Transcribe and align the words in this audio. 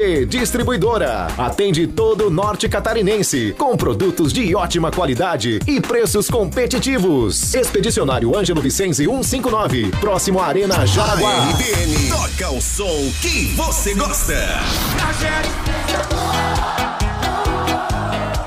E 0.00 0.24
Distribuidora 0.24 1.26
atende 1.36 1.84
todo 1.88 2.28
o 2.28 2.30
norte 2.30 2.68
catarinense 2.68 3.52
com 3.58 3.76
produtos 3.76 4.32
de 4.32 4.54
ótima 4.54 4.92
qualidade 4.92 5.58
e 5.66 5.80
preços 5.80 6.30
competitivos. 6.30 7.52
Expedicionário 7.52 8.38
Ângelo 8.38 8.60
Vicenzi 8.60 9.06
159, 9.06 9.90
próximo 9.98 10.38
à 10.38 10.46
Arena 10.46 10.86
Jaraguá. 10.86 11.28
A 11.28 11.50
RBN 11.50 12.10
toca 12.10 12.48
o 12.52 12.62
som 12.62 13.10
que 13.20 13.46
você 13.56 13.92
gosta. 13.94 14.34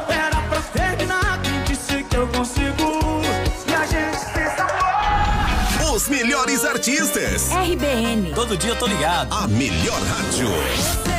Era 0.07 0.41
pra 0.43 0.61
terminar, 0.71 1.41
disse 1.67 2.01
que 2.01 2.15
eu 2.15 2.27
consigo? 2.27 3.21
A 3.77 3.85
gente 3.87 4.33
tem 4.33 4.45
sabor. 4.55 5.93
Os 5.93 6.07
melhores 6.07 6.63
artistas. 6.63 7.49
RBN. 7.51 8.31
Todo 8.33 8.55
dia 8.55 8.69
eu 8.69 8.77
tô 8.77 8.87
ligado. 8.87 9.33
A 9.33 9.49
melhor 9.49 9.99
rádio. 10.01 11.10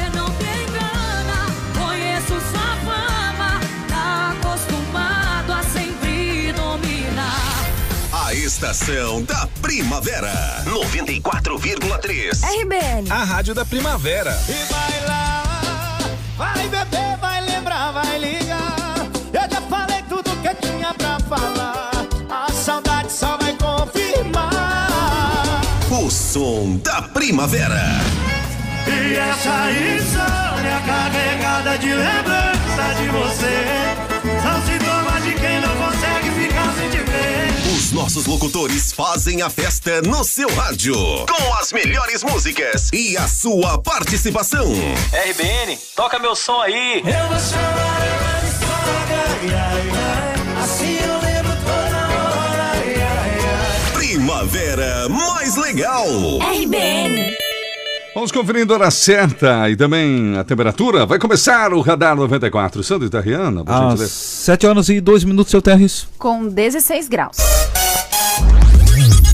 Estação 8.45 9.23
da 9.23 9.46
primavera. 9.61 10.32
94,3. 10.64 12.43
RBN. 12.63 13.11
A 13.11 13.25
rádio 13.25 13.55
da 13.55 13.64
primavera. 13.64 14.37
E 14.49 14.73
vai 14.73 15.07
lá, 15.07 15.99
vai 16.37 16.69
beber, 16.69 17.17
vai 17.21 17.41
lembrar, 17.41 17.93
vai 17.93 18.19
ligar. 18.19 19.07
Eu 19.33 19.49
já 19.49 19.61
falei 19.63 20.03
tudo 20.09 20.31
que 20.43 20.55
tinha 20.67 20.93
pra 20.95 21.21
falar. 21.21 21.91
A 22.29 22.53
saudade 22.53 23.13
só 23.13 23.36
vai 23.36 23.57
confirmar. 23.57 24.50
O 25.91 26.11
som 26.11 26.79
da 26.79 27.03
primavera. 27.03 27.81
E 28.89 29.14
essa 29.14 29.71
insônia 29.71 30.81
carregada 30.85 31.79
de 31.79 31.95
lembrança 31.95 32.95
de 32.98 33.09
você 33.09 34.11
Os 37.92 37.94
nossos 37.94 38.24
locutores 38.24 38.90
fazem 38.90 39.42
a 39.42 39.50
festa 39.50 40.00
no 40.00 40.24
seu 40.24 40.48
rádio. 40.54 40.94
Com 40.94 41.54
as 41.60 41.74
melhores 41.74 42.24
músicas 42.24 42.88
e 42.90 43.18
a 43.18 43.28
sua 43.28 43.76
participação. 43.82 44.64
RBN, 45.12 45.78
toca 45.94 46.18
meu 46.18 46.34
som 46.34 46.58
aí. 46.62 47.00
Eu 47.00 47.28
vou 47.28 47.38
chamar 47.38 48.02
ela 48.06 48.40
de 48.40 48.50
sogra, 48.50 49.24
ai, 49.28 49.54
ai, 49.54 49.90
ai. 49.90 50.64
Assim 50.64 50.96
eu 51.00 51.20
lembro 51.20 51.52
toda 51.66 51.98
hora, 52.08 52.70
ai, 52.72 52.94
ai, 52.94 53.38
ai. 53.44 53.92
Primavera 53.92 55.06
mais 55.10 55.56
legal. 55.56 56.06
RBN. 56.40 57.52
Vamos 58.14 58.30
conferindo 58.30 58.74
a 58.74 58.77
hora 58.77 58.91
certa 58.91 59.70
e 59.70 59.77
também 59.77 60.36
a 60.36 60.44
temperatura. 60.44 61.06
Vai 61.06 61.18
começar 61.18 61.72
o 61.72 61.80
Radar 61.80 62.14
94. 62.14 62.82
Sandro 62.82 63.06
Itariana, 63.06 63.64
por 63.64 63.72
Às 63.72 63.80
gentileza. 63.91 64.12
7 64.12 64.66
horas 64.66 64.88
e 64.91 65.00
2 65.00 65.24
minutos, 65.24 65.50
seu 65.50 65.62
Terres. 65.62 66.06
com 66.19 66.46
16 66.46 67.08
graus. 67.08 67.38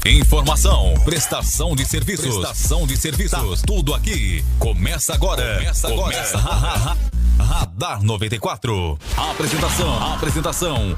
Informação, 0.06 0.94
prestação 1.04 1.74
de 1.74 1.84
serviços, 1.84 2.36
prestação 2.36 2.86
de 2.86 2.96
serviços, 2.96 3.62
tudo 3.66 3.92
aqui. 3.94 4.44
Começa 4.58 5.12
agora. 5.12 5.56
Começa 5.58 5.88
agora. 5.88 6.12
Começa, 6.14 6.38
ha, 6.38 6.40
ha, 6.40 6.92
ha. 6.92 6.96
Radar 7.38 8.02
94. 8.02 8.98
Apresentação, 9.16 10.12
apresentação. 10.14 10.96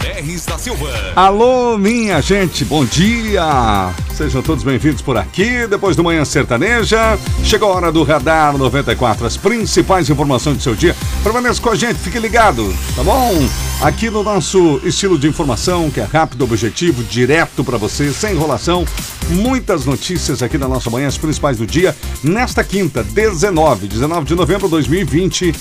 Pérez 0.00 0.46
da 0.46 0.56
Silva. 0.56 0.88
Alô, 1.14 1.76
minha 1.76 2.20
gente, 2.22 2.64
bom 2.64 2.84
dia! 2.84 3.92
Sejam 4.14 4.42
todos 4.42 4.64
bem-vindos 4.64 5.02
por 5.02 5.16
aqui, 5.16 5.66
depois 5.66 5.94
do 5.94 6.02
Manhã 6.02 6.24
Sertaneja. 6.24 7.18
Chegou 7.44 7.70
a 7.70 7.76
hora 7.76 7.92
do 7.92 8.02
Radar 8.02 8.56
94, 8.56 9.26
as 9.26 9.36
principais 9.36 10.08
informações 10.08 10.56
do 10.56 10.62
seu 10.62 10.74
dia. 10.74 10.96
Permaneça 11.22 11.60
com 11.60 11.70
a 11.70 11.74
gente, 11.74 11.98
fique 11.98 12.18
ligado, 12.18 12.74
tá 12.96 13.02
bom? 13.02 13.32
Aqui 13.82 14.10
no 14.10 14.22
nosso 14.24 14.80
estilo 14.82 15.18
de 15.18 15.28
informação, 15.28 15.90
que 15.90 16.00
é 16.00 16.04
rápido, 16.04 16.42
objetivo, 16.42 17.04
direto 17.04 17.62
para 17.62 17.76
você, 17.76 18.12
sem 18.12 18.32
enrolação. 18.32 18.84
Muitas 19.30 19.84
notícias 19.84 20.42
aqui 20.42 20.56
na 20.56 20.66
nossa 20.66 20.90
manhã, 20.90 21.06
as 21.06 21.18
principais 21.18 21.58
do 21.58 21.66
dia, 21.66 21.94
nesta 22.24 22.64
quinta, 22.64 23.04
19, 23.04 23.86
19 23.86 24.24
de 24.26 24.34
novembro 24.34 24.66
de 24.66 24.72
2020. 24.72 25.54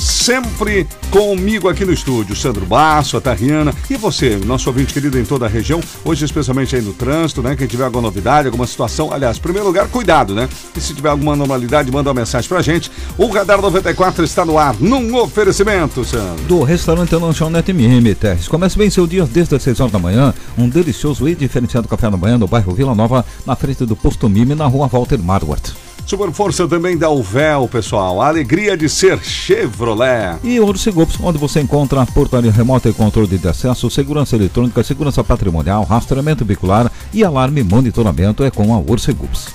Sempre 0.00 0.86
comigo 1.10 1.68
aqui 1.68 1.84
no 1.84 1.92
estúdio, 1.92 2.34
Sandro 2.34 2.64
Basso, 2.64 3.18
a 3.18 3.20
Tariana 3.20 3.74
e 3.90 3.98
você, 3.98 4.40
nosso 4.46 4.70
ouvinte 4.70 4.94
querido 4.94 5.18
em 5.18 5.26
toda 5.26 5.44
a 5.44 5.48
região, 5.48 5.78
hoje 6.02 6.24
especialmente 6.24 6.74
aí 6.74 6.80
no 6.80 6.94
trânsito, 6.94 7.42
né? 7.42 7.54
Quem 7.54 7.66
tiver 7.66 7.84
alguma 7.84 8.04
novidade, 8.04 8.46
alguma 8.46 8.66
situação, 8.66 9.12
aliás, 9.12 9.36
em 9.36 9.40
primeiro 9.40 9.66
lugar, 9.66 9.88
cuidado, 9.88 10.34
né? 10.34 10.48
E 10.74 10.80
se 10.80 10.94
tiver 10.94 11.10
alguma 11.10 11.34
anormalidade, 11.34 11.92
manda 11.92 12.08
uma 12.08 12.20
mensagem 12.20 12.48
pra 12.48 12.62
gente. 12.62 12.90
O 13.18 13.26
Radar 13.26 13.60
94 13.60 14.24
está 14.24 14.42
no 14.42 14.56
ar, 14.56 14.74
num 14.80 15.14
oferecimento, 15.16 16.02
Sandro. 16.02 16.44
Do 16.44 16.62
restaurante 16.62 17.14
Lanchonete 17.14 17.72
MM 17.72 18.14
Terres. 18.14 18.48
Comece 18.48 18.78
bem 18.78 18.88
seu 18.88 19.06
dia 19.06 19.26
desde 19.26 19.54
as 19.54 19.62
6 19.62 19.80
horas 19.80 19.92
da 19.92 19.98
manhã. 19.98 20.32
Um 20.56 20.66
delicioso 20.66 21.28
e 21.28 21.34
diferenciado 21.34 21.86
café 21.86 22.10
da 22.10 22.16
manhã 22.16 22.38
no 22.38 22.48
bairro 22.48 22.72
Vila 22.72 22.94
Nova, 22.94 23.22
na 23.44 23.54
frente 23.54 23.84
do 23.84 23.94
Posto 23.94 24.30
Mime, 24.30 24.54
na 24.54 24.66
rua 24.66 24.86
Walter 24.86 25.18
Marwart. 25.18 25.72
Super 26.10 26.32
força 26.32 26.66
também 26.66 26.98
da 26.98 27.08
Uvel, 27.08 27.68
pessoal. 27.68 28.20
A 28.20 28.26
alegria 28.26 28.76
de 28.76 28.88
ser 28.88 29.22
Chevrolet. 29.22 30.40
E 30.42 30.58
Orcigopos, 30.58 31.16
onde 31.22 31.38
você 31.38 31.60
encontra 31.60 32.04
portaria 32.04 32.50
remota 32.50 32.88
e 32.88 32.92
controle 32.92 33.38
de 33.38 33.46
acesso, 33.46 33.88
segurança 33.88 34.34
eletrônica, 34.34 34.82
segurança 34.82 35.22
patrimonial, 35.22 35.84
rastreamento 35.84 36.44
bicular 36.44 36.90
e 37.14 37.22
alarme 37.22 37.60
e 37.60 37.64
monitoramento 37.64 38.42
é 38.42 38.50
com 38.50 38.74
a 38.74 38.78
Orcigopos. 38.78 39.46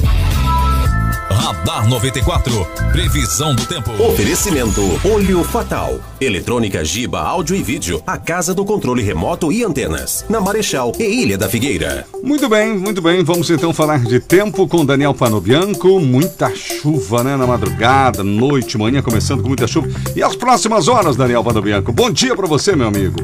Radar 1.40 1.88
94. 1.88 2.68
Previsão 2.92 3.56
do 3.56 3.66
tempo. 3.66 3.92
Oferecimento 4.04 4.82
Olho 5.06 5.42
Fatal. 5.42 5.98
Eletrônica 6.20 6.84
Giba 6.84 7.22
Áudio 7.22 7.56
e 7.56 7.64
Vídeo. 7.64 8.04
A 8.06 8.18
casa 8.18 8.54
do 8.54 8.66
controle 8.66 9.02
remoto 9.02 9.50
e 9.50 9.64
antenas. 9.64 10.26
Na 10.30 10.42
Marechal 10.42 10.92
e 11.00 11.04
Ilha 11.04 11.38
da 11.38 11.48
Figueira. 11.48 12.06
Muito 12.22 12.50
bem, 12.50 12.78
muito 12.78 13.02
bem. 13.02 13.24
Vamos 13.24 13.50
então 13.50 13.74
falar 13.74 14.00
de 14.04 14.20
tempo 14.20 14.68
com 14.68 14.86
Daniel 14.86 15.14
Panobianco. 15.14 15.98
Muita 16.02 16.54
chuva, 16.54 17.24
né? 17.24 17.38
Na 17.38 17.48
madrugada, 17.48 18.22
noite, 18.22 18.78
manhã, 18.78 19.02
começando 19.02 19.42
com 19.42 19.48
muita 19.48 19.66
chuva. 19.66 19.88
E 20.18 20.22
as 20.22 20.36
próximas 20.36 20.90
horas, 20.90 21.16
Daniel 21.16 21.44
Panobianco. 21.44 21.94
Bom 21.94 22.12
dia 22.12 22.36
pra 22.36 22.48
você, 22.48 22.76
meu 22.76 22.90
amigo. 22.90 23.16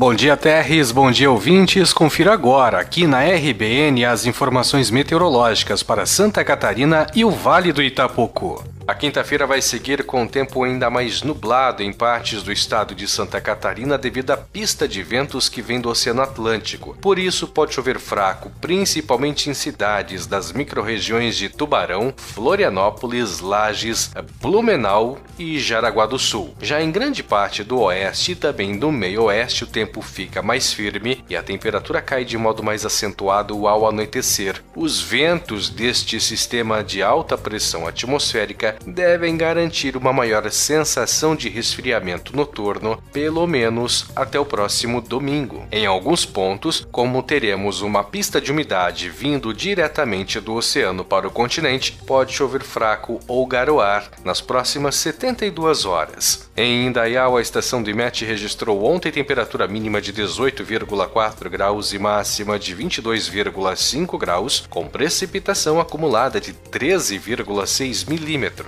Bom 0.00 0.14
dia, 0.14 0.34
Terres. 0.34 0.90
Bom 0.90 1.10
dia, 1.10 1.30
ouvintes. 1.30 1.92
Confira 1.92 2.32
agora, 2.32 2.80
aqui 2.80 3.06
na 3.06 3.20
RBN, 3.20 4.06
as 4.06 4.24
informações 4.24 4.90
meteorológicas 4.90 5.82
para 5.82 6.06
Santa 6.06 6.42
Catarina 6.42 7.06
e 7.14 7.22
o 7.22 7.30
Vale 7.30 7.70
do 7.70 7.82
Itapocu. 7.82 8.64
A 8.86 8.94
quinta-feira 8.94 9.46
vai 9.46 9.62
seguir 9.62 10.04
com 10.04 10.24
o 10.24 10.28
tempo 10.28 10.64
ainda 10.64 10.90
mais 10.90 11.22
nublado 11.22 11.82
em 11.82 11.92
partes 11.92 12.42
do 12.42 12.50
estado 12.50 12.94
de 12.94 13.06
Santa 13.06 13.40
Catarina 13.40 13.96
devido 13.96 14.32
à 14.32 14.36
pista 14.36 14.88
de 14.88 15.02
ventos 15.02 15.48
que 15.48 15.62
vem 15.62 15.80
do 15.80 15.88
Oceano 15.88 16.22
Atlântico. 16.22 16.96
Por 17.00 17.18
isso, 17.18 17.46
pode 17.46 17.74
chover 17.74 18.00
fraco, 18.00 18.50
principalmente 18.60 19.48
em 19.48 19.54
cidades 19.54 20.26
das 20.26 20.52
microrregiões 20.52 21.36
de 21.36 21.48
Tubarão, 21.48 22.12
Florianópolis, 22.16 23.40
Lages, 23.40 24.10
Blumenau 24.40 25.18
e 25.38 25.58
Jaraguá 25.58 26.06
do 26.06 26.18
Sul. 26.18 26.54
Já 26.60 26.82
em 26.82 26.90
grande 26.90 27.22
parte 27.22 27.62
do 27.62 27.80
oeste 27.80 28.32
e 28.32 28.36
também 28.36 28.78
do 28.78 28.90
meio-oeste, 28.90 29.64
o 29.64 29.68
tempo 29.68 30.02
fica 30.02 30.42
mais 30.42 30.72
firme 30.72 31.22
e 31.28 31.36
a 31.36 31.42
temperatura 31.42 32.02
cai 32.02 32.24
de 32.24 32.36
modo 32.36 32.62
mais 32.62 32.84
acentuado 32.84 33.68
ao 33.68 33.86
anoitecer. 33.86 34.62
Os 34.74 35.00
ventos 35.00 35.68
deste 35.68 36.20
sistema 36.20 36.82
de 36.82 37.02
alta 37.02 37.38
pressão 37.38 37.86
atmosférica 37.86 38.69
devem 38.86 39.36
garantir 39.36 39.96
uma 39.96 40.12
maior 40.12 40.50
sensação 40.50 41.34
de 41.34 41.48
resfriamento 41.48 42.36
noturno, 42.36 43.02
pelo 43.12 43.46
menos 43.46 44.06
até 44.14 44.38
o 44.38 44.44
próximo 44.44 45.00
domingo. 45.00 45.64
Em 45.70 45.86
alguns 45.86 46.24
pontos, 46.24 46.86
como 46.90 47.22
teremos 47.22 47.82
uma 47.82 48.02
pista 48.02 48.40
de 48.40 48.52
umidade 48.52 49.10
vindo 49.10 49.52
diretamente 49.52 50.40
do 50.40 50.54
oceano 50.54 51.04
para 51.04 51.26
o 51.26 51.30
continente, 51.30 51.92
pode 52.06 52.32
chover 52.32 52.62
fraco 52.62 53.20
ou 53.26 53.46
garoar 53.46 54.10
nas 54.24 54.40
próximas 54.40 54.96
72 54.96 55.84
horas. 55.84 56.50
Em 56.56 56.86
Indaial, 56.86 57.36
a 57.36 57.42
estação 57.42 57.82
do 57.82 57.90
IMET 57.90 58.24
registrou 58.24 58.84
ontem 58.84 59.10
temperatura 59.10 59.66
mínima 59.66 60.00
de 60.00 60.12
18,4 60.12 61.48
graus 61.48 61.92
e 61.92 61.98
máxima 61.98 62.58
de 62.58 62.74
22,5 62.76 64.18
graus, 64.18 64.64
com 64.68 64.86
precipitação 64.86 65.80
acumulada 65.80 66.40
de 66.40 66.52
13,6 66.52 68.08
milímetros. 68.08 68.59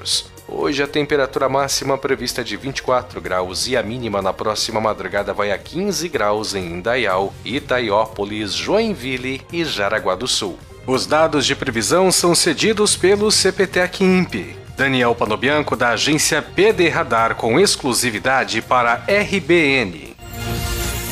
Hoje 0.48 0.82
a 0.82 0.86
temperatura 0.86 1.48
máxima 1.48 1.96
prevista 1.96 2.40
é 2.40 2.44
de 2.44 2.56
24 2.56 3.20
graus 3.20 3.66
e 3.68 3.76
a 3.76 3.82
mínima 3.82 4.20
na 4.20 4.32
próxima 4.32 4.80
madrugada 4.80 5.32
vai 5.32 5.50
a 5.50 5.58
15 5.58 6.08
graus 6.08 6.54
em 6.54 6.66
Indaial, 6.66 7.32
Itaiópolis, 7.44 8.52
Joinville 8.52 9.40
e 9.52 9.64
Jaraguá 9.64 10.14
do 10.14 10.28
Sul. 10.28 10.58
Os 10.86 11.06
dados 11.06 11.46
de 11.46 11.54
previsão 11.54 12.10
são 12.10 12.34
cedidos 12.34 12.96
pelo 12.96 13.30
CPTEC 13.30 14.02
INPE. 14.02 14.56
Daniel 14.76 15.14
Panobianco, 15.14 15.76
da 15.76 15.90
agência 15.90 16.42
PD 16.42 16.88
Radar, 16.88 17.36
com 17.36 17.60
exclusividade 17.60 18.60
para 18.60 19.04
RBN. 19.06 20.16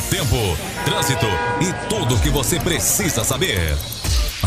Tempo, 0.09 0.57
trânsito 0.83 1.27
e 1.61 1.89
tudo 1.89 2.15
o 2.15 2.19
que 2.19 2.29
você 2.29 2.59
precisa 2.59 3.23
saber. 3.23 4.00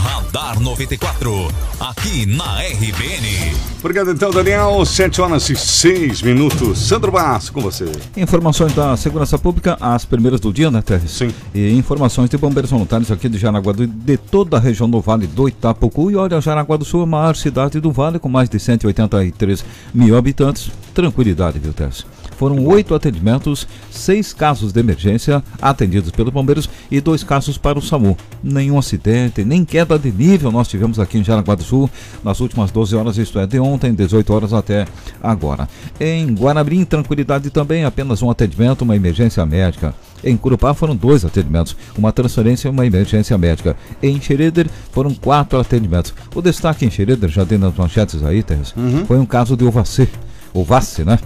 Radar 0.04 0.60
94, 0.60 1.48
aqui 1.80 2.26
na 2.26 2.60
RBN. 2.60 3.56
Obrigado 3.80 4.10
então, 4.10 4.30
Daniel. 4.30 4.84
7 4.84 5.22
horas 5.22 5.48
e 5.48 5.56
6 5.56 6.20
minutos. 6.20 6.78
Sandro 6.78 7.10
Basso, 7.10 7.50
com 7.50 7.62
você. 7.62 7.90
Informações 8.14 8.74
da 8.74 8.94
Segurança 8.98 9.38
Pública, 9.38 9.78
as 9.80 10.04
primeiras 10.04 10.40
do 10.40 10.52
dia, 10.52 10.70
né, 10.70 10.82
Teres? 10.82 11.10
Sim. 11.10 11.32
E 11.54 11.72
informações 11.72 12.28
de 12.28 12.36
bombeiros 12.36 12.70
voluntários 12.70 13.10
aqui 13.10 13.30
de 13.30 13.38
Jaraguá 13.38 13.72
do 13.72 13.86
de 13.86 14.18
toda 14.18 14.58
a 14.58 14.60
região 14.60 14.90
do 14.90 15.00
Vale 15.00 15.26
do 15.26 15.48
Itapucu. 15.48 16.10
E 16.10 16.16
olha, 16.16 16.38
Jaraguá 16.38 16.76
do 16.76 16.84
Sul 16.84 17.00
é 17.00 17.04
a 17.04 17.06
maior 17.06 17.34
cidade 17.34 17.80
do 17.80 17.90
Vale, 17.90 18.18
com 18.18 18.28
mais 18.28 18.50
de 18.50 18.60
183 18.60 19.64
mil 19.94 20.18
habitantes. 20.18 20.70
Tranquilidade, 20.92 21.58
viu, 21.58 21.72
Teres? 21.72 22.04
Foram 22.44 22.62
oito 22.66 22.94
atendimentos, 22.94 23.66
seis 23.90 24.34
casos 24.34 24.70
de 24.70 24.78
emergência 24.78 25.42
atendidos 25.62 26.10
pelos 26.10 26.30
bombeiros 26.30 26.68
e 26.90 27.00
dois 27.00 27.24
casos 27.24 27.56
para 27.56 27.78
o 27.78 27.82
SAMU. 27.82 28.18
Nenhum 28.42 28.78
acidente, 28.78 29.42
nem 29.42 29.64
queda 29.64 29.98
de 29.98 30.12
nível 30.12 30.52
nós 30.52 30.68
tivemos 30.68 31.00
aqui 31.00 31.16
em 31.16 31.24
Jaraguá 31.24 31.54
do 31.54 31.62
Sul 31.62 31.88
nas 32.22 32.40
últimas 32.40 32.70
12 32.70 32.94
horas, 32.96 33.16
isto 33.16 33.38
é, 33.38 33.46
de 33.46 33.58
ontem, 33.58 33.94
18 33.94 34.30
horas 34.30 34.52
até 34.52 34.86
agora. 35.22 35.66
Em 35.98 36.34
Guanabrim, 36.34 36.84
tranquilidade 36.84 37.48
também, 37.48 37.86
apenas 37.86 38.20
um 38.20 38.28
atendimento, 38.28 38.82
uma 38.82 38.94
emergência 38.94 39.46
médica. 39.46 39.94
Em 40.22 40.36
Curupá 40.36 40.74
foram 40.74 40.94
dois 40.94 41.24
atendimentos, 41.24 41.74
uma 41.96 42.12
transferência 42.12 42.68
e 42.68 42.70
uma 42.70 42.84
emergência 42.84 43.38
médica. 43.38 43.74
Em 44.02 44.20
Xereder 44.20 44.68
foram 44.92 45.14
quatro 45.14 45.58
atendimentos. 45.58 46.12
O 46.34 46.42
destaque 46.42 46.84
em 46.84 46.90
Xereder, 46.90 47.30
já 47.30 47.42
dei 47.42 47.56
nas 47.56 47.74
manchetes 47.74 48.22
aí, 48.22 48.42
Terres, 48.42 48.74
foi 49.06 49.16
um 49.16 49.24
caso 49.24 49.56
de 49.56 49.64
Ovacê. 49.64 50.06
Ovace, 50.54 51.02
né? 51.04 51.18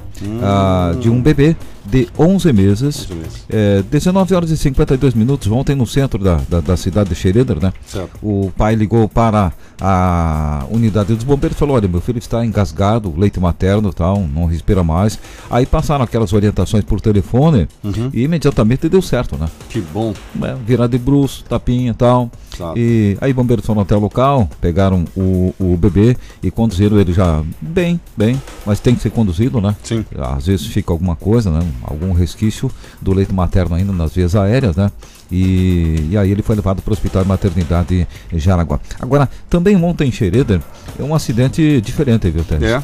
Ah, 0.42 0.94
de 1.00 1.10
um 1.10 1.20
bebê 1.20 1.56
de 1.84 2.06
11 2.18 2.52
meses, 2.52 3.08
é, 3.48 3.82
19 3.82 4.34
horas 4.34 4.50
e 4.50 4.56
52 4.56 5.14
minutos, 5.14 5.50
ontem 5.50 5.74
no 5.74 5.86
centro 5.86 6.22
da, 6.22 6.38
da, 6.48 6.60
da 6.60 6.76
cidade 6.76 7.08
de 7.08 7.14
Xereder, 7.14 7.58
né? 7.60 7.72
Certo. 7.86 8.10
O 8.22 8.52
pai 8.56 8.74
ligou 8.74 9.08
para 9.08 9.52
a 9.80 10.66
unidade 10.70 11.14
dos 11.14 11.24
bombeiros 11.24 11.56
e 11.56 11.58
falou: 11.58 11.76
Olha, 11.76 11.88
meu 11.88 12.00
filho 12.00 12.18
está 12.18 12.44
engasgado, 12.44 13.14
leite 13.16 13.40
materno 13.40 13.92
tal, 13.92 14.20
não 14.20 14.44
respira 14.44 14.84
mais. 14.84 15.18
Aí 15.50 15.64
passaram 15.64 16.04
aquelas 16.04 16.32
orientações 16.32 16.84
por 16.84 17.00
telefone 17.00 17.66
e 18.12 18.22
imediatamente 18.22 18.88
deu 18.88 19.00
certo, 19.00 19.36
né? 19.36 19.48
Que 19.70 19.80
bom. 19.80 20.12
É, 20.42 20.54
virar 20.66 20.88
de 20.88 20.98
bruxo, 20.98 21.44
tapinha 21.44 21.92
e 21.92 21.94
tal. 21.94 22.30
Claro. 22.54 22.76
E 22.76 23.16
aí 23.20 23.32
bombeiros 23.32 23.64
foram 23.64 23.82
até 23.82 23.94
o 23.94 24.00
local, 24.00 24.48
pegaram 24.60 25.04
o, 25.16 25.54
o 25.58 25.76
bebê 25.76 26.16
e 26.42 26.50
conduziram 26.50 26.98
ele 26.98 27.12
já 27.12 27.42
bem, 27.60 28.00
bem, 28.16 28.40
mas 28.66 28.80
tem 28.80 28.96
que 28.96 29.00
ser 29.00 29.10
conduzido, 29.10 29.60
né? 29.60 29.76
Sim. 29.84 30.04
Às 30.16 30.46
vezes 30.46 30.66
fica 30.66 30.92
alguma 30.92 31.14
coisa, 31.16 31.50
né? 31.50 31.66
Algum 31.82 32.12
resquício 32.12 32.70
do 33.00 33.12
leito 33.12 33.34
materno 33.34 33.74
ainda 33.74 33.92
nas 33.92 34.14
vias 34.14 34.34
aéreas, 34.34 34.76
né? 34.76 34.90
E, 35.30 36.08
e 36.10 36.16
aí 36.16 36.30
ele 36.30 36.42
foi 36.42 36.56
levado 36.56 36.80
para 36.80 36.90
o 36.90 36.92
Hospital 36.92 37.22
de 37.22 37.28
Maternidade 37.28 38.08
em 38.32 38.38
Jaraguá. 38.38 38.80
Agora, 38.98 39.28
também 39.50 39.76
ontem 39.76 40.08
em 40.08 40.12
Xereder, 40.12 40.60
é 40.98 41.02
um 41.02 41.14
acidente 41.14 41.80
diferente, 41.80 42.30
viu, 42.30 42.44
Tess? 42.44 42.62
É. 42.62 42.82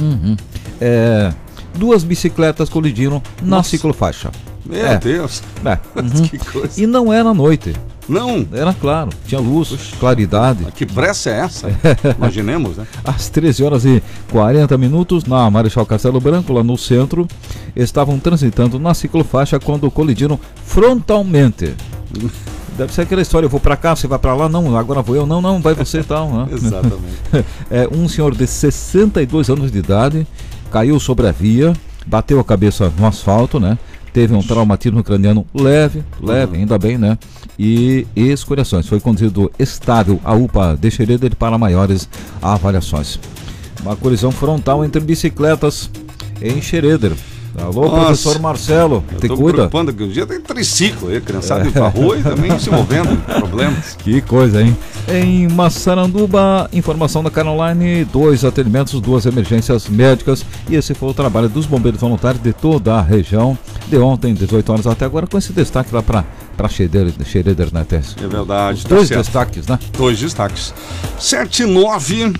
Uhum. 0.00 0.36
É, 0.80 1.32
duas 1.78 2.02
bicicletas 2.04 2.68
colidiram 2.68 3.22
na 3.40 3.56
Nossa. 3.58 3.70
ciclofaixa. 3.70 4.30
Meu 4.66 4.84
É. 4.86 4.98
Deus. 4.98 5.42
É, 5.64 5.78
uhum. 5.98 6.22
Que 6.28 6.38
coisa. 6.38 6.82
E 6.82 6.86
não 6.86 7.10
era 7.12 7.32
noite, 7.32 7.74
Não. 8.06 8.46
era 8.52 8.74
claro, 8.74 9.08
tinha 9.26 9.40
luz, 9.40 9.94
claridade. 9.98 10.66
Que 10.74 10.84
pressa 10.84 11.30
é 11.30 11.40
essa? 11.40 11.68
Imaginemos, 12.18 12.76
né? 12.76 12.86
Às 13.04 13.28
13 13.30 13.64
horas 13.64 13.84
e 13.86 14.02
40 14.30 14.76
minutos, 14.76 15.24
na 15.24 15.48
Marechal 15.50 15.86
Castelo 15.86 16.20
Branco, 16.20 16.52
lá 16.52 16.62
no 16.62 16.76
centro, 16.76 17.26
estavam 17.74 18.18
transitando 18.18 18.78
na 18.78 18.92
ciclofaixa 18.92 19.58
quando 19.58 19.90
colidiram 19.90 20.38
frontalmente. 20.64 21.74
Deve 22.76 22.92
ser 22.92 23.00
aquela 23.02 23.20
história, 23.20 23.46
eu 23.46 23.50
vou 23.50 23.58
pra 23.58 23.76
cá, 23.76 23.96
você 23.96 24.06
vai 24.06 24.20
pra 24.20 24.34
lá, 24.36 24.48
não, 24.48 24.76
agora 24.76 25.02
vou 25.02 25.16
eu, 25.16 25.26
não, 25.26 25.40
não, 25.42 25.60
vai 25.60 25.74
você 25.74 25.98
e 25.98 26.04
tal. 26.04 26.30
Né? 26.30 26.46
Exatamente. 26.52 27.44
É, 27.68 27.88
um 27.90 28.08
senhor 28.08 28.32
de 28.36 28.46
62 28.46 29.50
anos 29.50 29.72
de 29.72 29.78
idade 29.78 30.24
caiu 30.70 30.98
sobre 31.00 31.26
a 31.26 31.32
via, 31.32 31.72
bateu 32.06 32.38
a 32.40 32.44
cabeça 32.44 32.92
no 32.98 33.06
asfalto, 33.06 33.58
né? 33.58 33.78
Teve 34.12 34.34
um 34.34 34.42
traumatismo 34.42 35.04
craniano 35.04 35.46
leve, 35.54 36.02
leve, 36.20 36.56
ainda 36.56 36.78
bem, 36.78 36.96
né? 36.96 37.18
E 37.58 38.06
escoriações. 38.16 38.86
Foi 38.86 39.00
conduzido 39.00 39.50
estável 39.58 40.20
à 40.24 40.34
UPA 40.34 40.76
de 40.80 40.90
Xereder 40.90 41.36
para 41.36 41.58
maiores 41.58 42.08
avaliações. 42.40 43.18
Uma 43.82 43.94
colisão 43.94 44.32
frontal 44.32 44.84
entre 44.84 45.00
bicicletas 45.00 45.90
em 46.40 46.60
Xereder. 46.60 47.12
Alô, 47.62 47.82
Nossa. 47.86 47.96
professor 48.06 48.38
Marcelo, 48.40 49.04
Eu 49.12 49.20
te 49.20 49.28
cuida. 49.28 49.52
preocupando 49.52 49.92
que 49.92 50.02
um 50.02 50.08
dia 50.08 50.26
tem 50.26 50.40
triciclo 50.40 51.08
aí, 51.08 51.20
criançada 51.20 51.62
indo 51.62 51.72
pra 51.72 51.88
rua 51.88 52.18
e 52.18 52.22
também 52.22 52.58
se 52.58 52.70
movendo, 52.70 53.16
problemas. 53.38 53.96
Que 53.98 54.20
coisa, 54.20 54.62
hein? 54.62 54.76
Em 55.08 55.48
Massaranduba, 55.48 56.68
informação 56.72 57.22
da 57.22 57.30
Caroline, 57.30 58.04
dois 58.04 58.44
atendimentos, 58.44 59.00
duas 59.00 59.26
emergências 59.26 59.88
médicas. 59.88 60.44
E 60.68 60.76
esse 60.76 60.94
foi 60.94 61.08
o 61.10 61.14
trabalho 61.14 61.48
dos 61.48 61.66
bombeiros 61.66 62.00
voluntários 62.00 62.42
de 62.42 62.52
toda 62.52 62.94
a 62.94 63.02
região, 63.02 63.56
de 63.88 63.96
ontem, 63.96 64.34
18 64.34 64.72
horas 64.72 64.86
até 64.86 65.04
agora, 65.04 65.26
com 65.26 65.38
esse 65.38 65.52
destaque 65.52 65.94
lá 65.94 66.02
para 66.02 66.24
para 66.58 66.68
Xereder, 66.68 67.12
Xereder, 67.24 67.68
né? 67.72 67.86
É 67.88 68.26
verdade. 68.26 68.78
Os 68.78 68.82
tá 68.84 68.88
dois 68.96 69.06
certo. 69.06 69.22
destaques, 69.22 69.66
né? 69.68 69.78
Dois 69.96 70.18
destaques. 70.18 70.74
7 71.16 71.62
e 71.62 71.66
9. 71.66 72.32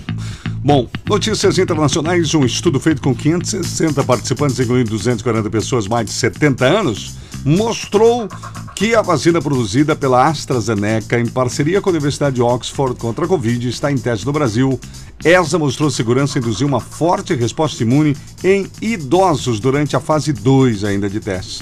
Bom, 0.61 0.89
notícias 1.07 1.57
internacionais. 1.57 2.33
Um 2.35 2.43
estudo 2.43 2.81
feito 2.81 3.01
com 3.01 3.15
560 3.15 4.03
participantes, 4.03 4.59
incluindo 4.59 4.89
240 4.89 5.49
pessoas 5.49 5.87
mais 5.87 6.05
de 6.05 6.11
70 6.11 6.65
anos, 6.65 7.13
mostrou 7.45 8.27
que 8.75 8.93
a 8.93 9.01
vacina 9.01 9.41
produzida 9.41 9.95
pela 9.95 10.27
AstraZeneca, 10.27 11.17
em 11.17 11.25
parceria 11.25 11.79
com 11.79 11.89
a 11.89 11.93
Universidade 11.93 12.35
de 12.35 12.41
Oxford 12.41 12.99
contra 12.99 13.23
a 13.23 13.27
Covid, 13.27 13.69
está 13.69 13.89
em 13.89 13.97
teste 13.97 14.25
no 14.25 14.33
Brasil. 14.33 14.77
Essa 15.23 15.57
mostrou 15.57 15.89
segurança 15.89 16.37
e 16.37 16.41
induziu 16.41 16.67
uma 16.67 16.81
forte 16.81 17.33
resposta 17.33 17.81
imune 17.81 18.15
em 18.43 18.69
idosos 18.81 19.61
durante 19.61 19.95
a 19.95 19.99
fase 20.01 20.33
2 20.33 20.83
ainda 20.83 21.09
de 21.09 21.21
testes. 21.21 21.61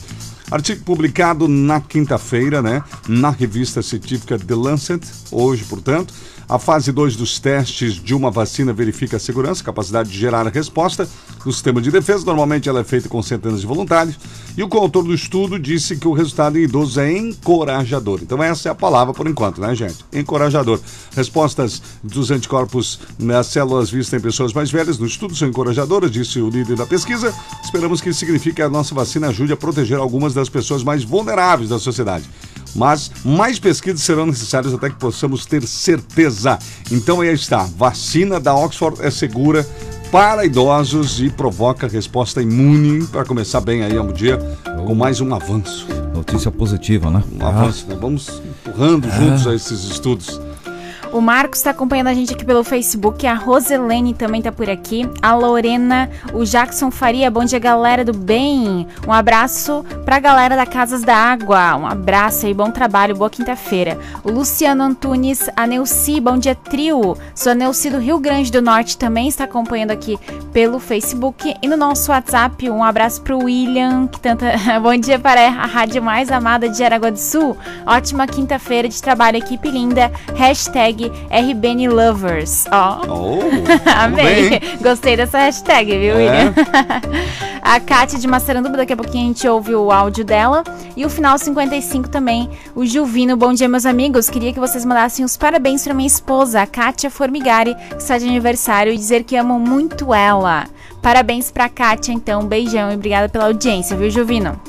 Artigo 0.50 0.84
publicado 0.84 1.48
na 1.48 1.82
quinta-feira, 1.82 2.62
né, 2.62 2.82
na 3.08 3.30
revista 3.30 3.82
científica 3.82 4.40
The 4.40 4.56
Lancet, 4.56 5.06
hoje, 5.32 5.64
portanto. 5.66 6.14
A 6.50 6.58
fase 6.58 6.94
2 6.94 7.18
dos 7.18 7.40
testes 7.40 7.96
de 7.96 8.16
uma 8.16 8.32
vacina 8.32 8.72
verifica 8.72 9.18
a 9.18 9.20
segurança, 9.20 9.62
capacidade 9.62 10.10
de 10.10 10.18
gerar 10.18 10.48
resposta 10.48 11.06
do 11.44 11.52
sistema 11.52 11.82
de 11.82 11.92
defesa. 11.92 12.24
Normalmente 12.26 12.70
ela 12.70 12.80
é 12.80 12.84
feita 12.86 13.10
com 13.10 13.22
centenas 13.22 13.60
de 13.60 13.68
voluntários. 13.68 14.18
E 14.56 14.64
o 14.64 14.70
coautor 14.70 15.04
do 15.04 15.14
estudo 15.14 15.60
disse 15.60 15.98
que 15.98 16.08
o 16.08 16.14
resultado 16.14 16.58
em 16.58 16.64
idosos 16.64 16.98
é 16.98 17.12
encorajador. 17.12 18.22
Então 18.24 18.42
essa 18.42 18.70
é 18.70 18.72
a 18.72 18.76
palavra 18.76 19.14
por 19.14 19.28
enquanto, 19.28 19.60
né, 19.60 19.76
gente? 19.76 20.06
Encorajador. 20.14 20.80
Respostas 21.14 21.82
dos 22.02 22.32
anticorpos 22.32 23.02
nas 23.20 23.48
células 23.48 23.90
vistas 23.90 24.18
em 24.18 24.24
pessoas 24.24 24.54
mais 24.54 24.72
velhas 24.72 24.98
no 24.98 25.06
estudo 25.06 25.36
são 25.36 25.50
encorajadoras, 25.50 26.10
disse 26.10 26.40
o 26.40 26.50
líder 26.50 26.78
da 26.78 26.86
pesquisa. 26.86 27.34
Esperamos 27.62 28.00
que 28.00 28.10
isso 28.10 28.20
signifique 28.20 28.56
que 28.56 28.62
a 28.62 28.70
nossa 28.70 28.96
vacina 28.96 29.28
ajude 29.28 29.52
a 29.52 29.58
proteger 29.58 30.00
algumas 30.00 30.34
das 30.34 30.48
pessoas 30.48 30.82
mais 30.82 31.04
vulneráveis 31.04 31.70
da 31.70 31.78
sociedade. 31.78 32.24
Mas 32.78 33.12
mais 33.26 33.58
pesquisas 33.58 34.02
serão 34.02 34.28
necessárias 34.28 34.74
até 34.74 34.90
que 34.90 34.96
possamos 34.96 35.46
ter 35.46 35.66
certeza. 35.68 36.60
Então 36.92 37.22
aí 37.22 37.34
está, 37.34 37.68
vacina 37.76 38.40
da 38.40 38.56
Oxford 38.56 39.02
é 39.02 39.10
segura 39.10 39.68
para 40.12 40.46
idosos 40.46 41.20
e 41.20 41.30
provoca 41.30 41.88
resposta 41.88 42.42
imune 42.42 43.06
para 43.08 43.26
começar 43.26 43.60
bem 43.60 43.84
aí 43.84 43.98
ao 43.98 44.14
dia 44.14 44.38
com 44.86 44.96
mais 44.96 45.20
um 45.20 45.34
avanço. 45.34 45.88
Notícia 46.14 46.50
positiva, 46.50 47.10
né? 47.10 47.24
Um 47.40 47.46
avanço, 47.46 47.88
né? 47.88 47.98
Vamos 48.00 48.42
empurrando 48.46 49.10
juntos 49.10 49.48
a 49.48 49.54
esses 49.54 49.84
estudos. 49.84 50.40
O 51.12 51.22
Marcos 51.22 51.60
está 51.60 51.72
acompanhando 51.72 52.08
a 52.08 52.14
gente 52.14 52.34
aqui 52.34 52.44
pelo 52.44 52.64
Facebook, 52.64 53.26
a 53.26 53.34
Roselene 53.34 54.14
também 54.14 54.42
tá 54.42 54.52
por 54.52 54.70
aqui, 54.70 55.10
a 55.22 55.34
Lorena, 55.34 56.10
o 56.34 56.44
Jackson 56.44 56.92
Faria, 56.92 57.32
bom 57.32 57.46
dia 57.46 57.60
galera 57.60 58.04
do 58.04 58.14
bem, 58.14 58.86
um 59.08 59.14
abraço 59.14 59.86
pra 60.04 60.20
galera 60.20 60.56
da 60.56 60.66
Casas 60.66 61.04
da 61.04 61.16
Água, 61.16 61.76
um 61.78 61.88
abraço 61.88 62.46
aí, 62.46 62.54
bom 62.54 62.72
trabalho, 62.72 63.16
boa 63.16 63.30
quinta-feira. 63.30 63.98
O 64.24 64.32
Luciano 64.32 64.84
Antunes, 64.84 65.50
a 65.56 65.66
Neuci, 65.66 66.20
bom 66.20 66.38
dia 66.38 66.56
trio, 66.56 67.18
sou 67.34 67.54
a 67.54 67.56
Neuci 67.56 67.90
do 67.90 68.00
Rio 68.00 68.20
Grande 68.20 68.52
do 68.52 68.62
Norte, 68.62 68.98
também 68.98 69.30
está 69.30 69.46
acompanhando 69.46 69.92
aqui 69.92 70.20
pelo 70.52 70.78
Facebook 70.78 71.56
e 71.62 71.68
no 71.68 71.78
nosso 71.78 72.12
WhatsApp, 72.12 72.70
um 72.70 72.84
abraço 72.84 73.22
pro 73.22 73.44
William, 73.44 74.08
que 74.08 74.20
tanta... 74.20 74.52
bom 74.84 74.96
dia 74.98 75.18
para 75.18 75.48
a 75.48 75.66
rádio 75.66 76.04
mais 76.04 76.32
amada 76.32 76.68
de 76.68 76.84
Aragua 76.84 77.12
do 77.12 77.20
Sul, 77.20 77.56
ótima 77.86 78.28
quinta-feira 78.28 78.90
de 78.90 79.02
trabalho, 79.02 79.38
equipe 79.38 79.70
linda, 79.70 80.12
hashtag 80.36 80.97
hashtag 80.98 81.12
RBN 81.32 81.88
Lovers. 81.90 82.66
Ó. 82.72 83.02
Oh, 83.08 83.40
Amei. 83.86 84.60
Gostei 84.82 85.16
dessa 85.16 85.38
hashtag, 85.40 85.92
viu, 85.98 86.16
É. 86.18 86.18
William? 86.18 86.54
a 87.62 87.80
Kátia 87.80 88.20
de 88.20 88.28
Massaranduba, 88.28 88.78
daqui 88.78 88.94
a 88.94 88.98
pouquinho 88.98 89.26
a 89.26 89.28
gente 89.28 89.48
ouve 89.48 89.76
o 89.76 89.92
áudio 89.92 90.26
dela. 90.26 90.64
E 90.96 91.06
o 91.06 91.10
final 91.10 91.38
55 91.38 92.10
também, 92.10 92.50
o 92.76 92.86
Juvino. 92.86 93.38
Bom 93.38 93.54
dia, 93.54 93.68
meus 93.70 93.86
amigos. 93.86 94.30
Queria 94.30 94.52
que 94.52 94.60
vocês 94.60 94.84
mandassem 94.84 95.24
os 95.24 95.38
parabéns 95.38 95.84
pra 95.84 95.94
minha 95.94 96.08
esposa, 96.08 96.62
a 96.62 96.68
Kátia 96.68 97.10
Formigari, 97.10 97.76
que 97.76 97.98
está 97.98 98.18
de 98.18 98.26
aniversário, 98.28 98.92
e 98.92 98.98
dizer 98.98 99.24
que 99.24 99.36
amam 99.36 99.60
muito 99.60 100.14
ela. 100.14 100.66
Parabéns 101.02 101.52
pra 101.52 101.70
Kátia, 101.70 102.12
então. 102.12 102.46
Beijão 102.46 102.92
e 102.92 102.96
obrigada 102.96 103.30
pela 103.30 103.46
audiência, 103.46 103.96
viu, 103.96 104.10
Juvino? 104.10 104.60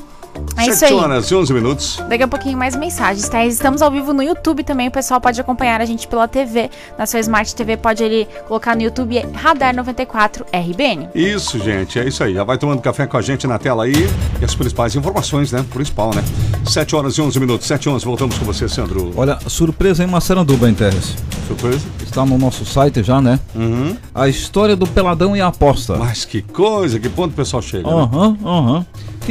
É 0.57 0.63
isso 0.67 0.79
7 0.79 0.93
aí. 0.93 0.99
horas 0.99 1.25
e 1.31 1.35
11 1.35 1.53
minutos. 1.53 2.03
Daqui 2.09 2.23
a 2.23 2.27
pouquinho 2.27 2.57
mais 2.57 2.75
mensagens, 2.75 3.27
tá? 3.29 3.45
Estamos 3.45 3.81
ao 3.81 3.89
vivo 3.89 4.13
no 4.13 4.21
YouTube 4.21 4.63
também, 4.63 4.87
o 4.87 4.91
pessoal 4.91 5.19
pode 5.21 5.39
acompanhar 5.39 5.79
a 5.81 5.85
gente 5.85 6.07
pela 6.07 6.27
TV, 6.27 6.69
na 6.97 7.05
sua 7.05 7.19
Smart 7.19 7.55
TV, 7.55 7.77
pode 7.77 8.03
ali 8.03 8.27
colocar 8.47 8.75
no 8.75 8.81
YouTube 8.81 9.19
Radar 9.33 9.75
94 9.75 10.45
RBN. 10.53 11.09
Isso, 11.15 11.59
gente, 11.59 11.97
é 11.99 12.07
isso 12.07 12.23
aí. 12.23 12.33
Já 12.33 12.43
vai 12.43 12.57
tomando 12.57 12.81
café 12.81 13.07
com 13.07 13.17
a 13.17 13.21
gente 13.21 13.47
na 13.47 13.57
tela 13.57 13.85
aí. 13.85 13.93
E 14.41 14.45
as 14.45 14.53
principais 14.55 14.95
informações, 14.95 15.51
né? 15.51 15.65
Principal, 15.73 16.11
né? 16.13 16.23
7 16.65 16.95
horas 16.95 17.13
e 17.15 17.21
11 17.21 17.39
minutos. 17.39 17.67
7 17.67 17.85
e 17.85 17.89
11, 17.89 18.05
voltamos 18.05 18.37
com 18.37 18.45
você, 18.45 18.67
Sandro. 18.67 19.11
Olha, 19.15 19.37
surpresa 19.47 20.03
em 20.03 20.07
Massaranduba, 20.07 20.67
hein, 20.67 20.73
Teres? 20.73 21.15
Surpresa? 21.47 21.85
Está 22.03 22.25
no 22.25 22.37
nosso 22.37 22.65
site 22.65 23.01
já, 23.03 23.21
né? 23.21 23.39
Uhum. 23.55 23.95
A 24.13 24.27
história 24.27 24.75
do 24.75 24.85
peladão 24.87 25.35
e 25.35 25.41
a 25.41 25.47
aposta. 25.47 25.95
Mas 25.97 26.25
que 26.25 26.41
coisa, 26.41 26.99
que 26.99 27.07
ponto 27.09 27.31
o 27.31 27.35
pessoal 27.35 27.61
chega. 27.61 27.87
né? 27.87 27.93
Aham, 27.93 28.37
aham. 28.45 28.85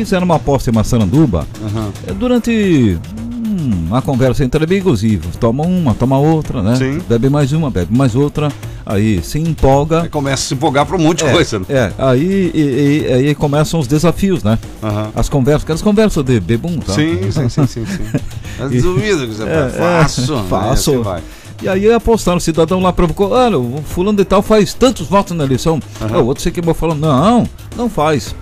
Fizeram 0.05 0.25
uma 0.25 0.37
aposta 0.37 0.71
em 0.71 0.73
Massaranduba 0.73 1.47
Aham. 1.64 1.90
é, 2.07 2.12
durante 2.12 2.99
hum, 3.37 3.87
uma 3.88 4.00
conversa 4.00 4.45
entre 4.45 4.62
amigos 4.62 5.02
e 5.02 5.17
toma 5.40 5.64
uma, 5.64 5.93
toma 5.95 6.19
outra, 6.19 6.62
né? 6.62 6.76
Sim. 6.76 7.00
Bebe 7.09 7.28
mais 7.28 7.52
uma, 7.52 7.69
bebe 7.71 7.97
mais 7.97 8.14
outra, 8.14 8.50
aí 8.87 9.21
se 9.23 9.38
empolga. 9.40 10.02
Aí 10.02 10.09
começa 10.09 10.45
a 10.45 10.47
se 10.49 10.55
empolgar 10.55 10.87
para 10.87 10.97
um 10.97 11.00
monte 11.00 11.19
de 11.25 11.31
É, 11.31 11.33
coisa. 11.33 11.59
né? 11.59 11.64
é, 11.69 11.93
aí, 11.99 12.50
e- 12.55 13.07
e- 13.09 13.12
aí 13.12 13.35
começam 13.35 13.81
os 13.81 13.87
desafios, 13.88 14.43
né? 14.45 14.57
Aham. 14.83 15.11
As 15.17 15.28
conversas, 15.28 15.64
aquelas 15.64 15.83
conversas 15.83 16.23
de 16.25 16.38
bebum, 16.38 16.78
tá? 16.78 16.93
Sim, 16.93 17.31
sim, 17.33 17.49
sim, 17.49 17.67
sim, 17.67 17.85
sim. 17.87 18.05
Que 18.71 18.81
você 18.81 19.43
É, 19.45 19.69
faço. 19.69 20.33
é, 20.33 20.37
né? 20.37 20.45
faço. 20.49 20.90
Assim 20.93 21.02
vai. 21.02 21.23
E 21.61 21.69
aí 21.69 21.93
apostaram, 21.93 22.38
o 22.38 22.40
cidadão 22.40 22.81
lá 22.81 22.93
provocou, 22.93 23.31
olha, 23.33 23.59
o 23.59 23.83
fulano 23.85 24.17
de 24.17 24.25
tal 24.25 24.43
faz 24.43 24.75
tantos 24.75 25.09
votos 25.09 25.37
na 25.37 25.43
eleição. 25.45 25.81
Aham. 26.00 26.19
O 26.21 26.26
outro 26.26 26.43
se 26.43 26.50
queimou 26.52 26.73
falando, 26.75 27.00
não, 27.00 27.49
não 27.76 27.90
faz. 27.90 28.35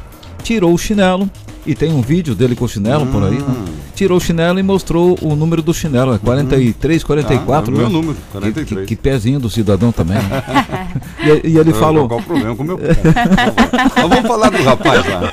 Tirou 0.43 0.73
o 0.73 0.79
chinelo, 0.79 1.29
e 1.67 1.75
tem 1.75 1.93
um 1.93 2.01
vídeo 2.01 2.35
dele 2.35 2.55
com 2.55 2.65
o 2.65 2.69
chinelo 2.69 3.07
por 3.07 3.23
aí, 3.25 3.35
né? 3.39 3.45
Hum. 3.49 3.65
Tirou 3.95 4.19
o 4.19 4.21
chinelo 4.21 4.59
e 4.59 4.63
mostrou 4.63 5.19
o 5.23 5.35
número 5.35 5.63
do 5.63 5.73
chinelo, 5.75 6.15
é 6.15 6.19
43, 6.19 7.03
44. 7.03 7.73
Ah, 7.73 7.75
é 7.75 7.75
o 7.75 7.79
meu 7.79 7.87
né? 7.89 7.93
número, 7.93 8.15
Que- 8.15 8.33
43. 8.33 8.81
Que, 8.81 8.87
que 8.95 8.97
pezinho 9.03 9.41
do 9.41 9.49
cidadão 9.51 9.91
também. 9.91 10.17
né? 10.19 10.43
e, 11.45 11.49
e 11.51 11.59
ele 11.59 11.73
Qual- 11.73 11.81
falou... 11.81 12.09
Qual 12.09 12.21
o 12.21 12.23
problema 12.23 12.55
com 12.55 12.63
o 12.63 12.67
meu 12.67 12.79
pé? 12.79 12.89
Mas 13.97 14.09
vamos 14.09 14.27
falar 14.27 14.51
do 14.51 14.63
rapaz 14.63 15.03
lá. 15.09 15.31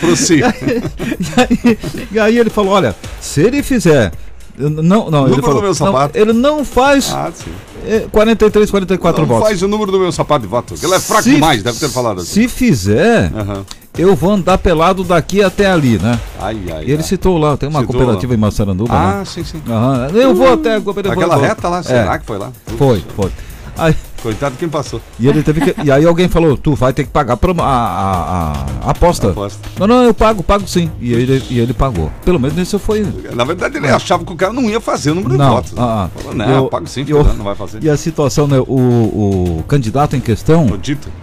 Prossiga. 0.00 0.54
e, 0.62 1.40
aí, 1.40 1.78
e 2.12 2.18
aí 2.18 2.38
ele 2.38 2.50
falou, 2.50 2.72
olha, 2.72 2.94
se 3.20 3.40
ele 3.42 3.62
fizer... 3.62 4.12
Não, 4.58 4.70
não, 5.10 5.26
ele 5.26 5.36
Número 5.36 5.36
do 5.36 5.42
falou, 5.42 5.60
meu 5.60 5.68
não, 5.68 5.74
sapato. 5.74 6.18
ele 6.18 6.32
não 6.32 6.64
faz 6.64 7.12
Ah, 7.12 7.30
sim. 7.34 7.50
é, 7.86 8.06
43, 8.10 8.70
44 8.70 9.20
Não 9.20 9.28
votos. 9.28 9.48
faz 9.48 9.60
o 9.62 9.68
número 9.68 9.92
do 9.92 9.98
meu 9.98 10.10
sapato 10.10 10.40
de 10.40 10.46
voto. 10.48 10.74
Ele 10.82 10.94
é 10.94 10.98
fraco 10.98 11.24
Se- 11.24 11.30
demais, 11.34 11.62
deve 11.62 11.78
ter 11.78 11.90
falado 11.90 12.22
assim. 12.22 12.32
Se 12.42 12.48
fizer, 12.48 13.30
Aham. 13.36 13.66
Eu 13.98 14.14
vou 14.14 14.32
andar 14.32 14.58
pelado 14.58 15.02
daqui 15.04 15.42
até 15.42 15.66
ali, 15.70 15.98
né? 15.98 16.18
Ai, 16.40 16.58
ai, 16.72 16.84
E 16.84 16.90
ele 16.90 16.96
ai. 16.98 17.02
citou 17.02 17.38
lá, 17.38 17.56
tem 17.56 17.68
uma 17.68 17.80
Citou 17.80 17.96
cooperativa 17.96 18.34
em 18.34 18.36
Massaranduba. 18.36 18.92
Ah, 18.94 19.18
né? 19.18 19.24
sim, 19.24 19.44
sim. 19.44 19.62
Aham, 19.68 20.08
Eu 20.14 20.34
vou 20.34 20.52
até 20.52 20.76
a 20.76 20.80
cooperativa. 20.80 21.24
Aquela 21.24 21.36
reta 21.40 21.68
lá, 21.68 21.78
É, 21.78 21.82
será 21.82 22.18
que 22.18 22.26
foi 22.26 22.38
lá? 22.38 22.52
Foi, 22.76 23.02
foi. 23.16 23.30
Aí, 23.78 23.94
Coitado 24.22 24.52
de 24.54 24.58
quem 24.58 24.68
passou. 24.68 25.00
e, 25.20 25.28
ele 25.28 25.42
teve 25.42 25.60
que, 25.60 25.82
e 25.84 25.90
aí 25.90 26.04
alguém 26.04 26.28
falou, 26.28 26.56
tu 26.56 26.74
vai 26.74 26.92
ter 26.92 27.04
que 27.04 27.10
pagar 27.10 27.38
a, 27.58 27.62
a, 27.64 28.52
a- 28.86 28.90
aposta. 28.90 29.30
Aposta. 29.30 29.60
Não, 29.78 29.86
não, 29.86 30.02
eu 30.04 30.12
pago, 30.14 30.42
pago 30.42 30.66
sim. 30.66 30.90
E 31.00 31.12
ele, 31.12 31.42
e 31.50 31.58
ele 31.60 31.72
pagou. 31.72 32.10
Pelo 32.24 32.40
menos 32.40 32.56
isso 32.58 32.78
foi. 32.78 33.06
Na 33.34 33.44
verdade, 33.44 33.76
ele 33.76 33.88
achava 33.88 34.24
que 34.24 34.32
o 34.32 34.36
cara 34.36 34.52
não 34.52 34.64
ia 34.68 34.80
fazer 34.80 35.10
o 35.12 35.14
número 35.14 35.32
de 35.34 35.38
Não, 35.38 35.50
votos. 35.50 35.72
né? 35.72 35.78
ah, 35.82 36.04
ah. 36.14 36.18
Falou, 36.18 36.34
não, 36.34 36.48
Eu- 36.50 36.68
pago 36.68 36.86
sim, 36.88 37.04
eu- 37.06 37.22
não 37.34 37.44
vai 37.44 37.54
fazer. 37.54 37.82
E 37.84 37.88
a 37.90 37.96
situação, 37.96 38.46
né? 38.48 38.58
O, 38.58 39.58
o 39.60 39.64
candidato 39.68 40.16
em 40.16 40.20
questão 40.20 40.66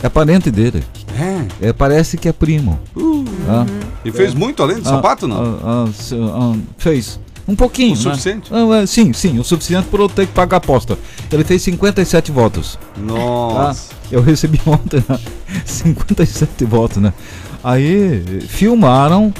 é 0.01 0.09
parente 0.09 0.49
dele. 0.51 0.83
É. 1.59 1.67
É, 1.69 1.73
parece 1.73 2.17
que 2.17 2.27
é 2.29 2.31
primo. 2.33 2.79
Ah. 3.49 3.65
E 4.05 4.11
fez 4.11 4.33
muito 4.33 4.61
além 4.63 4.77
do 4.79 4.87
Ah, 4.87 4.91
sapato, 4.91 5.27
não? 5.27 5.59
ah, 5.63 5.85
ah, 5.87 6.55
fez. 6.77 7.19
Um 7.47 7.55
pouquinho. 7.55 7.93
O 7.93 7.97
né? 7.97 8.01
suficiente? 8.01 8.49
Ah, 8.51 8.77
é, 8.77 8.85
sim, 8.85 9.11
sim, 9.13 9.39
o 9.39 9.43
suficiente 9.43 9.87
para 9.87 10.01
eu 10.01 10.09
ter 10.09 10.27
que 10.27 10.33
pagar 10.33 10.57
a 10.57 10.59
aposta. 10.59 10.97
Ele 11.31 11.43
fez 11.43 11.61
57 11.61 12.31
votos. 12.31 12.79
Nossa. 12.97 13.91
Eu 14.11 14.21
recebi 14.21 14.59
ontem 14.65 15.03
né? 15.07 15.19
57 15.65 16.65
votos, 16.65 16.97
né? 16.97 17.13
Aí 17.63 18.41
filmaram 18.47 19.33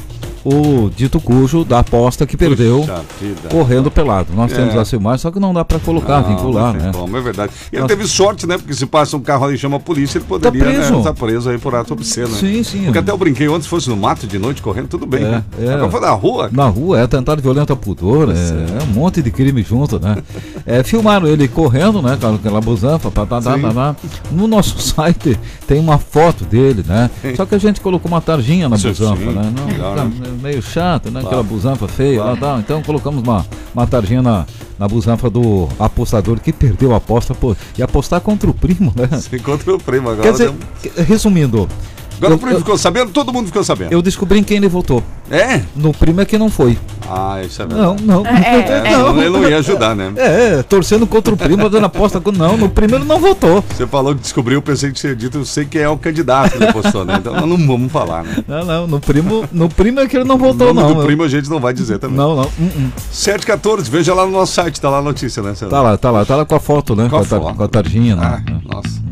o 0.45 0.89
dito 0.95 1.19
cujo 1.19 1.63
da 1.63 1.79
aposta 1.79 2.25
que 2.25 2.35
perdeu 2.35 2.81
Puxa 2.81 3.01
correndo 3.49 3.89
pelado. 3.89 4.33
Nós 4.35 4.51
É. 4.51 4.55
temos 4.55 4.75
a 4.75 4.83
filmagem, 4.85 5.19
só 5.19 5.31
que 5.31 5.39
não 5.39 5.53
dá 5.53 5.63
para 5.63 5.79
colocar, 5.79 6.21
Não, 6.21 6.29
vincular, 6.35 6.73
não 6.73 6.79
né? 6.81 6.91
como, 6.93 7.15
é 7.17 7.21
verdade. 7.21 7.51
Ele 7.71 7.81
Nossa. 7.81 7.95
teve 7.95 8.07
sorte, 8.07 8.45
né? 8.47 8.57
Porque 8.57 8.73
se 8.73 8.85
passa 8.85 9.15
um 9.15 9.21
carro 9.21 9.45
ali 9.45 9.55
e 9.55 9.57
chama 9.57 9.77
a 9.77 9.79
polícia, 9.79 10.17
ele 10.17 10.25
poderia 10.25 10.59
Tá 10.59 10.65
preso. 10.65 10.91
né, 10.93 10.97
estar 10.99 11.13
preso 11.13 11.49
aí 11.49 11.57
por 11.57 11.73
ato 11.75 11.93
obsceno. 11.93 12.29
né? 12.29 12.37
Sim, 12.37 12.63
sim. 12.63 12.83
Porque 12.85 12.99
até 12.99 13.11
eu 13.11 13.17
brinquei 13.17 13.47
ontem, 13.47 13.63
se 13.63 13.69
fosse 13.69 13.89
no 13.89 13.95
mato 13.97 14.27
de 14.27 14.37
noite 14.37 14.61
correndo, 14.61 14.87
tudo 14.87 15.05
bem, 15.05 15.23
É, 15.23 15.29
né? 15.29 15.43
é. 15.61 15.73
Agora 15.73 15.91
foi 15.91 15.99
na 16.01 16.09
rua. 16.11 16.49
Na 16.51 16.65
rua, 16.67 16.99
é 16.99 17.03
atentado 17.03 17.41
violento 17.41 17.71
a 17.71 17.75
pudor, 17.75 18.29
é, 18.29 18.33
é 18.33 18.83
um 18.83 18.87
monte 18.93 19.21
de 19.21 19.31
crime 19.31 19.63
junto, 19.63 19.99
né? 19.99 20.17
É, 20.65 20.83
filmaram 20.83 21.27
ele 21.27 21.47
correndo, 21.47 22.01
né, 22.01 22.17
com 22.19 22.27
aquela 22.35 22.59
busanfa, 22.61 23.09
tá, 23.11 23.25
tá, 23.25 23.41
tá, 23.41 23.57
tá. 23.57 23.95
no 24.31 24.47
nosso 24.47 24.79
site 24.81 25.37
tem 25.67 25.79
uma 25.79 25.97
foto 25.97 26.43
dele, 26.45 26.83
né? 26.87 27.09
Só 27.35 27.45
que 27.45 27.55
a 27.55 27.57
gente 27.57 27.79
colocou 27.81 28.09
uma 28.11 28.21
tarjinha 28.21 28.67
na 28.67 28.77
busanfa, 28.77 29.31
né? 29.31 29.53
Não, 29.55 29.75
claro. 29.75 30.11
Meio 30.33 30.61
chato, 30.61 31.09
né? 31.11 31.21
Aquela 31.21 31.43
busanfa 31.43 31.87
feia, 31.87 32.17
Claro. 32.17 32.31
lá, 32.33 32.37
tal. 32.37 32.59
então 32.59 32.81
colocamos 32.83 33.23
uma, 33.23 33.45
uma 33.73 33.87
tarjinha 33.87 34.21
na, 34.21 34.45
na 34.77 34.87
busanfa 34.87 35.29
do 35.29 35.67
apostador 35.79 36.39
que 36.39 36.51
perdeu 36.51 36.93
a 36.93 36.97
aposta, 36.97 37.35
e 37.77 37.83
apostar 37.83 38.21
contra 38.21 38.49
o 38.49 38.53
primo, 38.53 38.93
né? 38.95 39.07
Você 39.17 39.35
encontra 39.37 39.73
o 39.73 39.77
primo 39.79 40.09
agora. 40.09 40.23
Quer 40.23 40.31
dizer, 40.31 40.51
né? 40.51 41.03
resumindo, 41.07 41.67
Agora 42.17 42.33
eu- 42.33 42.37
o 42.37 42.39
primo 42.39 42.55
eu- 42.55 42.59
ficou 42.59 42.77
sabendo, 42.77 43.11
todo 43.11 43.31
mundo 43.33 43.47
ficou 43.47 43.63
sabendo. 43.63 43.91
eu 43.91 44.01
descobri 44.01 44.39
em 44.39 44.43
quem 44.43 44.57
ele 44.57 44.67
votou. 44.67 45.03
É? 45.31 45.61
No 45.75 45.91
primo 45.93 46.21
é 46.21 46.25
que 46.25 46.37
não 46.37 46.49
foi. 46.49 46.77
Ah, 47.09 47.41
isso 47.43 47.61
é 47.61 47.65
Não, 47.65 47.95
verdade. 47.95 48.03
não, 48.05 48.25
É, 48.27 48.91
não, 48.97 49.19
ele 49.19 49.29
não 49.29 49.49
ia 49.49 49.57
ajudar, 49.57 49.95
né? 49.95 50.11
É, 50.15 50.63
torcendo 50.63 51.05
contra 51.07 51.33
o 51.33 51.37
primo, 51.37 51.69
dando 51.69 51.85
aposta. 51.85 52.19
com- 52.21 52.31
Não, 52.31 52.55
no 52.57 52.69
primeiro 52.69 53.03
não 53.05 53.19
votou. 53.19 53.63
Você 53.75 53.85
falou 53.87 54.13
que 54.15 54.21
descobriu, 54.21 54.57
eu 54.57 54.61
pensei 54.61 54.89
que 54.91 54.95
tinha 54.99 55.15
dito, 55.15 55.37
eu 55.39 55.45
sei 55.45 55.65
quem 55.65 55.81
é 55.81 55.89
o 55.89 55.97
candidato 55.97 56.57
que 56.57 56.71
postou, 56.73 57.03
né? 57.05 57.15
Então 57.19 57.33
não 57.47 57.57
vamos 57.67 57.91
falar, 57.91 58.23
né? 58.23 58.43
Não, 58.47 58.65
não, 58.65 58.87
no 58.87 58.99
primo, 58.99 59.45
no 59.51 59.69
primo 59.69 59.99
é 59.99 60.07
que 60.07 60.17
ele 60.17 60.23
não 60.25 60.37
votou, 60.37 60.73
não. 60.73 60.93
do 60.93 61.03
primo 61.05 61.23
a 61.23 61.27
gente 61.27 61.49
não 61.49 61.59
vai 61.59 61.73
dizer 61.73 61.97
também. 61.99 62.17
Não, 62.17 62.35
não. 62.35 62.43
hum, 62.59 62.69
hum. 62.77 62.89
714, 63.11 63.89
veja 63.89 64.13
lá 64.13 64.25
no 64.25 64.31
nosso 64.31 64.53
site, 64.53 64.79
tá 64.79 64.89
lá 64.89 64.99
a 64.99 65.01
notícia, 65.01 65.41
né? 65.41 65.53
Tá 65.69 65.81
lá, 65.81 65.97
tá 65.97 66.11
lá, 66.11 66.25
tá 66.25 66.35
lá 66.35 66.45
com 66.45 66.55
a 66.55 66.59
foto, 66.59 66.95
né? 66.95 67.07
Com 67.09 67.17
a 67.17 67.21
a, 67.21 67.25
tar- 67.25 67.39
foto. 67.41 67.55
com 67.55 67.63
a 67.63 67.67
tarjinha, 67.67 68.15
Ah, 68.15 68.41
né? 68.45 68.59
nossa. 68.65 69.03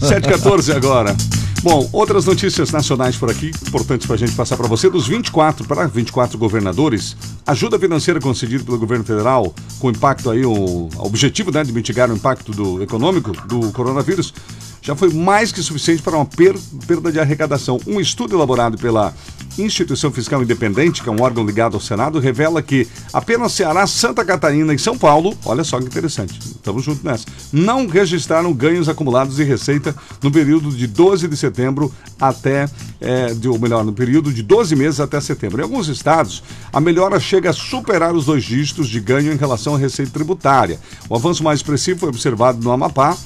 714 0.00 0.72
agora. 0.72 1.14
Bom, 1.62 1.88
outras 1.94 2.26
notícias 2.26 2.70
nacionais 2.72 3.16
por 3.16 3.30
aqui, 3.30 3.52
importantes 3.68 4.06
para 4.06 4.16
a 4.16 4.18
gente 4.18 4.32
passar 4.32 4.56
para 4.56 4.66
você. 4.66 4.90
Dos 4.90 5.06
24 5.06 5.66
para 5.66 5.86
24 5.86 6.36
governadores, 6.36 7.16
ajuda 7.46 7.78
financeira 7.78 8.20
concedida 8.20 8.64
pelo 8.64 8.78
governo 8.78 9.04
federal, 9.04 9.54
com 9.78 9.90
impacto 9.90 10.30
aí, 10.30 10.44
o 10.44 10.88
objetivo 10.98 11.52
né, 11.52 11.62
de 11.62 11.72
mitigar 11.72 12.10
o 12.10 12.14
impacto 12.14 12.50
do, 12.52 12.82
econômico 12.82 13.30
do 13.46 13.70
coronavírus, 13.72 14.34
já 14.82 14.94
foi 14.94 15.12
mais 15.12 15.52
que 15.52 15.62
suficiente 15.62 16.02
para 16.02 16.16
uma 16.16 16.26
per- 16.26 16.58
perda 16.86 17.10
de 17.12 17.18
arrecadação. 17.20 17.80
Um 17.86 18.00
estudo 18.00 18.36
elaborado 18.36 18.76
pela 18.76 19.14
Instituição 19.58 20.10
Fiscal 20.10 20.42
Independente, 20.42 21.02
que 21.02 21.08
é 21.08 21.12
um 21.12 21.22
órgão 21.22 21.44
ligado 21.44 21.74
ao 21.74 21.80
Senado, 21.80 22.18
revela 22.18 22.60
que 22.62 22.88
apenas 23.12 23.52
Ceará, 23.52 23.86
Santa 23.86 24.24
Catarina 24.24 24.74
e 24.74 24.78
São 24.78 24.98
Paulo, 24.98 25.36
olha 25.44 25.62
só 25.62 25.78
que 25.78 25.86
interessante, 25.86 26.38
estamos 26.38 26.84
juntos 26.84 27.02
nessa, 27.02 27.24
não 27.52 27.86
registraram 27.86 28.52
ganhos 28.52 28.88
acumulados 28.88 29.36
de 29.36 29.44
receita 29.44 29.94
no 30.22 30.30
período 30.30 30.70
de 30.70 30.86
12 30.86 31.28
de 31.28 31.36
setembro 31.36 31.92
até, 32.20 32.68
é, 33.00 33.32
de, 33.32 33.48
ou 33.48 33.58
melhor, 33.58 33.84
no 33.84 33.92
período 33.92 34.32
de 34.32 34.42
12 34.42 34.74
meses 34.74 35.00
até 35.00 35.20
setembro. 35.20 35.60
Em 35.60 35.64
alguns 35.64 35.88
estados, 35.88 36.42
a 36.72 36.80
melhora 36.80 37.20
chega 37.20 37.50
a 37.50 37.52
superar 37.52 38.14
os 38.14 38.24
dois 38.24 38.44
dígitos 38.44 38.88
de 38.88 39.00
ganho 39.00 39.32
em 39.32 39.36
relação 39.36 39.74
à 39.74 39.78
receita 39.78 40.10
tributária. 40.12 40.80
O 41.08 41.14
avanço 41.14 41.44
mais 41.44 41.60
expressivo 41.60 42.00
foi 42.00 42.08
observado 42.08 42.62
no 42.62 42.72
Amapá, 42.72 43.16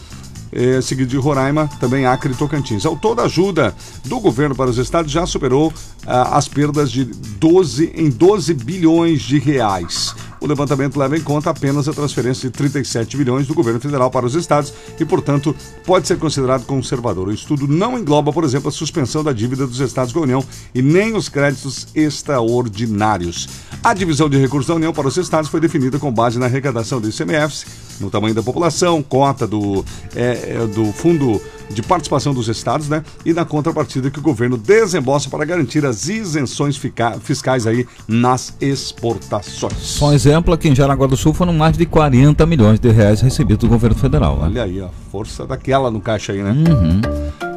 eh, 0.52 0.80
seguido 0.80 1.10
de 1.10 1.16
Roraima, 1.16 1.68
também 1.78 2.06
Acre 2.06 2.32
e 2.32 2.36
Tocantins. 2.36 2.86
Ao 2.86 2.96
todo, 2.96 3.20
a 3.20 3.24
ajuda 3.24 3.74
do 4.04 4.18
governo 4.18 4.54
para 4.54 4.70
os 4.70 4.78
estados 4.78 5.10
já 5.12 5.26
superou 5.26 5.72
as 6.08 6.48
perdas 6.48 6.90
de 6.90 7.04
12 7.04 7.92
em 7.94 8.08
12 8.08 8.54
bilhões 8.54 9.20
de 9.20 9.38
reais. 9.38 10.14
O 10.40 10.46
levantamento 10.46 10.96
leva 10.96 11.16
em 11.16 11.20
conta 11.20 11.50
apenas 11.50 11.88
a 11.88 11.92
transferência 11.92 12.48
de 12.48 12.56
37 12.56 13.16
bilhões 13.16 13.46
do 13.46 13.54
governo 13.54 13.80
federal 13.80 14.10
para 14.10 14.24
os 14.24 14.34
estados 14.34 14.72
e, 14.98 15.04
portanto, 15.04 15.54
pode 15.84 16.06
ser 16.06 16.16
considerado 16.16 16.64
conservador. 16.64 17.28
O 17.28 17.32
estudo 17.32 17.66
não 17.66 17.98
engloba, 17.98 18.32
por 18.32 18.44
exemplo, 18.44 18.68
a 18.68 18.72
suspensão 18.72 19.24
da 19.24 19.32
dívida 19.32 19.66
dos 19.66 19.80
estados 19.80 20.12
com 20.12 20.20
a 20.20 20.22
União 20.22 20.44
e 20.74 20.80
nem 20.80 21.14
os 21.14 21.28
créditos 21.28 21.88
extraordinários. 21.94 23.48
A 23.82 23.92
divisão 23.92 24.28
de 24.28 24.38
recursos 24.38 24.68
da 24.68 24.74
União 24.74 24.92
para 24.92 25.08
os 25.08 25.16
estados 25.16 25.50
foi 25.50 25.60
definida 25.60 25.98
com 25.98 26.12
base 26.12 26.38
na 26.38 26.46
arrecadação 26.46 27.00
do 27.00 27.08
ICMS 27.08 27.66
no 28.00 28.10
tamanho 28.10 28.34
da 28.34 28.42
população, 28.42 29.02
cota 29.02 29.46
do, 29.46 29.84
é, 30.14 30.56
é, 30.56 30.66
do 30.66 30.92
fundo 30.92 31.40
de 31.70 31.82
participação 31.82 32.32
dos 32.34 32.48
estados, 32.48 32.88
né? 32.88 33.02
E 33.24 33.32
na 33.32 33.44
contrapartida 33.44 34.10
que 34.10 34.18
o 34.18 34.22
governo 34.22 34.56
desembolsa 34.56 35.28
para 35.30 35.44
garantir 35.44 35.84
as 35.84 36.08
isenções 36.08 36.76
fica- 36.76 37.18
fiscais 37.22 37.66
aí 37.66 37.86
nas 38.06 38.54
exportações. 38.60 39.74
Só 39.78 40.08
um 40.08 40.12
exemplo, 40.12 40.52
aqui 40.54 40.68
em 40.68 40.74
Jaraguá 40.74 41.06
do 41.06 41.16
Sul 41.16 41.32
foram 41.34 41.52
mais 41.52 41.76
de 41.76 41.86
40 41.86 42.44
milhões 42.46 42.80
de 42.80 42.90
reais 42.90 43.20
recebidos 43.20 43.60
do 43.60 43.68
governo 43.68 43.96
federal. 43.96 44.36
Né? 44.38 44.44
Olha 44.46 44.62
aí, 44.64 44.80
ó, 44.80 44.88
força 45.12 45.46
daquela 45.46 45.90
no 45.90 46.00
caixa 46.00 46.32
aí, 46.32 46.42
né? 46.42 46.50
Uhum. 46.52 47.47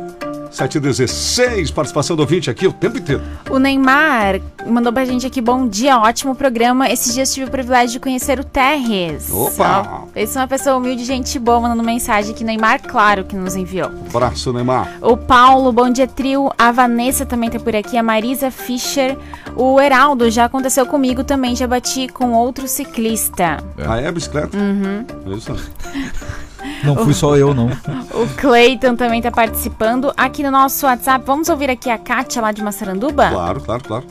716, 0.52 1.72
participação 1.72 2.16
do 2.16 2.20
ouvinte 2.22 2.50
aqui 2.50 2.68
o 2.68 2.74
tempo 2.74 2.98
inteiro. 2.98 3.22
O 3.50 3.58
Neymar 3.58 4.42
mandou 4.68 4.92
pra 4.92 5.06
gente 5.06 5.26
aqui, 5.26 5.42
bom 5.42 5.68
dia, 5.68 5.98
ótimo 5.98 6.36
programa. 6.36 6.90
Esses 6.90 7.14
dias 7.14 7.34
tive 7.34 7.48
o 7.48 7.52
privilégio 7.52 7.94
de 7.94 8.00
conhecer 8.00 8.40
o 8.40 8.44
Terres. 8.44 9.32
Opa! 9.32 10.04
Ó, 10.04 10.08
Esse 10.16 10.38
é 10.38 10.42
uma 10.42 10.48
pessoa 10.48 10.76
humilde, 10.76 11.06
gente 11.06 11.40
boa, 11.40 11.62
mandando 11.62 11.84
mensagem 11.84 12.34
aqui. 12.34 12.44
Neymar, 12.44 12.82
claro 12.82 13.24
que 13.24 13.36
nos 13.36 13.56
enviou. 13.56 13.90
Abraço, 14.10 14.52
Neymar. 14.52 14.98
O 15.02 15.16
Paulo, 15.16 15.72
bom 15.72 15.90
dia, 15.90 16.08
trio. 16.08 16.52
A 16.58 16.72
Vanessa 16.72 17.26
também 17.26 17.50
tá 17.50 17.60
por 17.60 17.76
aqui. 17.76 17.98
A 17.98 18.04
Marisa 18.04 18.52
Fischer. 18.52 19.18
O 19.56 19.80
Heraldo, 19.80 20.30
já 20.30 20.46
aconteceu 20.46 20.86
comigo 20.86 21.24
também. 21.24 21.56
Já 21.56 21.66
bati 21.68 22.08
com 22.08 22.34
outro 22.34 22.68
ciclista. 22.68 23.58
Ah, 23.78 24.00
é 24.00 24.12
bicicleta? 24.12 24.58
Uhum. 24.58 25.06
Isso. 25.36 25.56
Não 26.84 26.96
fui 26.96 27.14
só 27.14 27.36
eu, 27.38 27.54
não. 27.54 27.70
O 28.14 28.28
Cleiton 28.36 28.96
também 28.96 29.22
tá 29.22 29.32
participando. 29.32 30.12
Aqui 30.18 30.44
no 30.44 30.52
nosso 30.52 30.86
WhatsApp, 30.86 31.24
vamos 31.26 31.50
ouvir 31.50 31.70
aqui 31.70 31.90
a 31.90 31.98
Kátia 31.98 32.42
lá 32.42 32.52
de 32.52 32.62
Massaranduba? 32.62 33.30
Claro, 33.30 33.62
claro, 33.62 33.84
claro. 33.84 34.06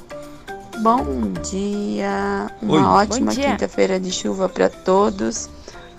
Bom 0.78 1.04
dia, 1.50 2.50
uma 2.62 2.96
Oi. 2.96 3.04
ótima 3.04 3.32
quinta-feira 3.32 4.00
de 4.00 4.10
chuva 4.10 4.48
para 4.48 4.70
todos. 4.70 5.50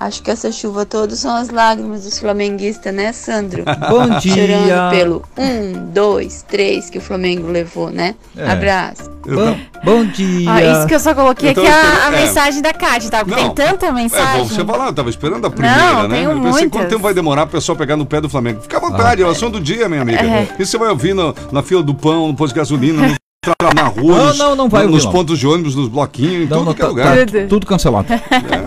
Acho 0.04 0.24
que 0.24 0.32
essa 0.32 0.52
chuva 0.52 0.84
todos 0.84 1.20
são 1.20 1.36
as 1.36 1.50
lágrimas 1.50 2.04
dos 2.06 2.18
flamenguistas, 2.18 2.92
né, 2.92 3.12
Sandro? 3.14 3.64
Bom 3.88 4.18
dia. 4.18 4.34
Chorando 4.48 4.90
pelo 4.90 5.24
um, 5.38 5.92
dois, 5.94 6.44
três 6.50 6.90
que 6.90 6.98
o 6.98 7.02
Flamengo 7.02 7.48
levou, 7.52 7.92
né? 7.92 8.16
É. 8.36 8.50
Abraço. 8.52 9.12
Bom, 9.24 9.56
bom 9.84 10.04
dia. 10.06 10.50
Ó, 10.50 10.58
isso 10.58 10.88
que 10.88 10.96
eu 10.96 11.00
só 11.00 11.14
coloquei 11.14 11.50
Eu 11.50 11.52
aqui 11.52 11.68
a, 11.68 11.72
a 11.76 11.78
esperando- 11.84 12.14
é. 12.16 12.22
mensagem 12.26 12.62
da 12.64 12.74
Kátia, 12.74 13.12
tá? 13.12 13.24
Porque 13.24 13.40
Não, 13.40 13.50
tem 13.54 13.68
tanta 13.68 13.86
É 13.86 13.92
mensagem. 13.92 14.40
bom 14.42 14.46
você 14.48 14.66
falar, 14.66 14.88
eu 14.88 14.94
tava 14.94 15.10
esperando 15.12 15.46
a 15.46 15.52
primeira, 15.52 15.78
Não, 15.78 16.08
né? 16.08 16.16
tenho 16.18 16.32
eu 16.32 16.36
pensei 16.38 16.52
muitas. 16.52 16.72
quanto 16.72 16.90
tempo 16.90 17.02
vai 17.04 17.14
demorar 17.14 17.46
pro 17.46 17.60
pessoal 17.60 17.78
pegar 17.78 17.96
no 17.96 18.06
pé 18.08 18.20
do 18.20 18.28
Flamengo. 18.28 18.60
Fica 18.62 18.78
à 18.78 18.80
vontade, 18.80 19.22
é 19.22 19.26
o 19.26 19.30
assunto 19.30 19.60
do 19.60 19.62
dia, 19.64 19.88
minha 19.88 20.02
amiga. 20.02 20.20
É. 20.20 20.48
Isso 20.58 20.72
você 20.72 20.78
vai 20.80 20.90
ouvir 20.90 21.14
no- 21.14 21.36
na 21.52 21.62
fila 21.62 21.84
do 21.84 21.94
pão, 21.94 22.28
no 22.28 22.34
posto 22.34 22.56
de 22.56 22.60
gasolina, 22.60 23.08
no, 23.08 23.16
na 23.76 23.84
rua, 23.88 24.18
Não, 24.18 24.26
nos, 24.26 24.38
não, 24.40 24.56
não 24.56 24.70
vai 24.70 24.84
nos 24.86 24.94
ouvir, 24.94 25.06
não. 25.06 25.12
pontos 25.12 25.38
de 25.40 25.48
ônibus, 25.48 25.76
nos 25.76 25.88
bloquinhos, 25.88 26.46
em 26.46 26.48
Não, 26.48 26.58
tudo 26.60 26.66
não, 26.66 26.74
que 26.74 26.82
é 26.82 26.84
tá- 26.86 26.90
lugar. 26.90 27.18
tá 27.18 27.26
Tudo. 27.26 27.48
tudo 27.48 27.66
cancelado. 27.68 28.12
É, 28.12 28.20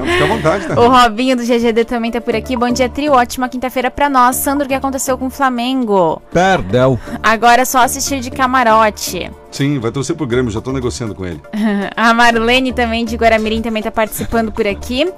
fica 0.07 0.25
à 0.25 0.27
vontade, 0.27 0.69
né? 0.69 0.75
O 0.77 0.89
Robinho 0.89 1.37
do 1.37 1.43
GGD 1.45 1.85
também 1.85 2.11
tá 2.11 2.21
por 2.21 2.35
aqui. 2.35 2.57
Bom 2.57 2.71
dia, 2.71 2.89
trio. 2.89 3.13
Ótima 3.13 3.49
quinta-feira 3.49 3.91
pra 3.91 4.09
nós. 4.09 4.37
Sandro, 4.37 4.65
o 4.67 4.69
que 4.69 4.75
aconteceu 4.75 5.17
com 5.19 5.27
o 5.27 5.31
Flamengo? 5.31 6.21
Perdeu. 6.33 6.99
Agora 7.23 7.63
é 7.63 7.65
só 7.65 7.79
assistir 7.79 8.21
de 8.21 8.31
camarote. 8.31 9.31
Sim, 9.51 9.79
vai 9.79 9.91
torcer 9.93 10.17
pro 10.17 10.27
Grêmio, 10.27 10.51
já 10.51 10.61
tô 10.61 10.73
negociando 10.73 11.15
com 11.15 11.25
ele. 11.25 11.41
A 11.97 12.13
Marlene 12.15 12.73
também 12.73 13.05
de 13.05 13.17
Guaramirim 13.17 13.63
também 13.63 13.83
tá 13.83 13.91
participando 13.91 14.51
por 14.53 14.67
aqui. 14.67 15.11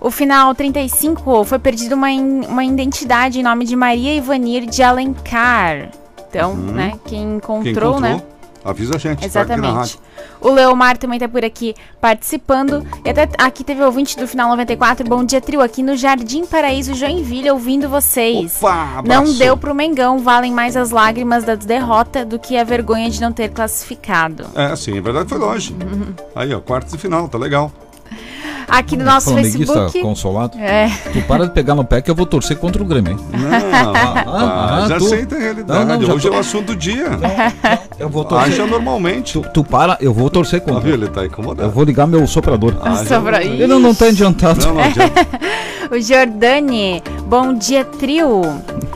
O 0.00 0.10
final 0.10 0.54
35 0.54 1.44
foi 1.44 1.58
perdido 1.58 1.94
uma, 1.94 2.10
in- 2.10 2.46
uma 2.46 2.64
identidade 2.64 3.38
em 3.38 3.42
nome 3.42 3.64
de 3.66 3.76
Maria 3.76 4.14
Ivanir 4.14 4.64
de 4.64 4.82
Alencar. 4.82 5.90
Então, 6.28 6.54
né, 6.54 6.92
quem 7.06 7.22
encontrou, 7.36 7.62
Quem 7.64 7.72
encontrou, 7.72 8.00
né? 8.00 8.22
Avisa 8.64 8.96
a 8.96 8.98
gente. 8.98 9.24
Exatamente. 9.24 9.98
O 10.40 10.50
Leomar 10.50 10.96
também 10.96 11.18
tá 11.18 11.28
por 11.28 11.44
aqui 11.44 11.74
participando. 12.00 12.86
E 13.04 13.10
até 13.10 13.28
aqui 13.38 13.62
teve 13.64 13.82
ouvinte 13.82 14.16
do 14.16 14.26
final 14.26 14.48
94. 14.50 15.06
Bom 15.06 15.24
dia, 15.24 15.40
trio, 15.40 15.60
aqui 15.60 15.82
no 15.82 15.96
Jardim 15.96 16.44
Paraíso 16.46 16.94
Joinville, 16.94 17.50
ouvindo 17.50 17.88
vocês. 17.88 18.56
Opa, 18.58 19.02
Não 19.04 19.32
deu 19.34 19.56
pro 19.56 19.74
Mengão, 19.74 20.18
valem 20.18 20.52
mais 20.52 20.76
as 20.76 20.90
lágrimas 20.90 21.44
da 21.44 21.54
derrota 21.54 22.24
do 22.24 22.38
que 22.38 22.56
a 22.56 22.64
vergonha 22.64 23.10
de 23.10 23.20
não 23.20 23.32
ter 23.32 23.50
classificado. 23.50 24.46
É, 24.54 24.74
sim, 24.76 24.96
é 24.96 25.00
verdade, 25.00 25.28
foi 25.28 25.38
longe. 25.38 25.76
Aí, 26.34 26.52
ó, 26.54 26.60
quartos 26.60 26.92
de 26.92 26.98
final, 26.98 27.28
tá 27.28 27.38
legal. 27.38 27.72
Aqui 28.68 28.96
no 28.96 29.04
nosso 29.04 29.30
Flamenguista 29.32 29.72
Facebook. 29.74 30.00
consolado. 30.02 30.56
É. 30.58 30.88
Tu 31.12 31.20
para 31.22 31.46
de 31.46 31.52
pegar 31.52 31.74
no 31.74 31.84
pé 31.84 32.00
que 32.00 32.08
eu 32.10 32.14
vou 32.14 32.24
torcer 32.24 32.56
contra 32.56 32.80
o 32.80 32.86
Grêmio, 32.86 33.12
hein? 33.12 33.18
Não, 33.32 33.92
ah, 33.92 34.86
já 34.88 34.98
tu- 34.98 35.06
aceita 35.06 35.34
a 35.34 35.38
realidade. 35.38 35.86
Não, 35.86 35.96
não, 35.98 36.06
já 36.06 36.14
Hoje 36.14 36.28
é 36.28 36.30
tô- 36.30 36.36
o 36.36 36.40
assunto 36.40 36.66
do 36.68 36.76
dia. 36.76 37.06
Eu 37.98 38.08
vou 38.08 38.24
torcer. 38.24 38.52
Acha 38.52 38.66
normalmente. 38.66 39.32
Tu, 39.40 39.48
tu 39.52 39.64
para, 39.64 39.96
eu 40.00 40.14
vou 40.14 40.30
torcer 40.30 40.60
Tá 40.60 40.66
contra. 40.72 40.88
vendo? 40.88 41.04
Ele 41.04 41.08
tá 41.12 41.26
incomodado. 41.26 41.68
Eu 41.68 41.72
vou 41.72 41.82
ligar 41.82 42.06
meu 42.06 42.24
soprador. 42.28 42.76
Ah, 42.82 43.04
Só 43.04 43.20
pra 43.20 43.42
isso. 43.42 43.54
Ele 43.54 43.66
não 43.66 43.94
tá 43.94 44.06
adiantado. 44.06 44.64
Não, 44.64 44.74
não 44.74 44.82
adianta. 44.82 45.26
O 45.90 46.00
Jordani, 46.00 47.02
bom 47.26 47.52
dia, 47.52 47.84
trio. 47.84 48.42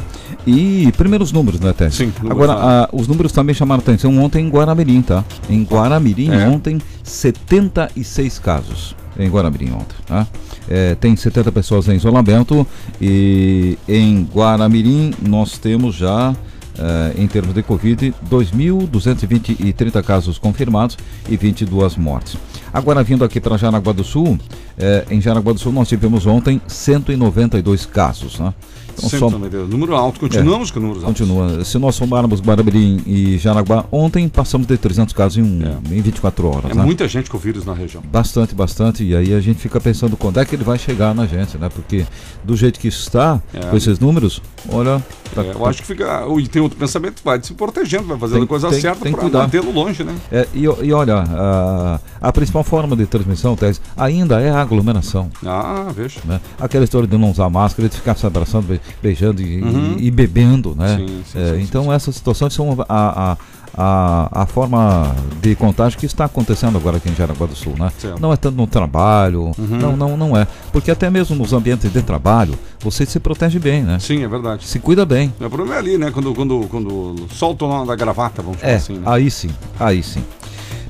E 0.47 0.91
primeiros 0.97 1.31
números, 1.31 1.59
né, 1.59 1.73
Tess? 1.73 1.95
Sim, 1.95 2.11
números 2.21 2.31
Agora, 2.31 2.53
lá. 2.55 2.83
ah, 2.85 2.89
os 2.91 3.07
números 3.07 3.31
também 3.31 3.53
chamaram 3.53 3.79
atenção 3.81 4.17
ontem 4.19 4.45
em 4.45 4.49
Guaramirim, 4.49 5.01
tá? 5.01 5.23
Em 5.49 5.63
Guaramirim, 5.63 6.31
É. 6.31 6.47
ontem, 6.47 6.79
76 7.03 8.39
casos. 8.39 8.95
Em 9.19 9.29
Guaramirim 9.29 9.71
ontem, 9.71 9.95
tá? 10.05 10.27
É, 10.69 10.95
tem 10.95 11.15
70 11.15 11.51
pessoas 11.51 11.87
em 11.87 11.95
isolamento 11.95 12.67
e 13.01 13.77
em 13.87 14.27
Guaramirim 14.33 15.13
nós 15.27 15.57
temos 15.57 15.95
já, 15.95 16.35
eh, 16.77 17.13
em 17.17 17.27
termos 17.27 17.55
de 17.55 17.63
Covid, 17.63 18.13
2.230 18.29 20.03
casos 20.03 20.37
confirmados 20.37 20.97
e 21.27 21.35
22 21.35 21.95
mortes. 21.95 22.37
Agora, 22.71 23.01
vindo 23.01 23.23
aqui 23.23 23.39
para 23.39 23.57
Jaraguá 23.57 23.93
do 23.93 24.03
Sul, 24.03 24.37
eh, 24.77 25.05
em 25.09 25.19
Jaraguá 25.19 25.53
do 25.53 25.59
Sul 25.59 25.71
nós 25.71 25.87
tivemos 25.87 26.25
ontem 26.27 26.61
192 26.67 27.85
casos, 27.85 28.37
né? 28.39 28.53
Então, 28.97 29.09
só- 29.09 29.29
192. 29.29 29.69
Número 29.69 29.95
alto, 29.95 30.19
continuamos 30.19 30.71
com 30.71 30.79
números 30.79 31.03
altos. 31.03 31.19
Continua. 31.19 31.63
Se 31.63 31.77
nós 31.77 31.95
somarmos 31.95 32.41
Guaramirim 32.41 33.01
e 33.05 33.37
Jaraguá, 33.37 33.85
ontem 33.91 34.27
passamos 34.27 34.65
de 34.67 34.77
300 34.77 35.13
casos 35.13 35.37
em, 35.37 35.41
um, 35.43 35.77
em 35.91 36.01
24 36.01 36.47
horas. 36.47 36.71
É 36.71 36.73
né? 36.73 36.83
muita 36.83 37.07
gente 37.07 37.29
com 37.29 37.37
vírus 37.37 37.65
na 37.65 37.73
região. 37.73 38.01
Bastante, 38.11 38.55
bastante. 38.55 39.03
E 39.03 39.15
aí 39.15 39.33
a 39.33 39.39
gente 39.39 39.59
fica 39.59 39.79
pensando 39.79 40.17
quando 40.17 40.39
é 40.39 40.45
que 40.45 40.55
ele 40.55 40.63
vai 40.63 40.77
chegar 40.79 41.13
na 41.13 41.25
gente, 41.27 41.57
né? 41.57 41.69
Porque 41.69 42.05
do 42.43 42.55
jeito 42.55 42.79
que 42.79 42.87
está, 42.87 43.41
É. 43.53 43.59
com 43.59 43.77
esses 43.77 43.99
números, 43.99 44.41
olha. 44.71 45.01
tá- 45.35 45.43
É, 45.43 45.51
eu 45.53 45.65
acho 45.65 45.81
que 45.81 45.87
fica. 45.87 46.25
E 46.39 46.47
tem 46.47 46.61
outro 46.61 46.77
pensamento, 46.77 47.21
vai 47.23 47.41
se 47.43 47.53
protegendo, 47.53 48.05
vai 48.05 48.17
fazendo 48.17 48.37
Tem- 48.37 48.43
a 48.45 48.47
coisa 48.47 48.69
tem- 48.69 48.81
certa 48.81 49.09
para 49.11 49.29
mantê-lo 49.29 49.71
longe, 49.71 50.03
né? 50.03 50.15
É, 50.31 50.47
e, 50.53 50.63
e 50.63 50.93
olha, 50.93 51.17
a, 51.17 51.99
a 52.21 52.31
principal 52.33 52.63
forma 52.63 52.95
de 52.95 53.05
transmissão, 53.05 53.55
Tess, 53.55 53.79
ainda 53.95 54.39
é 54.41 54.49
a 54.49 54.61
aglomeração. 54.61 55.29
Ah, 55.45 55.87
veja. 55.95 56.19
Né? 56.25 56.39
Aquela 56.59 56.83
história 56.83 57.07
de 57.07 57.17
não 57.17 57.29
usar 57.31 57.49
máscara, 57.49 57.87
de 57.89 57.95
ficar 57.95 58.15
se 58.15 58.25
abraçando, 58.25 58.67
be- 58.67 58.81
beijando 59.01 59.41
e, 59.41 59.61
Uhum. 59.61 59.95
e- 59.99 60.07
e 60.07 60.11
bebendo, 60.11 60.75
né? 60.75 60.97
Sim, 60.97 61.21
sim, 61.31 61.39
É, 61.39 61.55
sim, 61.55 61.61
então 61.61 61.91
essas 61.91 62.15
situações 62.15 62.53
são 62.53 62.75
a, 62.87 63.31
a- 63.33 63.37
a, 63.79 64.41
a 64.41 64.45
forma 64.47 65.13
de 65.39 65.53
contágio 65.53 65.99
que 65.99 66.05
está 66.07 66.25
acontecendo 66.25 66.77
agora 66.77 66.97
aqui 66.97 67.09
em 67.09 67.13
Jaraguá 67.15 67.45
do 67.45 67.55
Sul, 67.55 67.75
né? 67.77 67.91
Certo. 67.99 68.19
Não 68.19 68.33
é 68.33 68.35
tanto 68.35 68.55
no 68.57 68.65
trabalho, 68.65 69.51
Uhum. 69.57 69.77
não, 69.77 69.95
não, 69.97 70.17
não 70.17 70.37
é. 70.37 70.47
Porque 70.71 70.89
até 70.89 71.09
mesmo 71.11 71.35
nos 71.35 71.53
ambientes 71.53 71.91
de 71.91 72.01
trabalho, 72.01 72.55
você 72.79 73.05
se 73.05 73.19
protege 73.19 73.59
bem, 73.59 73.83
né? 73.83 73.99
Sim, 73.99 74.23
é 74.23 74.27
verdade. 74.27 74.65
Se 74.65 74.79
cuida 74.79 75.05
bem. 75.05 75.31
O 75.39 75.47
problema 75.49 75.75
é 75.75 75.77
ali, 75.77 75.97
né? 75.97 76.09
Quando, 76.09 76.33
quando, 76.33 76.65
quando 76.69 77.15
solta 77.31 77.65
o 77.65 77.67
nome 77.67 77.85
da 77.87 77.95
gravata, 77.95 78.41
vamos 78.41 78.59
falar 78.59 78.73
É, 78.73 78.75
assim, 78.77 78.93
né? 78.93 79.01
aí 79.05 79.29
sim, 79.29 79.49
aí 79.79 80.01
sim. 80.01 80.23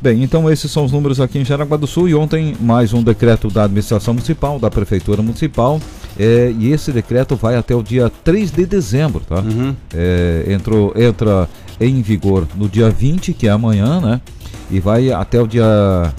Bem, 0.02 0.24
então 0.24 0.50
esses 0.50 0.72
são 0.72 0.86
os 0.86 0.92
números 0.92 1.20
aqui 1.20 1.40
em 1.40 1.44
Jaraguá 1.44 1.76
do 1.76 1.88
Sul 1.88 2.08
e 2.08 2.16
ontem 2.16 2.56
mais 2.62 2.94
um 2.94 3.02
decreto 3.04 3.50
da 3.50 3.64
administração 3.64 4.14
municipal, 4.14 4.60
da 4.60 4.70
prefeitura 4.70 5.22
municipal, 5.22 5.82
é, 6.20 6.54
e 6.58 6.72
esse 6.72 6.92
decreto 6.92 7.36
vai 7.36 7.56
até 7.56 7.76
o 7.76 7.84
dia 7.84 8.12
3 8.24 8.52
de 8.52 8.66
dezembro, 8.66 9.22
tá? 9.22 9.40
Uhum. 9.40 9.76
É, 9.94 10.46
entrou, 10.50 10.94
entra 10.96 11.48
em 11.80 12.02
vigor 12.02 12.48
no 12.56 12.68
dia 12.68 12.90
20, 12.90 13.34
que 13.34 13.48
é 13.48 13.52
amanhã, 13.52 14.02
né? 14.02 14.22
E 14.72 14.80
vai 14.80 15.12
até 15.12 15.40
o 15.40 15.48
dia 15.48 16.12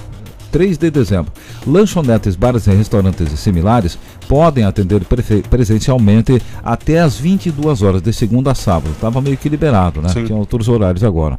3 0.50 0.78
de 0.78 0.90
dezembro. 0.90 1.32
Lanchonetes, 1.66 2.36
bares 2.36 2.66
e 2.66 2.70
restaurantes 2.70 3.32
e 3.32 3.36
similares 3.36 3.98
podem 4.28 4.64
atender 4.64 5.02
presencialmente 5.50 6.40
até 6.62 7.00
às 7.00 7.18
22 7.18 7.82
horas, 7.82 8.02
de 8.02 8.12
segunda 8.12 8.52
a 8.52 8.54
sábado. 8.54 8.92
Estava 8.92 9.20
meio 9.20 9.36
que 9.36 9.48
liberado, 9.48 10.00
né? 10.00 10.08
Sim. 10.10 10.24
Tinha 10.24 10.38
outros 10.38 10.68
horários 10.68 11.02
agora. 11.02 11.38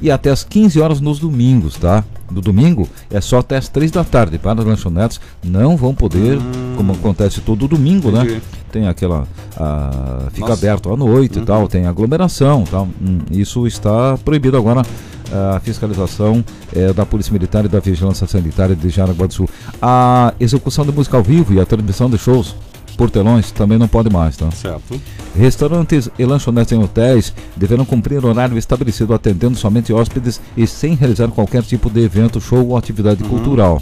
E 0.00 0.10
até 0.10 0.30
às 0.30 0.44
15 0.44 0.80
horas 0.80 1.00
nos 1.00 1.18
domingos, 1.18 1.76
tá? 1.76 2.04
No 2.30 2.40
domingo 2.40 2.88
é 3.10 3.20
só 3.20 3.38
até 3.38 3.56
às 3.56 3.68
3 3.68 3.90
da 3.90 4.04
tarde. 4.04 4.38
Para 4.38 4.60
os 4.60 4.66
lanchonetes 4.66 5.20
não 5.42 5.76
vão 5.76 5.94
poder, 5.94 6.38
como 6.76 6.92
acontece 6.92 7.40
todo 7.40 7.66
domingo, 7.66 8.10
né? 8.10 8.22
Entendi. 8.22 8.42
Tem 8.70 8.86
aquela. 8.86 9.26
ah, 9.56 10.28
fica 10.32 10.48
Nossa. 10.48 10.66
aberto 10.66 10.92
à 10.92 10.96
noite 10.96 11.38
e 11.38 11.42
tal, 11.42 11.66
tem 11.66 11.86
aglomeração 11.86 12.64
tal. 12.70 12.86
Hum, 13.00 13.20
isso 13.30 13.66
está 13.66 14.18
proibido 14.24 14.56
agora. 14.56 14.82
A 15.30 15.60
fiscalização 15.60 16.42
eh, 16.74 16.90
da 16.94 17.04
Polícia 17.04 17.30
Militar 17.30 17.62
e 17.62 17.68
da 17.68 17.80
Vigilância 17.80 18.26
Sanitária 18.26 18.74
de 18.74 18.88
Jaraguá 18.88 19.26
do 19.26 19.34
Sul. 19.34 19.46
A 19.80 20.32
execução 20.40 20.86
de 20.86 20.92
música 20.92 21.18
ao 21.18 21.22
vivo 21.22 21.52
e 21.52 21.60
a 21.60 21.66
transmissão 21.66 22.08
de 22.08 22.16
shows 22.16 22.56
por 22.98 23.08
telões 23.10 23.50
também 23.52 23.78
não 23.78 23.86
pode 23.88 24.10
mais, 24.12 24.36
tá? 24.36 24.50
Certo. 24.50 25.00
Restaurantes 25.36 26.10
e 26.18 26.24
lanchonetes 26.24 26.72
em 26.72 26.82
hotéis 26.82 27.32
deverão 27.56 27.84
cumprir 27.84 28.24
horário 28.24 28.58
estabelecido 28.58 29.14
atendendo 29.14 29.56
somente 29.56 29.92
hóspedes 29.92 30.40
e 30.56 30.66
sem 30.66 30.94
realizar 30.94 31.28
qualquer 31.28 31.62
tipo 31.62 31.88
de 31.88 32.00
evento, 32.00 32.40
show 32.40 32.66
ou 32.66 32.76
atividade 32.76 33.22
cultural. 33.24 33.80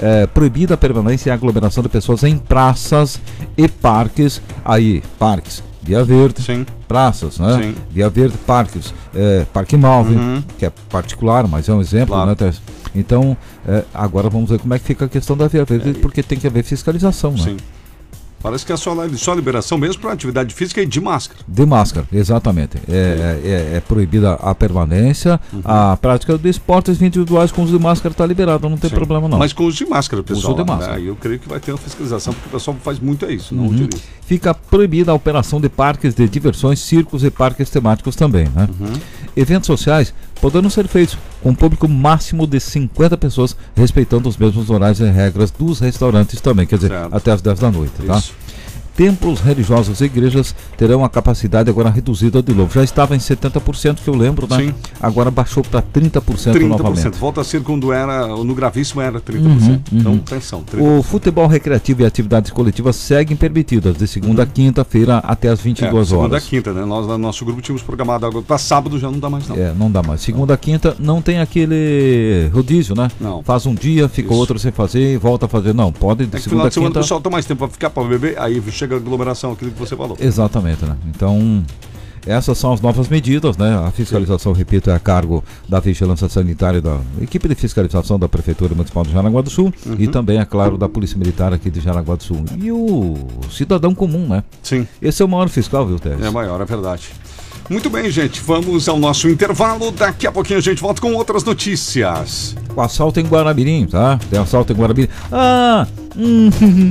É, 0.00 0.26
proibida 0.26 0.74
a 0.74 0.76
permanência 0.76 1.28
e 1.28 1.32
aglomeração 1.32 1.82
de 1.82 1.88
pessoas 1.88 2.24
em 2.24 2.36
praças 2.38 3.20
e 3.56 3.68
parques. 3.68 4.40
Aí, 4.64 5.02
parques, 5.18 5.62
Via 5.82 6.02
Verde, 6.02 6.42
Sim. 6.42 6.64
praças, 6.88 7.38
né? 7.38 7.60
Sim. 7.62 7.74
Via 7.90 8.08
Verde, 8.08 8.36
parques, 8.46 8.92
é, 9.14 9.44
Parque 9.52 9.76
Móvel, 9.76 10.18
Uhum. 10.18 10.42
que 10.58 10.64
é 10.64 10.72
particular, 10.88 11.46
mas 11.46 11.68
é 11.68 11.74
um 11.74 11.80
exemplo, 11.82 12.14
Claro. 12.14 12.30
né? 12.40 12.52
Então, 12.94 13.36
é, 13.68 13.84
agora 13.92 14.30
vamos 14.30 14.48
ver 14.50 14.58
como 14.58 14.72
é 14.72 14.78
que 14.78 14.84
fica 14.86 15.04
a 15.04 15.08
questão 15.08 15.36
da 15.36 15.48
Via 15.48 15.64
Verde, 15.64 15.92
porque 16.00 16.22
tem 16.22 16.38
que 16.38 16.46
haver 16.46 16.64
fiscalização, 16.64 17.32
né? 17.32 17.38
Sim. 17.44 17.56
Parece 18.44 18.66
que 18.66 18.70
é 18.74 18.76
só, 18.76 18.94
só 19.16 19.32
liberação 19.32 19.78
mesmo 19.78 20.02
para 20.02 20.12
atividade 20.12 20.52
física 20.54 20.82
e 20.82 20.84
de 20.84 21.00
máscara. 21.00 21.40
De 21.48 21.64
máscara, 21.64 22.06
exatamente. 22.12 22.76
É, 22.86 23.40
é- 23.72 23.76
é 23.78 23.80
proibida 23.80 24.34
a 24.34 24.54
permanência, 24.54 25.40
Uhum. 25.50 25.62
a 25.64 25.96
prática 25.96 26.36
de 26.36 26.50
esportes 26.50 27.00
individuais 27.00 27.50
com 27.50 27.62
uso 27.62 27.78
de 27.78 27.82
máscara 27.82 28.12
está 28.12 28.26
liberada, 28.26 28.68
não 28.68 28.76
tem 28.76 28.90
Sim. 28.90 28.96
problema 28.96 29.26
não. 29.30 29.38
Mas 29.38 29.54
com 29.54 29.64
uso 29.64 29.78
de 29.78 29.86
máscara, 29.86 30.22
pessoal. 30.22 30.52
Uso 30.52 30.62
de 30.62 30.68
né? 30.70 30.76
máscara. 30.76 30.98
Aí 30.98 31.06
eu 31.06 31.16
creio 31.16 31.38
que 31.38 31.48
vai 31.48 31.58
ter 31.58 31.72
uma 31.72 31.78
fiscalização, 31.78 32.34
porque 32.34 32.48
o 32.50 32.52
pessoal 32.52 32.76
faz 32.84 32.98
muito 33.00 33.24
é 33.24 33.32
isso, 33.32 33.54
não 33.54 33.64
Uhum. 33.64 33.88
Fica 34.26 34.52
proibida 34.54 35.10
a 35.10 35.14
operação 35.14 35.58
de 35.58 35.70
parques 35.70 36.14
de 36.14 36.28
diversões, 36.28 36.80
circos 36.80 37.24
e 37.24 37.30
parques 37.30 37.70
temáticos 37.70 38.14
também, 38.14 38.46
né? 38.54 38.68
Uhum. 38.78 38.92
Eventos 39.36 39.66
sociais 39.66 40.14
poderão 40.40 40.68
ser 40.70 40.86
feitos 40.88 41.16
com 41.42 41.50
um 41.50 41.54
público 41.54 41.88
máximo 41.88 42.46
de 42.46 42.60
50 42.60 43.16
pessoas, 43.16 43.56
respeitando 43.74 44.28
os 44.28 44.36
mesmos 44.36 44.70
horários 44.70 45.00
e 45.00 45.04
regras 45.10 45.50
dos 45.50 45.80
restaurantes 45.80 46.40
também, 46.40 46.66
quer 46.66 46.76
dizer, 46.76 46.90
Certo. 46.90 47.14
até 47.14 47.32
as 47.32 47.42
10 47.42 47.58
da 47.58 47.70
noite, 47.70 47.92
tá? 48.06 48.18
Isso. 48.18 48.32
Templos 48.96 49.40
religiosos 49.40 50.00
e 50.00 50.04
igrejas 50.04 50.54
terão 50.76 51.04
a 51.04 51.08
capacidade 51.08 51.68
agora 51.68 51.90
reduzida 51.90 52.40
de 52.42 52.54
novo. 52.54 52.72
Já 52.72 52.84
estava 52.84 53.16
em 53.16 53.18
70%, 53.18 53.96
que 54.02 54.08
eu 54.08 54.14
lembro, 54.14 54.46
né? 54.48 54.56
Sim. 54.58 54.74
Agora 55.00 55.30
baixou 55.30 55.64
para 55.64 55.82
30%, 55.82 56.20
30%. 56.52 56.68
novamente. 56.68 57.18
Volta 57.18 57.40
a 57.40 57.44
ser 57.44 57.60
quando 57.62 57.92
era, 57.92 58.26
no 58.28 58.54
gravíssimo 58.54 59.00
era 59.00 59.20
30%. 59.20 59.40
Uhum, 59.44 59.80
Então, 59.92 60.12
uhum. 60.12 60.18
atenção, 60.18 60.62
30%. 60.62 60.98
O 60.98 61.02
futebol 61.02 61.46
recreativo 61.48 62.02
e 62.02 62.06
atividades 62.06 62.50
coletivas 62.52 62.94
seguem 62.96 63.36
permitidas 63.36 63.96
de 63.96 64.06
segunda 64.06 64.44
a 64.44 64.46
quinta-feira 64.46 65.18
até 65.18 65.48
as 65.48 65.60
22 65.60 65.92
Uhum. 65.94 66.00
É, 66.00 66.04
segunda 66.04 66.34
horas. 66.34 66.44
a 66.44 66.48
quinta, 66.48 66.72
né? 66.72 66.84
Nós, 66.84 67.06
no 67.06 67.18
nosso 67.18 67.44
grupo, 67.44 67.60
tínhamos 67.60 67.82
programado 67.82 68.26
agora 68.26 68.44
para 68.46 68.58
sábado, 68.58 68.98
já 68.98 69.10
não 69.10 69.18
dá 69.18 69.28
mais 69.28 69.48
não. 69.48 69.56
É, 69.56 69.72
não 69.74 69.90
dá 69.90 70.02
mais. 70.02 70.20
Segunda 70.20 70.54
a 70.54 70.56
quinta 70.56 70.96
não 71.00 71.20
tem 71.20 71.40
aquele 71.40 72.48
rodízio, 72.52 72.94
né? 72.94 73.08
Não. 73.20 73.42
Faz 73.42 73.66
um 73.66 73.74
dia, 73.74 74.08
fica 74.08 74.28
Isso. 74.30 74.38
outro 74.38 74.58
sem 74.58 74.70
fazer 74.72 75.14
e 75.14 75.16
volta 75.16 75.46
a 75.46 75.48
fazer. 75.48 75.74
Não, 75.74 75.90
pode 75.92 76.26
de 76.26 76.36
É 76.36 76.38
que 76.40 76.44
no 76.46 76.50
segunda 76.50 76.64
a 76.66 76.68
de 76.68 76.74
semana 76.74 76.88
o 76.90 76.92
quinta. 76.92 77.00
pessoal 77.00 77.20
tem 77.20 77.32
mais 77.32 77.44
tempo 77.46 77.58
para 77.60 77.68
ficar 77.72 77.90
para 77.90 78.04
beber, 78.08 78.38
aí 78.38 78.62
chega 78.70 78.83
a 78.92 78.96
aglomeração, 78.96 79.52
aquilo 79.52 79.70
que 79.70 79.78
você 79.78 79.96
falou. 79.96 80.16
Exatamente, 80.20 80.84
né? 80.84 80.96
Então, 81.08 81.64
essas 82.26 82.56
são 82.58 82.72
as 82.72 82.80
novas 82.80 83.08
medidas, 83.08 83.56
né? 83.56 83.76
A 83.86 83.90
fiscalização, 83.90 84.52
repito, 84.52 84.90
é 84.90 84.94
a 84.94 84.98
cargo 84.98 85.44
da 85.68 85.78
Vigilância 85.78 86.28
Sanitária, 86.28 86.80
da 86.80 86.98
equipe 87.20 87.46
de 87.48 87.54
fiscalização 87.54 88.18
da 88.18 88.28
Prefeitura 88.28 88.74
Municipal 88.74 89.04
de 89.04 89.12
Jaraguá 89.12 89.42
do 89.42 89.50
Sul 89.50 89.72
Uhum. 89.86 89.96
e 89.98 90.08
também, 90.08 90.38
é 90.38 90.44
claro, 90.44 90.76
da 90.78 90.88
Polícia 90.88 91.18
Militar 91.18 91.52
aqui 91.52 91.70
de 91.70 91.80
Jaraguá 91.80 92.16
do 92.16 92.22
Sul. 92.22 92.44
E 92.58 92.72
o 92.72 93.14
cidadão 93.50 93.94
comum, 93.94 94.26
né? 94.26 94.42
Sim. 94.62 94.86
Esse 95.02 95.22
é 95.22 95.24
o 95.24 95.28
maior 95.28 95.48
fiscal, 95.48 95.86
viu, 95.86 95.98
Teres? 95.98 96.24
É 96.24 96.30
maior, 96.30 96.60
é 96.60 96.64
verdade. 96.64 97.10
Muito 97.68 97.88
bem, 97.88 98.10
gente. 98.10 98.40
Vamos 98.40 98.88
ao 98.88 98.98
nosso 98.98 99.28
intervalo. 99.28 99.90
Daqui 99.90 100.26
a 100.26 100.32
pouquinho 100.32 100.58
a 100.58 100.62
gente 100.62 100.80
volta 100.80 101.00
com 101.00 101.12
outras 101.14 101.42
notícias. 101.44 102.54
O 102.76 102.80
assalto 102.80 103.20
em 103.20 103.24
Guaramirim, 103.24 103.86
tá? 103.86 104.18
Tem 104.30 104.38
assalto 104.38 104.72
em 104.72 104.76
Guaramirim. 104.76 105.08
Ah! 105.32 105.86
hum, 106.16 106.50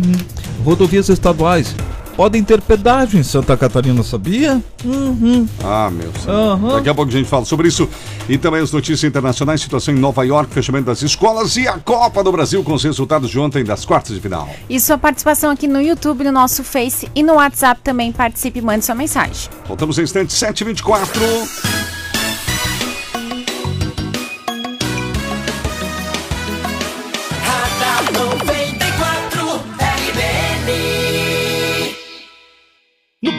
rodovias 0.66 1.10
estaduais 1.10 1.76
podem 2.16 2.44
ter 2.44 2.62
pedágio 2.62 3.20
em 3.20 3.24
Santa 3.24 3.56
Catarina, 3.58 4.04
sabia? 4.04 4.62
Uhum. 4.84 5.48
Ah, 5.64 5.90
meu 5.92 6.12
senhor. 6.14 6.36
Aham. 6.36 6.76
Daqui 6.76 6.90
a 6.90 6.94
pouco 6.94 7.10
a 7.10 7.14
gente 7.14 7.30
fala 7.30 7.46
sobre 7.46 7.68
isso. 7.68 7.88
E 8.30 8.38
também 8.38 8.62
as 8.62 8.72
notícias 8.72 9.04
internacionais, 9.04 9.62
situação 9.62 9.94
em 9.94 9.98
Nova 9.98 10.24
York, 10.24 10.54
fechamento 10.54 10.86
das 10.86 11.02
escolas 11.02 11.58
e 11.58 11.68
a 11.68 11.78
Copa 11.80 12.24
do 12.24 12.32
Brasil 12.32 12.64
com 12.64 12.74
os 12.74 12.84
resultados 12.84 13.30
de 13.30 13.40
ontem 13.40 13.64
das 13.64 13.86
quartas 13.86 14.16
de 14.16 14.22
final. 14.22 14.50
E 14.70 14.80
sua 14.80 14.98
participação 14.98 15.52
aqui 15.52 15.68
no 15.68 15.82
YouTube, 15.82 16.24
no 16.24 16.32
nosso 16.32 16.64
Face 16.64 17.10
e 17.16 17.24
no 17.24 17.34
WhatsApp 17.34 17.82
também. 17.84 18.12
Participe 18.12 18.60
e 18.60 18.62
mande 18.62 18.86
sua 18.86 18.96
mensagem. 18.96 19.50
Voltamos 19.68 19.98
em 19.98 20.04
instantes, 20.04 20.36
7h24. 20.38 21.93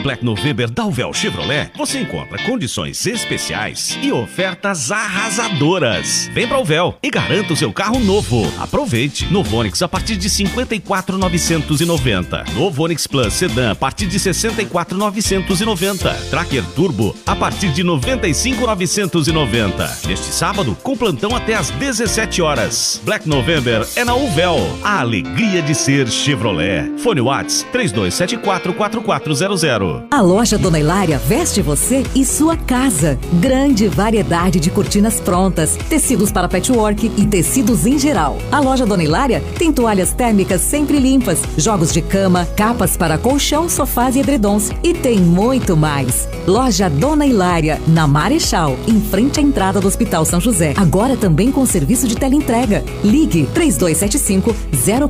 Black 0.05 0.23
November 0.23 0.69
da 0.69 0.85
Uvel 0.85 1.11
Chevrolet, 1.11 1.71
você 1.75 1.99
encontra 1.99 2.37
condições 2.43 3.03
especiais 3.07 3.97
e 4.03 4.11
ofertas 4.11 4.91
arrasadoras. 4.91 6.29
Vem 6.31 6.47
pra 6.47 6.59
Uvel 6.59 6.95
e 7.01 7.09
garanta 7.09 7.53
o 7.53 7.55
seu 7.55 7.73
carro 7.73 7.99
novo. 7.99 8.45
Aproveite. 8.59 9.25
Novo 9.33 9.57
Onix 9.57 9.81
a 9.81 9.87
partir 9.87 10.15
de 10.15 10.29
54,990. 10.29 12.45
Novo 12.53 12.83
Onix 12.83 13.07
Plus 13.07 13.33
Sedan 13.33 13.71
a 13.71 13.75
partir 13.75 14.05
de 14.05 14.19
64,990. 14.19 16.13
Tracker 16.29 16.63
Turbo 16.75 17.15
a 17.25 17.35
partir 17.35 17.69
de 17.69 17.83
95,990. 17.83 19.97
Neste 20.05 20.27
sábado, 20.27 20.77
com 20.83 20.95
plantão 20.95 21.35
até 21.35 21.55
às 21.55 21.71
17 21.71 22.43
horas. 22.43 23.01
Black 23.03 23.27
November 23.27 23.83
é 23.95 24.05
na 24.05 24.13
Uvel. 24.13 24.59
A 24.83 24.99
alegria 24.99 25.63
de 25.63 25.73
ser 25.73 26.07
Chevrolet. 26.07 26.95
Fone 26.99 27.21
Whats 27.21 27.65
3274 27.71 28.71
4400. 28.71 29.94
A 30.11 30.21
loja 30.21 30.57
Dona 30.57 30.79
Hilária 30.79 31.17
veste 31.17 31.61
você 31.61 32.03
e 32.15 32.25
sua 32.25 32.55
casa. 32.55 33.19
Grande 33.33 33.87
variedade 33.87 34.59
de 34.59 34.69
cortinas 34.69 35.19
prontas, 35.19 35.77
tecidos 35.89 36.31
para 36.31 36.47
patchwork 36.47 37.11
e 37.17 37.25
tecidos 37.25 37.85
em 37.85 37.97
geral. 37.99 38.37
A 38.51 38.59
loja 38.59 38.85
Dona 38.85 39.03
Hilária 39.03 39.43
tem 39.57 39.71
toalhas 39.71 40.13
térmicas 40.13 40.61
sempre 40.61 40.99
limpas, 40.99 41.39
jogos 41.57 41.91
de 41.91 42.01
cama, 42.01 42.45
capas 42.55 42.95
para 42.95 43.17
colchão, 43.17 43.67
sofás 43.67 44.15
e 44.15 44.19
edredons. 44.19 44.71
E 44.83 44.93
tem 44.93 45.19
muito 45.19 45.75
mais. 45.75 46.27
Loja 46.47 46.89
Dona 46.89 47.25
Hilária, 47.25 47.81
na 47.87 48.07
Marechal, 48.07 48.77
em 48.87 49.01
frente 49.01 49.39
à 49.39 49.43
entrada 49.43 49.81
do 49.81 49.87
Hospital 49.87 50.25
São 50.25 50.39
José. 50.39 50.73
Agora 50.77 51.17
também 51.17 51.51
com 51.51 51.65
serviço 51.65 52.07
de 52.07 52.15
teleentrega. 52.15 52.83
Ligue 53.03 53.47
3275 53.53 54.55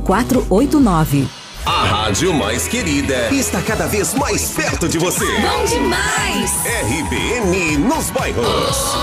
0489. 0.04 1.45
A 1.66 1.84
rádio 1.84 2.32
mais 2.32 2.68
querida 2.68 3.28
está 3.32 3.60
cada 3.60 3.88
vez 3.88 4.14
mais 4.14 4.50
perto 4.50 4.88
de 4.88 4.98
você. 4.98 5.26
Bom 5.40 5.64
demais! 5.64 6.52
RBN 6.64 7.78
nos 7.78 8.08
bairros. 8.10 8.94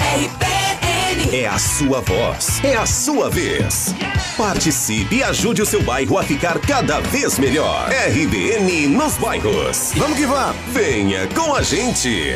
RBN. 0.00 1.36
É 1.36 1.46
a 1.46 1.56
sua 1.56 2.00
voz, 2.00 2.60
é 2.64 2.74
a 2.74 2.84
sua 2.84 3.30
vez. 3.30 3.94
Participe 4.36 5.18
e 5.18 5.22
ajude 5.22 5.62
o 5.62 5.66
seu 5.66 5.84
bairro 5.84 6.18
a 6.18 6.24
ficar 6.24 6.58
cada 6.58 6.98
vez 6.98 7.38
melhor. 7.38 7.90
RBN 7.90 8.88
nos 8.88 9.14
bairros. 9.14 9.92
Vamos 9.94 10.18
que 10.18 10.26
vamos! 10.26 10.56
Venha 10.72 11.28
com 11.28 11.54
a 11.54 11.62
gente! 11.62 12.34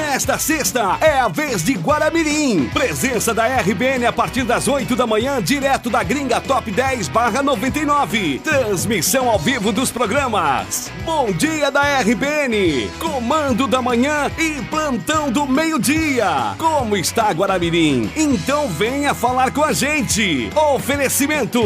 Nesta 0.00 0.38
sexta 0.38 0.96
é 1.00 1.20
a 1.20 1.28
vez 1.28 1.62
de 1.62 1.74
Guaramirim. 1.74 2.68
Presença 2.72 3.34
da 3.34 3.46
RBN 3.46 4.06
a 4.06 4.12
partir 4.12 4.44
das 4.44 4.66
8 4.66 4.96
da 4.96 5.06
manhã, 5.06 5.42
direto 5.42 5.90
da 5.90 6.02
Gringa 6.02 6.40
Top 6.40 6.68
10 6.70 7.08
barra 7.08 7.42
99. 7.42 8.40
Transmissão 8.40 9.28
ao 9.28 9.38
vivo 9.38 9.70
dos 9.70 9.92
programas. 9.92 10.90
Bom 11.04 11.30
dia 11.30 11.70
da 11.70 12.00
RBN. 12.00 12.90
Comando 12.98 13.66
da 13.66 13.82
manhã 13.82 14.30
e 14.38 14.62
plantão 14.62 15.30
do 15.30 15.46
meio-dia. 15.46 16.54
Como 16.56 16.96
está 16.96 17.30
Guaramirim? 17.30 18.10
Então 18.16 18.68
venha 18.68 19.12
falar 19.12 19.52
com 19.52 19.62
a 19.62 19.72
gente. 19.74 20.50
Oferecimento 20.74 21.62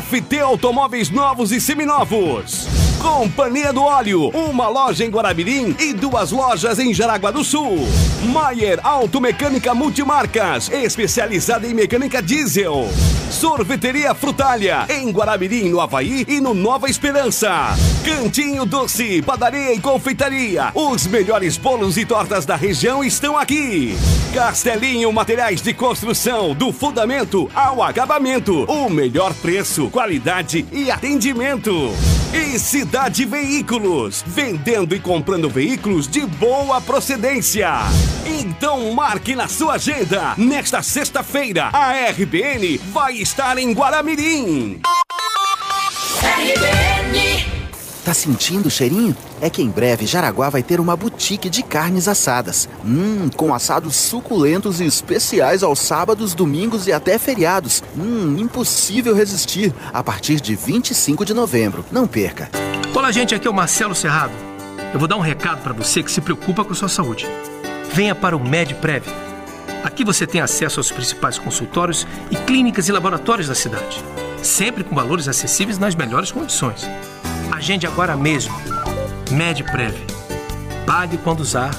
FT 0.00 0.38
Automóveis 0.38 1.10
Novos 1.10 1.50
e 1.50 1.60
Seminovos. 1.60 2.93
Companhia 3.04 3.70
do 3.70 3.82
Óleo, 3.82 4.30
uma 4.30 4.66
loja 4.66 5.04
em 5.04 5.10
Guaramirim 5.10 5.76
e 5.78 5.92
duas 5.92 6.32
lojas 6.32 6.78
em 6.78 6.94
Jaraguá 6.94 7.30
do 7.30 7.44
Sul. 7.44 7.86
Maier 8.32 8.80
Automecânica 8.82 9.74
Multimarcas, 9.74 10.70
especializada 10.70 11.66
em 11.66 11.74
mecânica 11.74 12.22
diesel. 12.22 12.88
Sorveteria 13.30 14.14
Frutália, 14.14 14.86
em 14.88 15.10
Guaramirim, 15.10 15.68
no 15.68 15.82
Havaí 15.82 16.24
e 16.26 16.40
no 16.40 16.54
Nova 16.54 16.88
Esperança. 16.88 17.76
Cantinho 18.02 18.64
Doce, 18.64 19.20
Padaria 19.20 19.74
e 19.74 19.80
Confeitaria. 19.80 20.72
Os 20.74 21.06
melhores 21.06 21.58
bolos 21.58 21.98
e 21.98 22.06
tortas 22.06 22.46
da 22.46 22.56
região 22.56 23.04
estão 23.04 23.36
aqui. 23.36 23.94
Castelinho 24.32 25.12
Materiais 25.12 25.60
de 25.60 25.74
Construção, 25.74 26.54
do 26.54 26.72
fundamento 26.72 27.50
ao 27.54 27.82
acabamento. 27.82 28.64
O 28.64 28.88
melhor 28.88 29.34
preço, 29.34 29.90
qualidade 29.90 30.64
e 30.72 30.90
atendimento. 30.90 31.92
E 32.34 32.58
Cidade 32.58 33.24
Veículos, 33.24 34.24
vendendo 34.26 34.92
e 34.92 34.98
comprando 34.98 35.48
veículos 35.48 36.08
de 36.08 36.26
boa 36.26 36.80
procedência. 36.80 37.68
Então 38.26 38.92
marque 38.92 39.36
na 39.36 39.46
sua 39.46 39.74
agenda. 39.74 40.34
Nesta 40.36 40.82
sexta-feira, 40.82 41.70
a 41.72 41.92
RBN 42.10 42.78
vai 42.92 43.14
estar 43.18 43.56
em 43.56 43.72
Guaramirim. 43.72 44.80
Tá 48.04 48.12
sentindo 48.12 48.66
o 48.66 48.70
cheirinho? 48.70 49.16
É 49.40 49.48
que 49.48 49.62
em 49.62 49.70
breve 49.70 50.04
Jaraguá 50.06 50.50
vai 50.50 50.62
ter 50.62 50.78
uma 50.78 50.94
boutique 50.94 51.48
de 51.48 51.62
carnes 51.62 52.06
assadas. 52.06 52.68
Hum, 52.84 53.30
com 53.34 53.54
assados 53.54 53.96
suculentos 53.96 54.78
e 54.78 54.84
especiais 54.84 55.62
aos 55.62 55.78
sábados, 55.78 56.34
domingos 56.34 56.86
e 56.86 56.92
até 56.92 57.18
feriados. 57.18 57.82
Hum, 57.96 58.36
impossível 58.38 59.14
resistir. 59.14 59.72
A 59.90 60.04
partir 60.04 60.38
de 60.38 60.54
25 60.54 61.24
de 61.24 61.32
novembro. 61.32 61.82
Não 61.90 62.06
perca. 62.06 62.50
Olá, 62.94 63.10
gente, 63.10 63.34
aqui 63.34 63.48
é 63.48 63.50
o 63.50 63.54
Marcelo 63.54 63.94
Serrado. 63.94 64.34
Eu 64.92 64.98
vou 64.98 65.08
dar 65.08 65.16
um 65.16 65.20
recado 65.20 65.62
para 65.62 65.72
você 65.72 66.02
que 66.02 66.12
se 66.12 66.20
preocupa 66.20 66.62
com 66.62 66.74
sua 66.74 66.90
saúde. 66.90 67.26
Venha 67.94 68.14
para 68.14 68.36
o 68.36 68.40
MedPrev. 68.40 69.06
Aqui 69.82 70.04
você 70.04 70.26
tem 70.26 70.42
acesso 70.42 70.78
aos 70.78 70.92
principais 70.92 71.38
consultórios 71.38 72.06
e 72.30 72.36
clínicas 72.36 72.86
e 72.86 72.92
laboratórios 72.92 73.48
da 73.48 73.54
cidade, 73.54 74.02
sempre 74.42 74.84
com 74.84 74.94
valores 74.94 75.26
acessíveis 75.26 75.78
nas 75.78 75.94
melhores 75.94 76.30
condições. 76.30 76.86
Agende 77.64 77.86
agora 77.86 78.14
mesmo. 78.14 78.54
MedPrev. 79.30 79.94
Pague 80.84 81.16
quando 81.16 81.40
usar. 81.40 81.70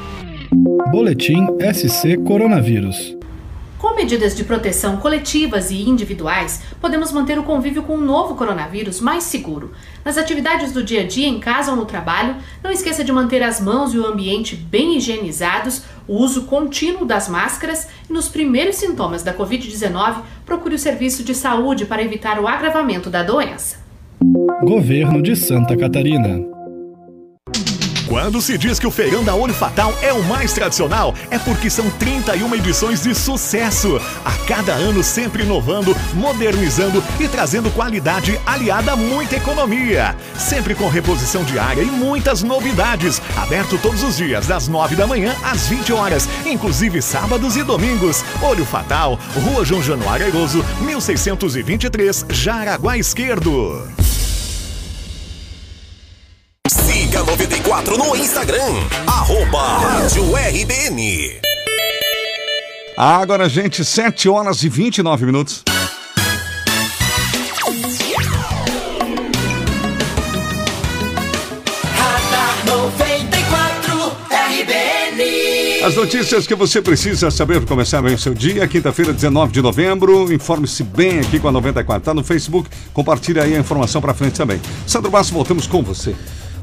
Boletim 0.93 1.45
SC 1.75 2.17
Coronavírus. 2.19 3.17
Com 3.81 3.97
medidas 3.97 4.37
de 4.37 4.45
proteção 4.45 4.99
coletivas 4.99 5.73
e 5.73 5.89
individuais, 5.89 6.63
podemos 6.81 7.11
manter 7.11 7.37
o 7.37 7.43
convívio 7.43 7.83
com 7.83 7.95
o 7.95 8.01
novo 8.01 8.37
coronavírus 8.37 9.01
mais 9.01 9.25
seguro. 9.25 9.73
Nas 10.05 10.17
atividades 10.17 10.71
do 10.71 10.85
dia 10.85 11.01
a 11.01 11.07
dia, 11.07 11.27
em 11.27 11.41
casa 11.41 11.73
ou 11.73 11.77
no 11.77 11.85
trabalho, 11.85 12.37
não 12.63 12.71
esqueça 12.71 13.03
de 13.03 13.11
manter 13.11 13.43
as 13.43 13.61
mãos 13.61 13.93
e 13.93 13.99
o 13.99 14.07
ambiente 14.07 14.55
bem 14.55 14.99
higienizados, 14.99 15.83
o 16.07 16.17
uso 16.17 16.43
contínuo 16.45 17.05
das 17.05 17.29
máscaras 17.29 17.89
e, 18.09 18.13
nos 18.13 18.29
primeiros 18.29 18.77
sintomas 18.77 19.25
da 19.25 19.35
Covid-19, 19.35 20.23
procure 20.47 20.77
o 20.77 20.79
serviço 20.79 21.25
de 21.25 21.35
saúde 21.35 21.87
para 21.87 22.05
evitar 22.05 22.39
o 22.39 22.47
agravamento 22.47 23.11
da 23.11 23.25
doença. 23.25 23.80
Governo 24.23 25.23
de 25.23 25.35
Santa 25.35 25.75
Catarina. 25.75 26.45
Quando 28.07 28.43
se 28.43 28.59
diz 28.59 28.79
que 28.79 28.87
o 28.87 28.91
feirão 28.91 29.25
da 29.25 29.35
Olho 29.35 29.55
Fatal 29.55 29.95
é 30.03 30.13
o 30.13 30.23
mais 30.25 30.53
tradicional, 30.53 31.15
é 31.31 31.39
porque 31.39 31.71
são 31.71 31.89
31 31.93 32.55
edições 32.57 33.03
de 33.03 33.15
sucesso. 33.15 33.99
A 34.23 34.33
cada 34.47 34.75
ano 34.75 35.03
sempre 35.03 35.45
inovando, 35.45 35.97
modernizando 36.13 37.03
e 37.19 37.27
trazendo 37.29 37.71
qualidade 37.71 38.39
aliada 38.45 38.93
a 38.93 38.97
muita 38.97 39.37
economia. 39.37 40.15
Sempre 40.37 40.75
com 40.75 40.89
reposição 40.89 41.43
diária 41.45 41.83
e 41.83 41.87
muitas 41.87 42.43
novidades. 42.43 43.23
Aberto 43.39 43.79
todos 43.79 44.03
os 44.03 44.19
dias, 44.19 44.47
das 44.47 44.69
9 44.69 44.97
da 44.97 45.07
manhã 45.07 45.35
às 45.43 45.67
20 45.69 45.95
horas, 45.95 46.29
inclusive 46.45 47.01
sábados 47.01 47.57
e 47.57 47.63
domingos. 47.63 48.23
Olho 48.43 48.67
Fatal, 48.67 49.19
Rua 49.35 49.65
João 49.65 49.83
Januário 49.83 50.27
Airoso, 50.27 50.63
1623, 50.83 52.27
Jaraguá 52.29 52.99
Esquerdo. 52.99 54.10
Siga 57.11 57.25
94 57.25 57.99
no 57.99 58.15
Instagram, 58.15 58.73
arroba 59.05 59.79
Rádio 59.79 60.33
RBN. 60.33 61.41
Agora, 62.97 63.49
gente, 63.49 63.85
7 63.85 64.29
horas 64.29 64.63
e 64.63 64.69
29 64.69 65.27
minutos. 65.27 65.65
Radar 71.97 72.65
94 72.65 74.13
RBN. 74.31 75.85
As 75.85 75.97
notícias 75.97 76.47
que 76.47 76.55
você 76.55 76.81
precisa 76.81 77.29
saber 77.33 77.59
para 77.59 77.67
começar 77.67 78.01
bem 78.03 78.15
o 78.15 78.19
seu 78.19 78.35
dia, 78.35 78.69
quinta-feira, 78.69 79.13
19 79.13 79.53
de 79.53 79.61
novembro. 79.61 80.33
Informe-se 80.33 80.85
bem 80.85 81.19
aqui 81.19 81.41
com 81.41 81.49
a 81.49 81.53
94. 81.53 82.05
Tá 82.05 82.15
no 82.15 82.23
Facebook, 82.23 82.71
compartilha 82.93 83.43
aí 83.43 83.57
a 83.57 83.59
informação 83.59 84.01
para 84.01 84.15
frente 84.15 84.35
também. 84.35 84.61
Sandro 84.87 85.11
Basso, 85.11 85.35
voltamos 85.35 85.67
com 85.67 85.83
você. 85.83 86.15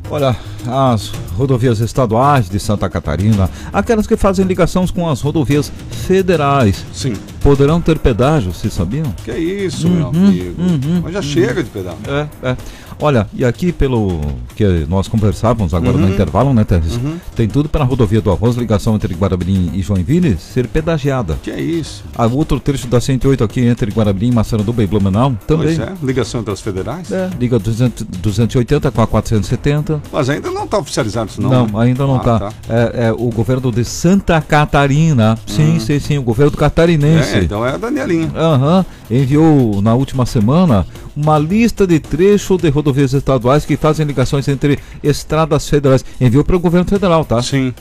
Olha, 0.10 0.36
as 0.66 1.10
rodovias 1.38 1.80
estaduais 1.80 2.50
de 2.50 2.60
Santa 2.60 2.90
Catarina, 2.90 3.50
aquelas 3.74 4.08
que 4.08 4.16
fazem 4.16 4.46
ligações 4.46 4.90
com 4.90 5.10
as 5.10 5.22
rodovias 5.22 5.72
federais, 6.08 6.86
sim, 6.94 7.14
poderão 7.42 7.82
ter 7.82 8.00
pedágio, 8.00 8.54
vocês 8.54 8.74
sabiam? 8.74 9.14
Que 9.26 9.34
isso, 9.34 9.90
meu 9.90 10.08
amigo. 10.08 10.56
Mas 11.04 11.14
já 11.14 11.22
chega 11.22 11.62
de 11.62 11.70
pedágio. 11.70 12.00
É, 12.08 12.28
é. 12.42 12.58
Olha, 13.00 13.28
e 13.34 13.46
aqui 13.46 13.72
pelo 13.72 14.20
que 14.56 14.64
nós 14.90 15.08
conversávamos 15.08 15.74
agora 15.74 15.98
no 15.98 16.08
Uhum. 16.08 16.14
intervalo, 16.14 16.54
né, 16.54 16.64
Teres? 16.64 16.96
Uhum. 16.96 17.18
Tem 17.36 17.48
tudo 17.48 17.70
para 17.70 17.84
a 17.84 17.88
rodovia 17.88 18.20
do 18.22 18.32
Arroz, 18.32 18.56
ligação 18.56 18.96
entre 18.96 19.14
Guaramirim 19.14 19.70
e 19.74 19.82
Joinville, 19.82 20.38
ser 20.38 20.68
pedagiada. 20.68 21.38
Que 21.44 21.52
é 21.52 21.62
isso? 21.62 22.04
A 22.16 22.26
outro 22.26 22.60
trecho 22.60 22.88
da 22.88 23.00
108 23.00 23.44
aqui 23.44 23.62
entre 23.62 23.92
Guaramirim, 23.92 24.32
Massaranduba 24.34 24.82
e 24.84 24.88
Blumenau 24.88 25.36
também. 25.46 25.76
Pois 25.76 25.80
é, 25.80 25.94
ligação 26.02 26.42
entre 26.42 26.54
as 26.54 26.62
federais. 26.62 27.12
É, 27.12 27.30
liga 27.40 27.60
200, 27.60 28.04
280 28.20 28.90
com 28.92 29.02
a 29.02 29.08
470. 29.08 30.02
Mas 30.12 30.30
ainda 30.30 30.50
não 30.50 30.64
está 30.64 30.78
oficializado 30.80 31.30
isso 31.30 31.42
não, 31.42 31.50
Não, 31.50 31.66
né? 31.68 31.72
ainda 31.86 32.06
não 32.06 32.16
Ah, 32.16 32.20
está. 32.20 32.54
É, 32.70 33.08
é 33.08 33.12
o 33.12 33.30
governo 33.30 33.72
de 33.72 33.86
Santa 33.86 34.42
Catarina. 34.42 35.38
Sim, 35.46 35.76
Hum. 35.76 35.80
sim, 35.80 36.00
sim, 36.00 36.18
o 36.18 36.24
governo 36.24 36.52
catarinense. 36.58 37.36
É, 37.38 37.44
então 37.44 37.66
é 37.66 37.74
a 37.74 37.78
Danielinha. 37.78 38.32
Aham, 38.36 38.86
enviou 39.10 39.82
na 39.82 39.94
última 39.94 40.26
semana 40.26 40.86
uma 41.16 41.38
lista 41.38 41.88
de 41.88 42.00
trechos 42.00 42.62
de 42.62 42.70
rodovias 42.70 43.14
estaduais 43.14 43.66
que 43.66 43.76
fazem 43.76 44.06
ligações 44.06 44.48
entre 44.48 44.80
estradas 45.04 45.70
federais. 45.70 46.06
Enviou 46.20 46.44
para 46.44 46.56
o 46.56 46.60
governo 46.60 46.88
federal, 46.88 47.26
tá? 47.26 47.42
Sim. 47.42 47.74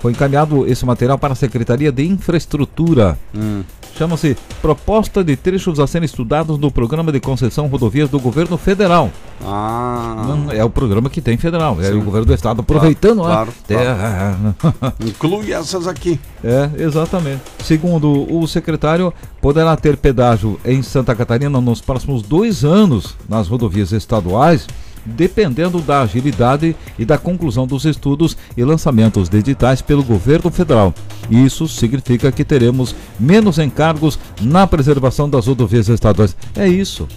Foi 0.00 0.12
encaminhado 0.12 0.66
esse 0.66 0.84
material 0.86 1.18
para 1.18 1.32
a 1.32 1.36
Secretaria 1.36 1.92
de 1.92 2.04
Infraestrutura. 2.04 3.18
Hum. 3.34 3.62
Chama-se 4.02 4.36
Proposta 4.60 5.22
de 5.22 5.36
Trechos 5.36 5.78
a 5.78 5.86
serem 5.86 6.06
estudados 6.06 6.58
no 6.58 6.72
Programa 6.72 7.12
de 7.12 7.20
Concessão 7.20 7.68
Rodovias 7.68 8.10
do 8.10 8.18
Governo 8.18 8.58
Federal. 8.58 9.08
Ah. 9.44 10.24
Não, 10.26 10.50
é 10.50 10.64
o 10.64 10.68
programa 10.68 11.08
que 11.08 11.20
tem 11.20 11.36
federal. 11.36 11.80
É 11.80 11.84
Sim. 11.84 11.98
o 11.98 12.02
governo 12.02 12.26
do 12.26 12.34
estado 12.34 12.62
aproveitando, 12.62 13.18
Claro, 13.22 13.52
né? 13.52 13.54
claro, 13.64 14.56
Terra. 14.58 14.96
Inclui 15.06 15.52
essas 15.52 15.86
aqui. 15.86 16.18
É, 16.42 16.68
exatamente. 16.82 17.42
Segundo 17.62 18.26
o 18.28 18.44
secretário, 18.48 19.14
poderá 19.40 19.76
ter 19.76 19.96
pedágio 19.96 20.58
em 20.64 20.82
Santa 20.82 21.14
Catarina 21.14 21.60
nos 21.60 21.80
próximos 21.80 22.22
dois 22.22 22.64
anos 22.64 23.14
nas 23.28 23.46
rodovias 23.46 23.92
estaduais, 23.92 24.66
dependendo 25.04 25.80
da 25.80 26.02
agilidade 26.02 26.76
e 26.98 27.04
da 27.04 27.18
conclusão 27.18 27.66
dos 27.66 27.84
estudos 27.84 28.36
e 28.56 28.64
lançamentos 28.64 29.28
de 29.28 29.38
editais 29.38 29.82
pelo 29.82 30.02
governo 30.02 30.50
federal. 30.50 30.94
Isso 31.30 31.68
significa 31.68 32.30
que 32.30 32.44
teremos 32.44 32.94
menos 33.18 33.58
encargos 33.58 34.18
na 34.40 34.66
preservação 34.66 35.28
das 35.28 35.46
rodovias 35.46 35.88
estaduais. 35.88 36.36
É 36.56 36.68
isso. 36.68 37.08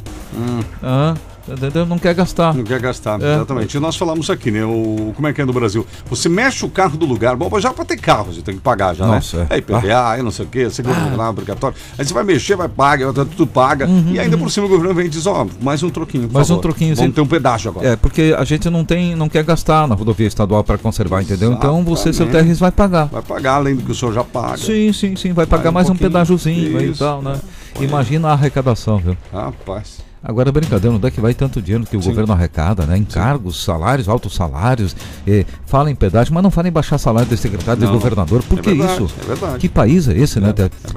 Ah, 0.82 1.16
entendeu? 1.48 1.86
Não 1.86 1.98
quer 1.98 2.14
gastar. 2.14 2.54
Não 2.54 2.64
quer 2.64 2.80
gastar, 2.80 3.22
É. 3.22 3.36
exatamente. 3.36 3.78
E 3.78 3.80
nós 3.80 3.96
falamos 3.96 4.30
aqui, 4.30 4.52
né? 4.52 4.64
O, 4.66 5.14
como 5.16 5.28
é 5.28 5.34
que 5.34 5.42
é 5.42 5.46
no 5.46 5.54
Brasil? 5.54 5.86
Você 6.10 6.28
mexe 6.30 6.66
o 6.66 6.70
carro 6.70 6.98
do 6.98 7.06
lugar, 7.06 7.36
bom, 7.36 7.60
já 7.60 7.72
para 7.74 7.86
ter 7.86 7.98
carro, 7.98 8.34
você 8.34 8.42
tem 8.42 8.56
que 8.56 8.62
pagar 8.62 8.94
já, 8.96 9.06
Nossa, 9.06 9.38
né? 9.38 9.48
é. 9.50 9.56
É 9.56 9.58
IPVA, 9.60 10.10
aí 10.12 10.22
não 10.22 10.32
sei 10.32 10.46
o 10.46 10.50
quê, 10.50 10.70
seguro 10.70 10.96
ah. 11.20 11.30
obrigatório. 11.30 11.76
Aí 11.98 12.06
você 12.06 12.14
vai 12.14 12.24
mexer, 12.24 12.56
vai 12.56 12.68
pagar, 12.70 13.14
tudo 13.14 13.48
paga. 13.48 13.88
e 14.12 14.20
ainda 14.20 14.38
por 14.38 14.50
cima 14.52 14.66
o 14.66 14.70
governo 14.70 14.94
vem 14.94 15.06
e 15.06 15.10
diz, 15.10 15.26
ó, 15.26 15.46
mais 15.62 15.82
um 15.84 15.90
troquinho, 15.90 16.30
Mais 16.32 16.50
um 16.50 16.56
favor. 16.56 16.62
troquinho, 16.62 16.96
Vamos 16.96 17.16
ter 17.16 17.22
um 17.22 17.28
pedágio 17.28 17.72
agora. 17.72 17.88
É, 17.88 17.96
porque 17.96 18.36
a 18.38 18.44
gente 18.44 18.70
não 18.70 18.84
tem, 18.86 19.16
não 19.16 19.30
quer 19.30 19.44
gastar 19.44 19.88
na 19.88 19.96
rodovia 19.96 20.28
estadual 20.28 20.64
para 20.64 20.78
conservar, 20.78 21.22
entendeu? 21.22 21.52
Então 21.54 21.84
você, 21.84 22.12
seu 22.14 22.26
Exatamente. 22.26 22.48
TRS, 22.50 22.60
vai 22.60 22.72
pagar. 22.72 23.06
Vai 23.06 23.22
pagar 23.22 23.54
além 23.56 23.76
do 23.76 23.84
que 23.84 23.92
o 23.92 23.96
senhor 23.96 24.14
já 24.14 24.24
paga. 24.24 24.58
Sim, 24.58 24.92
sim, 24.94 25.16
sim, 25.16 25.34
vai 25.34 25.46
pagar 25.46 25.64
Vai 25.64 25.72
um 25.72 25.74
mais 25.74 25.88
um, 25.88 25.90
pouquinho. 25.92 26.10
pedágiozinho 26.12 26.78
aí 26.78 26.90
e 26.92 26.94
tal, 26.96 27.22
né? 27.22 27.40
Imagina 27.80 28.30
a 28.30 28.32
arrecadação, 28.34 28.98
viu? 28.98 29.18
Rapaz. 29.34 30.05
Agora, 30.28 30.52
brincadeira, 30.52 30.96
onde 30.96 31.06
é 31.08 31.12
que 31.12 31.22
vai 31.22 31.36
tanto 31.36 31.62
dinheiro 31.62 31.86
que 31.86 31.96
o 31.96 32.02
governo 32.02 32.34
arrecada, 32.34 32.84
né? 32.88 32.98
Encargos, 32.98 33.64
salários, 33.64 34.10
altos 34.10 34.34
salários, 34.34 34.96
eh, 35.28 35.46
fala 35.68 35.92
em 35.92 35.96
pedágio, 35.96 36.34
mas 36.34 36.42
não 36.42 36.50
fala 36.50 36.68
em 36.68 36.72
baixar 36.72 36.98
salário 36.98 37.30
de 37.30 37.38
secretário, 37.38 37.80
de 37.80 37.86
Não. 37.86 37.94
governador. 37.94 38.42
Por 38.42 38.58
É 38.58 38.62
que 38.64 38.70
verdade, 38.74 39.04
isso? 39.04 39.14
é 39.22 39.26
verdade. 39.28 39.60
Que 39.60 39.70
país 39.70 40.08
é 40.08 40.18
esse, 40.18 40.40
né? 40.40 40.52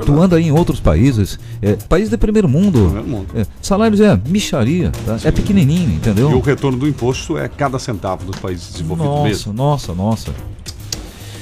tu 0.06 0.18
anda 0.20 0.36
aí 0.36 0.44
em 0.46 0.50
outros 0.52 0.80
países, 0.80 1.38
é, 1.60 1.74
país 1.74 2.08
de 2.08 2.16
primeiro 2.16 2.48
mundo. 2.48 2.84
Primeiro 2.86 3.06
mundo. 3.08 3.26
É, 3.34 3.44
salários 3.60 4.00
é 4.00 4.18
micharia, 4.26 4.90
tá? 5.04 5.18
é 5.22 5.30
pequenininho, 5.30 5.90
entendeu? 5.92 6.30
E 6.30 6.34
o 6.34 6.40
retorno 6.40 6.78
do 6.78 6.88
imposto 6.88 7.36
é 7.36 7.48
cada 7.48 7.78
centavo 7.78 8.24
dos 8.24 8.36
países 8.40 8.72
desenvolvidos 8.72 9.08
Nossa, 9.12 9.28
mesmo. 9.28 9.52
nossa, 9.52 9.92
nossa. 9.92 10.32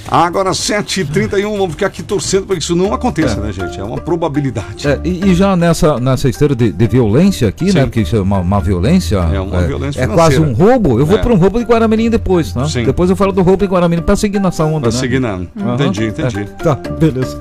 Agora, 0.08 0.50
7h31, 0.52 1.42
vamos 1.56 1.70
ficar 1.72 1.86
aqui 1.86 2.02
torcendo 2.02 2.46
para 2.46 2.56
que 2.56 2.62
isso 2.62 2.76
não 2.76 2.94
aconteça, 2.94 3.40
né, 3.40 3.52
gente? 3.52 3.78
É 3.80 3.82
uma 3.84 3.98
probabilidade. 4.00 4.86
É, 4.86 5.00
e, 5.04 5.30
e 5.30 5.34
já 5.34 5.56
nessa, 5.56 5.98
nessa 5.98 6.28
esteira 6.28 6.54
de, 6.54 6.70
de 6.72 6.86
violência 6.86 7.48
aqui, 7.48 7.72
né? 7.72 7.82
Porque 7.84 8.00
isso 8.02 8.14
é 8.16 8.20
uma, 8.20 8.38
uma 8.38 8.60
violência. 8.60 9.16
É 9.16 9.40
uma 9.40 9.62
violência 9.62 10.00
É 10.02 10.06
quase 10.06 10.38
um 10.40 10.52
roubo. 10.52 10.98
Eu 11.00 11.06
vou 11.06 11.18
É. 11.18 11.20
para 11.20 11.32
um 11.32 11.36
roubo 11.36 11.58
de 11.58 11.64
Guaramirim 11.64 12.08
depois, 12.08 12.54
né? 12.54 12.66
Sim. 12.68 12.84
Depois 12.84 13.10
eu 13.10 13.16
falo 13.16 13.32
do 13.32 13.42
roubo 13.42 13.64
de 13.66 13.70
Guaramirim 13.72 14.02
para 14.02 14.16
seguir 14.16 14.38
nessa 14.38 14.64
onda, 14.64 14.82
Pra 14.88 14.90
né? 14.92 14.98
seguir 14.98 15.20
na- 15.20 15.34
Aham. 15.34 15.74
Entendi, 15.74 16.06
entendi. 16.06 16.40
É, 16.40 16.44
tá, 16.44 16.74
beleza. 16.76 17.38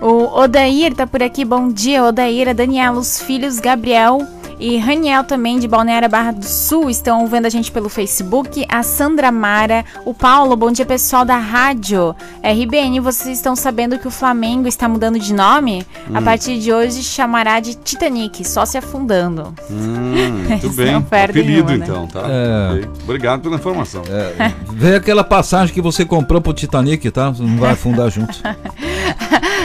O 0.00 0.38
Odair 0.40 0.94
tá 0.94 1.06
por 1.06 1.22
aqui, 1.22 1.44
bom 1.44 1.68
dia. 1.68 2.04
Odair, 2.04 2.54
Daniela, 2.54 2.98
os 2.98 3.20
filhos 3.20 3.58
Gabriel 3.58 4.18
e 4.58 4.78
Raniel 4.78 5.22
também 5.24 5.58
de 5.58 5.68
Balneária 5.68 6.08
Barra 6.08 6.32
do 6.32 6.44
Sul 6.44 6.88
estão 6.88 7.26
vendo 7.26 7.46
a 7.46 7.48
gente 7.50 7.70
pelo 7.70 7.88
Facebook. 7.88 8.64
A 8.68 8.82
Sandra 8.82 9.30
Mara, 9.30 9.84
o 10.04 10.14
Paulo, 10.14 10.56
bom 10.56 10.70
dia 10.72 10.86
pessoal 10.86 11.24
da 11.24 11.36
rádio. 11.36 12.14
RBN, 12.42 13.00
vocês 13.00 13.36
estão 13.36 13.54
sabendo 13.54 13.98
que 13.98 14.08
o 14.08 14.10
Flamengo 14.10 14.66
está 14.66 14.88
mudando 14.88 15.18
de 15.18 15.34
nome? 15.34 15.86
A 16.14 16.20
Hum. 16.20 16.24
partir 16.24 16.58
de 16.58 16.72
hoje 16.72 17.02
chamará 17.02 17.60
de 17.60 17.74
Titanic, 17.74 18.44
só 18.48 18.64
se 18.64 18.78
afundando. 18.78 19.54
Hum, 19.70 20.44
muito 20.48 20.70
bem. 20.70 21.02
perdem 21.02 21.42
Apelido, 21.42 21.76
né? 21.76 21.84
então, 21.84 22.06
tá? 22.06 22.20
É. 22.26 22.88
Obrigado 23.04 23.42
pela 23.42 23.56
informação. 23.56 24.02
Vê 24.72 24.96
aquela 24.96 25.22
passagem 25.24 25.74
que 25.74 25.82
você 25.82 26.04
comprou 26.04 26.40
pro 26.40 26.54
Titanic, 26.54 27.10
tá? 27.10 27.30
Não 27.38 27.58
vai 27.58 27.72
afundar 27.72 28.10
junto. 28.10 28.40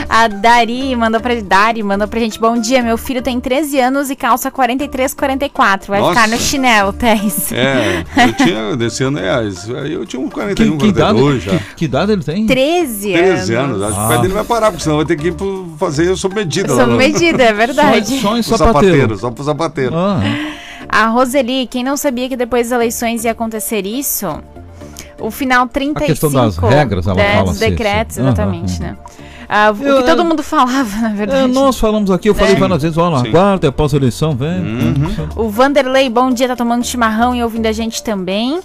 A 0.08 0.28
Dari 0.28 0.94
mandou 0.94 1.20
pra 1.20 1.34
Dari 1.40 1.82
mandou 1.82 2.06
pra 2.06 2.20
gente. 2.20 2.38
Bom 2.38 2.60
dia, 2.60 2.82
meu 2.82 2.98
filho 2.98 3.22
tem 3.22 3.40
13 3.40 3.80
anos 3.80 4.10
e 4.10 4.16
calça 4.16 4.50
43, 4.50 4.81
44. 5.16 5.88
Vai 5.88 6.00
Nossa. 6.00 6.14
ficar 6.14 6.28
no 6.28 6.38
chinelo, 6.38 6.92
Tess. 6.92 7.52
É, 7.52 8.04
eu 8.28 8.32
tinha, 8.34 8.76
desse 8.76 9.02
ano, 9.04 9.18
é, 9.18 9.40
eu 9.90 10.04
tinha 10.06 10.20
um 10.20 10.28
41, 10.28 10.72
Que, 10.78 10.84
que, 10.84 10.88
idade, 10.90 11.18
42 11.20 11.42
já. 11.42 11.50
que, 11.58 11.74
que 11.76 11.84
idade 11.84 12.12
ele 12.12 12.24
tem? 12.24 12.46
13 12.46 13.12
13 13.12 13.54
anos. 13.54 13.82
Acho 13.82 13.94
que 13.94 14.00
o 14.04 14.08
pai 14.08 14.16
Ah. 14.16 14.20
dele 14.20 14.34
vai 14.34 14.44
parar, 14.44 14.70
porque 14.70 14.82
senão 14.84 14.96
vai 14.96 15.06
ter 15.06 15.16
que 15.16 15.28
ir 15.28 15.32
pro- 15.34 15.68
fazer 15.78 16.16
sob 16.16 16.34
medida. 16.34 16.74
Sob 16.74 16.92
medida, 16.96 17.42
é 17.44 17.52
verdade. 17.52 18.20
Só- 18.20 18.28
só 18.30 18.36
em 18.38 18.42
Pro 18.42 18.58
sapateiro. 18.58 19.18
Só 19.18 19.30
pro 19.30 19.44
sapateiro. 19.44 19.94
Ah, 19.96 20.20
A 20.88 21.06
Roseli, 21.06 21.66
quem 21.66 21.82
não 21.82 21.96
sabia 21.96 22.28
que 22.28 22.36
depois 22.36 22.68
das 22.68 22.76
eleições 22.76 23.24
ia 23.24 23.32
acontecer 23.32 23.86
isso? 23.86 24.26
O 25.18 25.30
final 25.30 25.66
35 25.68 26.06
questão 26.06 26.30
das 26.32 26.56
regras, 26.58 27.06
ela 27.06 27.16
fala 27.16 27.44
dos 27.44 27.50
assim, 27.62 27.70
decretos, 27.70 28.18
exatamente, 28.18 28.82
Aham, 28.82 28.90
né? 28.90 28.96
Ah, 29.54 29.70
o 29.70 29.82
Eu- 29.82 29.98
que 29.98 30.04
todo 30.08 30.24
mundo 30.24 30.42
falava, 30.42 30.96
na 31.02 31.10
verdade. 31.10 31.44
é, 31.44 31.46
nós 31.46 31.78
falamos 31.78 32.10
aqui, 32.10 32.28
eu 32.30 32.34
falei 32.34 32.54
É. 32.54 32.56
várias 32.58 32.82
vezes, 32.82 32.96
olha, 32.96 33.16
aguarda 33.28 33.68
após 33.68 33.92
a 33.92 33.96
eleição, 33.98 34.34
vem. 34.34 34.48
Uhum. 34.60 35.28
O 35.36 35.50
Vanderlei, 35.50 36.08
bom 36.08 36.30
dia, 36.30 36.48
tá 36.48 36.56
tomando 36.56 36.84
chimarrão 36.86 37.34
e 37.34 37.42
ouvindo 37.42 37.66
a 37.66 37.72
gente 37.72 38.02
também. 38.02 38.60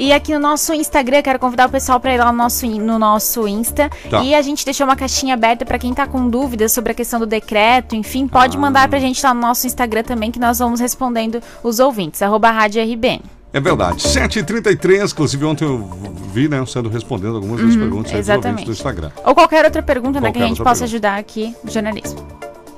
E 0.00 0.12
aqui 0.12 0.32
no 0.32 0.38
nosso 0.38 0.72
Instagram, 0.72 1.22
quero 1.22 1.40
convidar 1.40 1.66
o 1.66 1.70
pessoal 1.72 1.98
para 1.98 2.14
ir 2.14 2.18
lá 2.18 2.30
no 2.30 2.38
nosso, 2.38 2.64
no 2.68 3.00
nosso 3.00 3.48
Insta. 3.48 3.90
Tá. 4.08 4.22
E 4.22 4.32
a 4.32 4.40
gente 4.40 4.64
deixou 4.64 4.86
uma 4.86 4.94
caixinha 4.94 5.34
aberta 5.34 5.64
para 5.64 5.76
quem 5.76 5.92
tá 5.92 6.06
com 6.06 6.28
dúvidas 6.30 6.70
sobre 6.70 6.92
a 6.92 6.94
questão 6.94 7.18
do 7.18 7.26
decreto. 7.26 7.96
Enfim, 7.96 8.28
pode 8.28 8.56
Ah. 8.56 8.60
mandar 8.60 8.86
pra 8.88 9.00
gente 9.00 9.20
lá 9.26 9.34
no 9.34 9.40
nosso 9.40 9.66
Instagram 9.66 10.04
também, 10.04 10.30
que 10.30 10.38
nós 10.38 10.60
vamos 10.60 10.78
respondendo 10.78 11.42
os 11.64 11.80
ouvintes. 11.80 12.22
Arroba 12.22 12.48
Rádio 12.52 12.80
RBN. 12.80 13.22
É 13.52 13.60
verdade. 13.60 13.96
7h33, 14.02 15.12
inclusive 15.12 15.44
ontem 15.44 15.64
eu 15.64 15.88
vi, 16.32 16.48
né, 16.48 16.62
sendo 16.66 16.88
respondendo 16.88 17.36
algumas 17.36 17.60
das 17.62 17.74
Uhum, 17.74 17.80
perguntas 17.80 18.12
exatamente. 18.12 18.64
do 18.66 18.72
Instagram. 18.72 19.10
Ou 19.24 19.34
qualquer 19.34 19.64
outra 19.64 19.82
pergunta 19.82 20.20
né, 20.20 20.30
que 20.30 20.38
a 20.38 20.46
gente 20.46 20.58
possa 20.58 20.64
pergunta. 20.80 20.84
ajudar 20.84 21.18
aqui 21.18 21.54
no 21.64 21.70
jornalismo. 21.70 22.26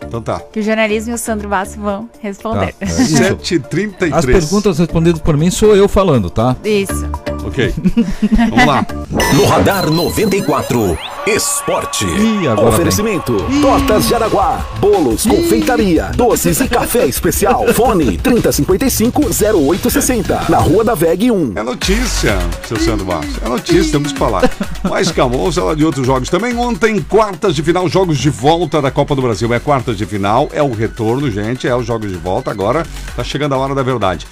Então 0.07 0.21
tá. 0.23 0.41
Que 0.53 0.59
o 0.61 0.63
jornalismo 0.63 1.13
e 1.13 1.15
o 1.15 1.19
Sandro 1.19 1.49
Basso 1.49 1.79
vão 1.81 2.09
responder. 2.21 2.73
Tá, 2.75 2.85
é 2.87 2.89
isso. 2.89 3.15
7h33. 3.61 4.13
As 4.13 4.25
perguntas 4.27 4.79
respondidas 4.79 5.21
por 5.21 5.37
mim 5.37 5.51
sou 5.51 5.75
eu 5.77 5.89
falando, 5.89 6.29
tá? 6.31 6.57
Isso. 6.65 7.09
Ok. 7.45 7.75
Vamos 8.51 8.67
lá. 8.67 8.87
No 9.35 9.45
Radar 9.47 9.91
94, 9.91 10.97
Esporte. 11.27 12.07
E 12.07 12.47
agora 12.49 12.69
Oferecimento: 12.69 13.37
Tortas 13.61 14.07
de 14.09 14.15
Araguá, 14.15 14.65
bolos, 14.79 15.27
confeitaria, 15.27 16.11
doces 16.15 16.61
e 16.61 16.69
café 16.69 17.07
especial. 17.07 17.67
Fone 17.75 18.19
3055-0860. 18.19 20.49
Na 20.49 20.59
Rua 20.59 20.85
da 20.85 20.95
VEG 20.95 21.31
1. 21.31 21.53
É 21.57 21.63
notícia, 21.63 22.37
seu 22.67 22.79
Sandro 22.79 23.07
Bastos. 23.07 23.39
É 23.43 23.49
notícia, 23.49 23.93
temos 23.93 24.13
que 24.13 24.19
falar. 24.19 24.51
Mas 24.83 25.11
calma, 25.13 25.37
vamos 25.37 25.55
falar 25.55 25.75
de 25.75 25.85
outros 25.85 26.07
jogos 26.07 26.29
também. 26.29 26.57
Ontem, 26.57 27.01
quartas 27.01 27.55
de 27.55 27.63
final, 27.63 27.89
jogos 27.89 28.19
de 28.19 28.29
volta 28.31 28.83
da 28.83 28.91
Copa 28.91 29.15
do 29.15 29.23
Brasil. 29.23 29.53
É 29.55 29.61
quartas 29.61 29.97
de 29.97 30.05
final, 30.07 30.49
é 30.53 30.63
o 30.63 30.73
retorno, 30.73 31.31
gente. 31.31 31.69
É 31.69 31.75
os 31.75 31.87
jogos 31.87 32.11
de 32.11 32.17
volta. 32.17 32.51
Agora 32.51 32.87
tá 33.17 33.25
chegando 33.25 33.55
a 33.55 33.59
hora 33.59 33.75
da 33.75 33.83
verdade. 33.83 34.27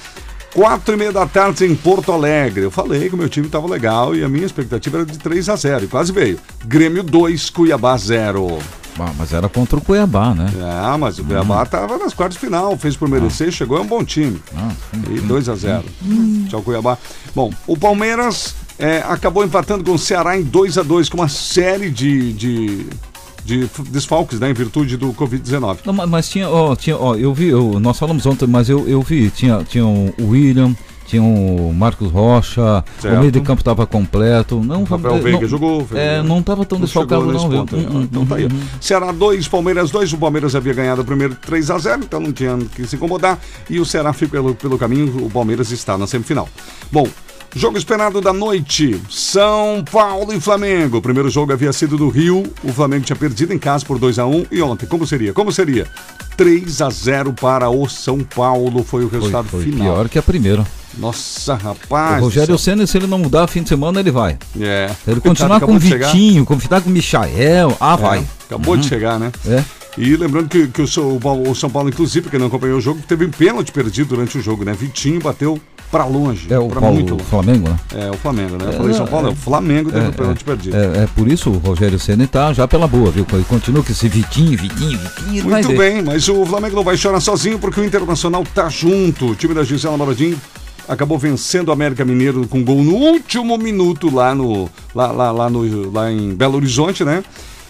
Quatro 0.59 0.95
e 0.95 0.97
meia 0.97 1.13
da 1.13 1.25
tarde 1.25 1.65
em 1.65 1.73
Porto 1.73 2.11
Alegre. 2.11 2.65
Eu 2.65 2.71
falei 2.73 3.09
que 3.09 3.15
o 3.15 3.17
meu 3.17 3.29
time 3.29 3.47
estava 3.47 3.65
legal 3.69 4.13
e 4.17 4.25
a 4.25 4.29
minha 4.29 4.45
expectativa 4.45 4.97
era 4.99 5.07
de 5.07 5.17
3 5.17 5.49
a 5.51 5.55
0 5.55 5.85
E 5.85 5.87
quase 5.87 6.11
veio. 6.11 6.37
Grêmio 6.65 7.05
2, 7.05 7.49
Cuiabá 7.49 7.97
0. 7.97 8.59
Ah, 8.99 9.13
mas 9.17 9.33
era 9.33 9.49
contra 9.49 9.79
o 9.79 9.81
Cuiabá, 9.81 10.35
né? 10.35 10.51
Ah, 10.61 10.99
mas 10.99 11.21
o 11.21 11.25
Cuiabá 11.25 11.63
estava 11.63 11.97
nas 11.97 12.13
quartas 12.13 12.41
de 12.41 12.45
final, 12.45 12.77
fez 12.77 12.97
por 12.97 13.09
merecer, 13.09 13.53
chegou, 13.53 13.79
é 13.79 13.83
um 13.83 13.87
bom 13.87 14.03
time. 14.03 14.43
Ah, 14.57 14.73
E 15.09 15.21
2 15.21 15.49
a 15.49 15.55
0 15.55 15.85
Tchau, 16.49 16.61
Cuiabá. 16.63 16.99
Bom, 17.37 17.53
o 17.65 17.77
Palmeiras 17.77 18.57
é, 18.81 18.99
acabou 19.07 19.45
empatando 19.45 19.85
com 19.85 19.93
o 19.93 19.99
Ceará 19.99 20.37
em 20.37 20.43
2 20.43 20.77
a 20.77 20.83
2 20.83 21.09
com 21.09 21.19
uma 21.19 21.29
série 21.29 21.89
de, 21.89 22.33
de, 22.33 22.87
de 23.49 23.67
desfalques, 23.91 24.39
né, 24.39 24.51
em 24.51 24.55
virtude 24.55 24.97
do 24.99 25.13
Covid-19. 25.15 25.79
Não, 25.87 25.93
mas, 25.95 26.09
mas 26.09 26.29
tinha, 26.29 26.49
ó, 26.49 26.77
tinha, 26.77 26.97
ó, 26.99 27.15
eu 27.15 27.33
vi, 27.33 27.49
eu- 27.49 27.81
nós 27.81 27.99
falamos 27.99 28.27
ontem, 28.27 28.47
mas 28.47 28.69
eu, 28.69 28.87
eu 28.87 29.01
vi, 29.01 29.31
tinha, 29.31 29.65
tinha 29.65 29.87
o 29.87 30.13
William, 30.21 30.77
tinha 31.07 31.23
o 31.23 31.73
Marcos 31.73 32.11
Rocha, 32.11 32.85
Certo. 33.01 33.17
o 33.17 33.21
meio 33.21 33.33
de 33.33 33.41
campo 33.41 33.63
estava 33.63 33.87
completo. 33.87 34.61
Não, 34.63 34.85
Rafael 34.85 35.17
eh, 35.17 35.21
Veiga 35.21 35.41
não- 35.41 35.49
jogou. 35.49 35.87
É, 35.95 36.23
não 36.23 36.41
estava 36.41 36.67
tão 36.67 36.79
desfalcado 36.79 37.25
não, 37.33 37.49
viu? 37.49 37.61
ponto 37.61 37.77
aí. 37.77 37.87
Hum, 37.87 37.89
hum, 37.91 38.03
Então 38.03 38.27
tá 38.27 38.35
aí. 38.37 38.45
hum, 38.45 38.49
hum. 38.53 38.61
Ceará 38.79 39.11
2, 39.11 39.49
Palmeiras 39.49 39.91
2. 39.91 40.13
O 40.13 40.19
Palmeiras 40.19 40.55
havia 40.55 40.75
ganhado 40.75 41.01
o 41.01 41.05
primeiro 41.07 41.35
3 41.35 41.71
a 41.71 41.79
0 41.79 42.03
então 42.05 42.21
não 42.21 42.31
tinha 42.31 42.59
que 42.77 42.87
se 42.87 42.97
incomodar. 42.97 43.39
E 43.71 43.81
o 43.81 43.87
Ceará 43.87 44.13
fica 44.13 44.33
pelo, 44.33 44.55
pelo 44.55 44.77
caminho, 44.77 45.25
o 45.25 45.31
Palmeiras 45.31 45.71
está 45.73 45.97
na 45.97 46.07
semifinal. 46.07 46.47
Bom, 46.93 47.09
jogo 47.55 47.79
esperado 47.79 48.21
da 48.21 48.33
noite: 48.33 49.01
São 49.11 49.85
Paulo 49.91 50.33
e 50.33 50.41
Flamengo. 50.41 50.99
O 50.99 51.03
primeiro 51.03 51.29
jogo 51.31 51.53
havia 51.53 51.73
sido 51.73 51.97
do 51.97 52.09
Rio. 52.09 52.43
O 52.63 52.73
Flamengo 52.73 53.05
tinha 53.05 53.17
perdido 53.17 53.53
em 53.53 53.59
casa 53.59 53.85
por 53.85 53.99
2 53.99 54.19
a 54.19 54.27
1 54.27 54.47
E 54.51 54.61
ontem, 54.63 54.87
como 54.87 55.07
seria? 55.07 55.33
Como 55.33 55.51
seria? 55.53 55.87
3 56.37 56.83
a 56.83 56.91
0 56.91 57.33
para 57.33 57.69
o 57.69 57.89
São 57.89 58.21
Paulo 58.21 58.85
foi 58.85 59.05
o 59.05 59.09
Foi, 59.09 59.19
resultado 59.19 59.49
foi 59.49 59.63
final. 59.65 59.95
pior 59.95 60.09
que 60.09 60.19
a 60.19 60.23
primeira. 60.23 60.65
Nossa, 60.97 61.55
rapaz. 61.55 62.21
o 62.21 62.25
Rogério. 62.25 62.59
Senna, 62.59 62.87
se 62.87 62.97
ele 62.97 63.07
não 63.07 63.19
mudar 63.19 63.47
fim 63.47 63.63
de 63.63 63.69
semana, 63.69 64.01
ele 64.01 64.11
vai. 64.11 64.37
É. 64.61 64.91
Se 65.05 65.11
ele 65.11 65.21
continuar 65.21 65.51
com 65.61 65.67
acabou 65.67 65.77
o 65.77 65.79
de. 65.81 65.97
Vitinho, 65.97 66.45
continuar 66.45 66.81
com 66.81 66.89
o 66.91 66.93
Michael, 66.93 67.77
ah, 67.81 67.95
vai. 67.97 68.19
É, 68.19 68.25
acabou 68.47 68.77
de 68.77 68.83
Uhum. 68.85 68.89
chegar, 68.89 69.19
né? 69.19 69.31
É. 69.47 69.63
E 69.97 70.17
lembrando 70.17 70.49
que, 70.49 70.67
que 70.69 70.83
o, 70.83 70.87
São- 70.89 71.17
o 71.17 71.21
Paulo- 71.21 71.51
o 71.51 71.55
São 71.55 71.69
Paulo, 71.71 71.89
inclusive, 71.89 72.29
que 72.31 72.39
não 72.39 72.47
acompanhou 72.47 72.79
o 72.79 72.81
jogo, 72.81 73.01
teve 73.07 73.27
um 73.27 73.31
pênalti 73.31 73.71
perdido 73.73 74.09
durante 74.09 74.39
o 74.39 74.41
jogo, 74.43 74.65
né? 74.65 74.73
Vitinho 74.73 75.21
bateu 75.21 75.61
pra 75.91 76.05
longe. 76.05 76.47
É 76.51 76.59
o 76.59 76.69
muito 76.69 77.15
longe. 77.15 77.25
Flamengo, 77.25 77.69
né? 77.69 77.77
É, 77.95 78.11
o 78.11 78.15
Flamengo, 78.15 78.57
né? 78.57 78.67
Eu 78.67 78.73
falei 78.73 78.95
São 78.95 79.07
Paulo, 79.07 79.29
é 79.29 79.31
o 79.31 79.37
Flamengo 79.37 79.91
teve 79.91 80.05
é, 80.05 80.09
um 80.09 80.13
pênalti 80.13 80.45
perdido. 80.45 80.77
É, 80.77 81.05
é 81.05 81.09
por 81.15 81.29
isso 81.29 81.51
o 81.51 81.59
Rogério 81.59 81.99
Senna 81.99 82.27
tá 82.27 82.53
já 82.53 82.69
pela 82.69 82.87
boa, 82.87 83.11
viu? 83.11 83.27
Ele 83.33 83.45
continua 83.45 83.83
com 83.83 83.91
esse 83.91 84.09
Vitinho, 84.09 84.57
Vitinho, 84.59 84.99
Vitinho. 84.99 85.45
Muito 85.45 85.69
ver. 85.69 85.79
bem, 85.79 86.03
mas 86.03 86.29
o 86.29 86.45
Flamengo 86.45 86.77
não 86.77 86.85
vai 86.85 86.97
chorar 86.97 87.21
sozinho 87.21 87.59
porque 87.59 87.81
o 87.81 87.85
Internacional 87.85 88.45
tá 88.55 88.69
junto. 88.69 89.31
O 89.31 89.35
time 89.35 89.55
da 89.55 89.65
Gisela 89.65 89.97
Marodim 89.97 90.37
acabou 90.89 91.19
vencendo 91.19 91.69
o 91.69 91.73
América 91.73 92.05
Mineiro 92.05 92.47
com 92.49 92.65
gol 92.65 92.83
no 92.83 92.95
último 92.95 93.57
minuto 93.59 94.13
lá 94.13 94.35
no 94.35 94.69
lá, 94.95 95.13
lá, 95.13 95.31
lá, 95.31 95.51
no, 95.51 95.93
lá 95.93 96.11
em 96.11 96.35
Belo 96.35 96.57
Horizonte, 96.57 97.05
né? 97.05 97.23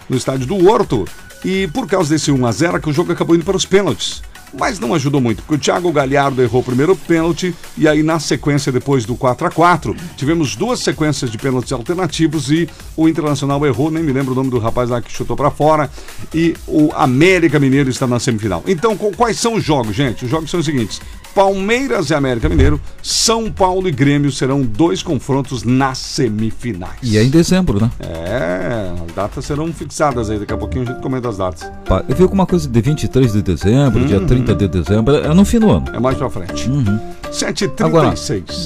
No 0.09 0.16
estádio 0.16 0.47
do 0.47 0.69
Horto. 0.69 1.05
E 1.45 1.69
por 1.69 1.87
causa 1.87 2.11
desse 2.11 2.33
1 2.33 2.47
a 2.47 2.53
0 2.53 2.81
que 2.81 2.91
o 2.91 2.93
jogo 2.93 3.12
acabou 3.12 3.37
indo 3.37 3.45
para 3.45 3.57
os 3.57 3.64
pênaltis. 3.64 4.23
Mas 4.57 4.78
não 4.78 4.94
ajudou 4.94 5.20
muito, 5.20 5.42
porque 5.42 5.55
o 5.55 5.59
Thiago 5.59 5.92
Galhardo 5.92 6.42
errou 6.42 6.61
o 6.61 6.64
primeiro 6.64 6.96
pênalti 6.96 7.55
e 7.76 7.86
aí 7.86 8.03
na 8.03 8.18
sequência 8.18 8.72
depois 8.72 9.05
do 9.05 9.14
4 9.14 9.46
a 9.46 9.51
4 9.51 9.94
tivemos 10.16 10.57
duas 10.57 10.80
sequências 10.80 11.30
de 11.30 11.38
pênaltis 11.38 11.72
alternativos 11.72 12.51
e 12.51 12.68
o 12.96 13.09
Internacional 13.09 13.64
errou, 13.66 13.90
nem 13.90 14.03
me 14.03 14.12
lembro 14.12 14.32
o 14.32 14.34
nome 14.34 14.51
do 14.51 14.59
rapaz 14.59 14.90
lá 14.90 15.01
que 15.03 15.12
chutou 15.12 15.36
para 15.36 15.51
fora 15.51 15.90
e 16.34 16.55
o 16.66 16.90
América 16.94 17.59
Mineiro 17.59 17.90
está 17.90 18.07
na 18.07 18.18
semifinal. 18.18 18.62
Então, 18.66 18.96
quais 18.96 19.38
são 19.38 19.55
os 19.55 19.64
jogos, 19.64 19.94
gente? 19.94 20.24
Os 20.24 20.30
jogos 20.30 20.51
são 20.51 20.61
os 20.61 20.66
seguintes: 20.66 21.01
Palmeiras 21.39 22.11
e 22.11 22.14
América 22.14 22.49
Mineiro, 22.49 22.80
São 23.01 23.49
Paulo 23.49 23.86
e 23.86 23.93
Grêmio 23.93 24.32
serão 24.32 24.61
dois 24.62 25.05
confrontos 25.05 25.62
nas 25.62 25.97
semifinais. 25.97 26.99
E 27.01 27.16
é 27.16 27.22
em 27.22 27.30
dezembro, 27.30 27.80
né? 27.80 27.89
É, 28.01 28.93
as 29.07 29.14
datas 29.14 29.45
serão 29.45 29.72
fixadas 29.72 30.30
aí, 30.30 30.41
daqui 30.41 30.53
a 30.53 30.57
pouquinho 30.57 30.82
a 30.82 30.86
gente 30.86 31.01
comenta 31.01 31.28
as 31.28 31.36
datas. 31.39 31.70
Pá, 31.86 32.03
Eu 32.09 32.16
vi 32.16 32.24
alguma 32.24 32.45
coisa 32.45 32.68
de 32.68 32.80
23 32.80 33.34
de 33.34 33.43
dezembro, 33.43 34.05
dia 34.05 34.20
30 34.20 34.53
de 34.53 34.66
dezembro, 34.66 35.14
é 35.14 35.32
no 35.32 35.45
fim 35.45 35.61
do 35.61 35.70
ano. 35.70 35.84
É 35.93 36.01
mais 36.01 36.18
pra 36.18 36.28
frente. 36.28 36.68
Uhum. 36.68 36.99
7h36. 37.30 37.84
Agora, 37.84 38.14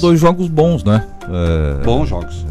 dois 0.01 0.19
jogos 0.19 0.47
bons, 0.47 0.83
né? 0.83 1.05
É, 1.29 1.83
Bons 1.83 2.09
jogos. 2.09 2.43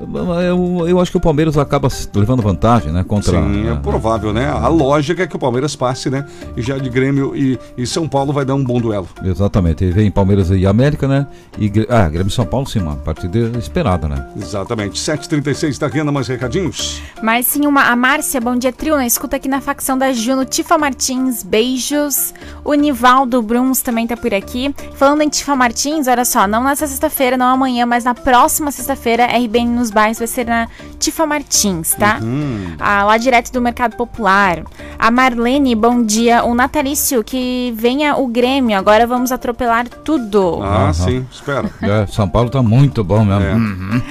Eu, 0.00 0.88
eu 0.88 1.00
acho 1.00 1.10
que 1.10 1.16
o 1.16 1.20
Palmeiras 1.20 1.56
acaba 1.58 1.90
se 1.90 2.08
levando 2.14 2.40
vantagem, 2.40 2.92
né? 2.92 3.04
Contra. 3.04 3.32
Sim, 3.32 3.68
é 3.68 3.74
provável, 3.74 4.32
né? 4.32 4.48
A 4.48 4.68
lógica 4.68 5.24
é 5.24 5.26
que 5.26 5.34
o 5.34 5.38
Palmeiras 5.38 5.74
passe, 5.74 6.08
né? 6.08 6.24
E 6.56 6.62
já 6.62 6.78
de 6.78 6.88
Grêmio 6.88 7.34
e, 7.34 7.58
e 7.76 7.86
São 7.86 8.08
Paulo 8.08 8.32
vai 8.32 8.44
dar 8.44 8.54
um 8.54 8.62
bom 8.62 8.80
duelo. 8.80 9.08
Exatamente. 9.24 9.84
E 9.84 9.90
vem 9.90 10.10
Palmeiras 10.10 10.50
e 10.50 10.66
América, 10.66 11.08
né? 11.08 11.26
E, 11.58 11.70
ah, 11.88 12.08
Grêmio 12.08 12.28
e 12.28 12.32
São 12.32 12.46
Paulo, 12.46 12.66
sim, 12.66 12.80
uma 12.80 12.96
partida 12.96 13.58
esperada, 13.58 14.08
né? 14.08 14.28
Exatamente. 14.36 15.00
7h36, 15.00 15.76
tá 15.78 15.88
vendo 15.88 16.12
mais 16.12 16.28
recadinhos? 16.28 17.02
Mas 17.22 17.46
sim, 17.46 17.66
uma, 17.66 17.90
a 17.90 17.96
Márcia, 17.96 18.40
bom 18.40 18.56
dia, 18.56 18.72
trio, 18.72 18.96
né? 18.96 19.06
Escuta 19.06 19.36
aqui 19.36 19.48
na 19.48 19.60
facção 19.60 19.98
da 19.98 20.12
Juno, 20.12 20.44
Tifa 20.44 20.78
Martins, 20.78 21.42
beijos. 21.42 22.32
O 22.64 22.74
Nivaldo 22.74 23.42
Bruns 23.42 23.82
também 23.82 24.06
tá 24.06 24.16
por 24.16 24.32
aqui. 24.32 24.74
Falando 24.94 25.22
em 25.22 25.28
Tifa 25.28 25.56
Martins, 25.56 26.06
olha 26.06 26.24
só, 26.24 26.46
não 26.46 26.62
nessa 26.62 26.86
sexta-feira, 26.86 27.36
não 27.36 27.46
amanhã, 27.46 27.84
mas 27.84 28.04
na 28.04 28.14
próxima 28.14 28.70
sexta-feira, 28.70 29.26
RBN 29.26 29.70
nos 29.74 29.87
bairros 29.90 30.18
vai 30.18 30.26
ser 30.28 30.46
na 30.46 30.68
Tifa 30.98 31.26
Martins, 31.26 31.94
tá? 31.94 32.18
Uhum. 32.22 32.74
Ah, 32.78 33.04
lá 33.04 33.16
direto 33.16 33.52
do 33.52 33.60
Mercado 33.60 33.96
Popular. 33.96 34.62
A 34.98 35.10
Marlene, 35.10 35.74
bom 35.74 36.02
dia. 36.02 36.44
O 36.44 36.54
Natalício, 36.54 37.22
que 37.22 37.72
venha 37.76 38.16
o 38.16 38.26
Grêmio, 38.26 38.76
agora 38.76 39.06
vamos 39.06 39.30
atropelar 39.32 39.88
tudo. 39.88 40.60
Ah, 40.62 40.84
Aham. 40.84 40.92
sim, 40.92 41.26
espera. 41.30 41.70
É, 41.82 42.06
São 42.06 42.28
Paulo 42.28 42.50
tá 42.50 42.62
muito 42.62 43.02
bom 43.04 43.24
mesmo. 43.24 43.42
É. 43.44 43.54
Uhum. 43.54 44.02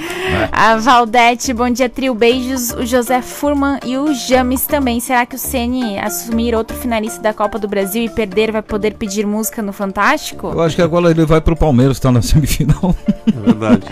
A 0.52 0.76
Valdete, 0.76 1.52
bom 1.52 1.70
dia, 1.70 1.88
trio. 1.88 2.14
Beijos. 2.14 2.70
O 2.72 2.84
José 2.84 3.22
Furman 3.22 3.78
e 3.84 3.96
o 3.96 4.12
James 4.14 4.66
também. 4.66 5.00
Será 5.00 5.24
que 5.26 5.36
o 5.36 5.38
Ceni 5.38 5.98
assumir 5.98 6.54
outro 6.54 6.76
finalista 6.76 7.20
da 7.22 7.32
Copa 7.32 7.58
do 7.58 7.68
Brasil 7.68 8.04
e 8.04 8.08
perder 8.08 8.50
vai 8.52 8.62
poder 8.62 8.94
pedir 8.94 9.26
música 9.26 9.62
no 9.62 9.72
Fantástico? 9.72 10.48
Eu 10.48 10.60
acho 10.62 10.74
que 10.76 10.82
agora 10.82 11.10
ele 11.10 11.24
vai 11.24 11.40
pro 11.40 11.54
Palmeiras, 11.56 11.98
tá 12.00 12.10
na 12.10 12.22
semifinal. 12.22 12.94
É 13.26 13.40
verdade. 13.40 13.82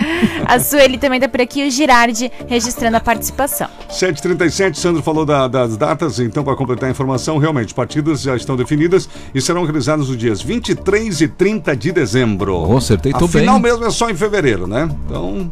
A 0.46 0.58
Sueli 0.58 0.98
também 0.98 1.20
tá 1.20 1.28
por 1.28 1.40
aqui. 1.40 1.66
O 1.66 1.70
Girardi 1.76 2.30
registrando 2.48 2.96
a 2.96 3.00
participação. 3.00 3.68
7h37, 3.90 4.74
Sandro 4.76 5.02
falou 5.02 5.24
da- 5.26 5.46
das 5.48 5.76
datas, 5.76 6.18
então, 6.18 6.42
para 6.42 6.56
completar 6.56 6.88
a 6.88 6.92
informação, 6.92 7.38
realmente, 7.38 7.74
partidas 7.74 8.22
já 8.22 8.34
estão 8.34 8.56
definidas 8.56 9.08
e 9.34 9.40
serão 9.40 9.64
realizadas 9.64 10.08
nos 10.08 10.16
dias 10.16 10.40
23 10.42 11.20
e 11.20 11.28
30 11.28 11.76
de 11.76 11.92
dezembro. 11.92 12.54
Oh, 12.68 12.76
acertei, 12.78 13.12
tô 13.12 13.26
a 13.26 13.28
final 13.28 13.60
bem. 13.60 13.70
mesmo 13.70 13.84
é 13.86 13.90
só 13.90 14.08
em 14.10 14.14
fevereiro, 14.14 14.66
né? 14.66 14.88
Então. 15.06 15.50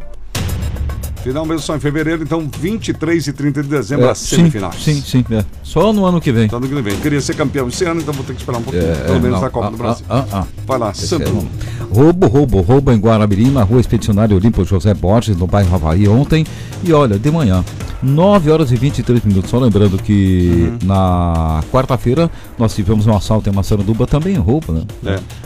Final 1.25 1.43
mesmo 1.43 1.61
só 1.63 1.75
em 1.75 1.79
fevereiro, 1.79 2.21
então 2.21 2.47
23 2.59 3.25
e 3.25 3.33
30 3.33 3.63
de 3.63 3.69
dezembro 3.69 4.05
É, 4.05 4.11
as 4.11 4.19
semifinais. 4.19 4.75
Sim, 4.75 5.01
sim, 5.01 5.25
sim. 5.27 5.35
é. 5.35 5.43
Só 5.63 5.91
no 5.91 6.05
ano 6.05 6.21
que 6.21 6.31
vem. 6.31 6.47
Só 6.47 6.59
no 6.59 6.67
ano 6.67 6.75
que 6.75 6.81
vem. 6.83 6.99
Queria 6.99 7.19
ser 7.19 7.33
campeão 7.35 7.67
esse 7.67 7.83
ano, 7.83 7.99
então 7.99 8.13
vou 8.13 8.23
ter 8.23 8.33
que 8.33 8.41
esperar 8.41 8.59
um 8.59 8.61
pouquinho, 8.61 8.83
É, 8.83 8.93
pelo 8.93 9.19
menos 9.19 9.31
não, 9.31 9.41
na 9.41 9.49
Copa 9.49 9.65
ah, 9.65 9.69
do 9.71 9.77
Brasil. 9.77 10.05
ah, 10.07 10.23
ah, 10.31 10.39
ah. 10.41 10.47
Vai 10.67 10.77
lá, 10.77 10.91
Esse 10.91 11.07
Sandro. 11.07 11.27
é 11.29 11.31
um 11.31 11.47
Roubo, 11.91 12.27
roubo, 12.27 12.61
roubo 12.61 12.91
em 12.91 12.97
Guaramirim, 12.97 13.49
na 13.49 13.63
rua 13.63 13.81
Expedicionário 13.81 14.37
Olimpo 14.37 14.63
José 14.63 14.93
Borges, 14.93 15.35
no 15.35 15.47
bairro 15.47 15.73
Havaí, 15.73 16.07
ontem. 16.07 16.45
E 16.83 16.93
olha, 16.93 17.17
de 17.17 17.31
manhã, 17.31 17.65
9 18.05 18.51
horas 18.51 18.71
e 18.71 18.75
23 18.75 19.23
minutos. 19.25 19.49
Só 19.49 19.57
lembrando 19.57 19.97
que 19.97 20.69
Uhum. 20.81 20.87
na 20.87 21.63
quarta-feira 21.71 22.29
nós 22.57 22.75
tivemos 22.75 23.07
um 23.07 23.15
assalto 23.15 23.49
em 23.49 23.53
Massaranduba, 23.53 24.05
também 24.05 24.35
roubo, 24.35 24.71
né? 24.73 24.83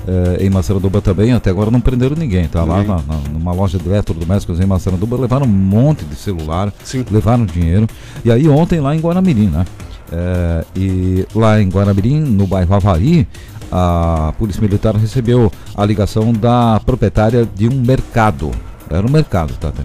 É, 0.07 0.45
em 0.45 0.49
Massaranduba 0.49 1.01
também, 1.01 1.31
até 1.33 1.49
agora 1.49 1.71
não 1.71 1.79
prenderam 1.81 2.15
ninguém, 2.15 2.47
tá? 2.47 2.63
Lá 2.63 2.83
na, 2.83 2.95
na- 2.97 3.21
numa 3.31 3.51
loja 3.53 3.77
de 3.77 3.87
eletrodomésticos 3.87 4.59
em 4.59 4.65
Massaranduba, 4.65 5.15
levaram 5.17 5.45
um 5.45 5.49
monte 5.49 6.03
de 6.05 6.15
celular, 6.15 6.73
Sim. 6.83 7.05
levaram 7.09 7.45
dinheiro. 7.45 7.87
E 8.25 8.31
aí 8.31 8.47
ontem 8.49 8.79
lá 8.79 8.95
em 8.95 8.99
Guaramirim, 8.99 9.47
né? 9.47 9.65
É, 10.11 10.65
e 10.75 11.25
lá 11.35 11.61
em 11.61 11.69
Guaramirim, 11.69 12.19
no 12.19 12.45
bairro 12.47 12.73
Havaí, 12.75 13.27
a 13.71 14.33
Polícia 14.39 14.61
Militar 14.61 14.95
recebeu 14.95 15.51
a 15.77 15.85
ligação 15.85 16.33
da 16.33 16.81
proprietária 16.85 17.47
de 17.55 17.67
um 17.69 17.79
mercado. 17.81 18.49
Era 18.89 19.05
um 19.05 19.11
mercado, 19.11 19.53
tá? 19.59 19.71
tá? 19.71 19.83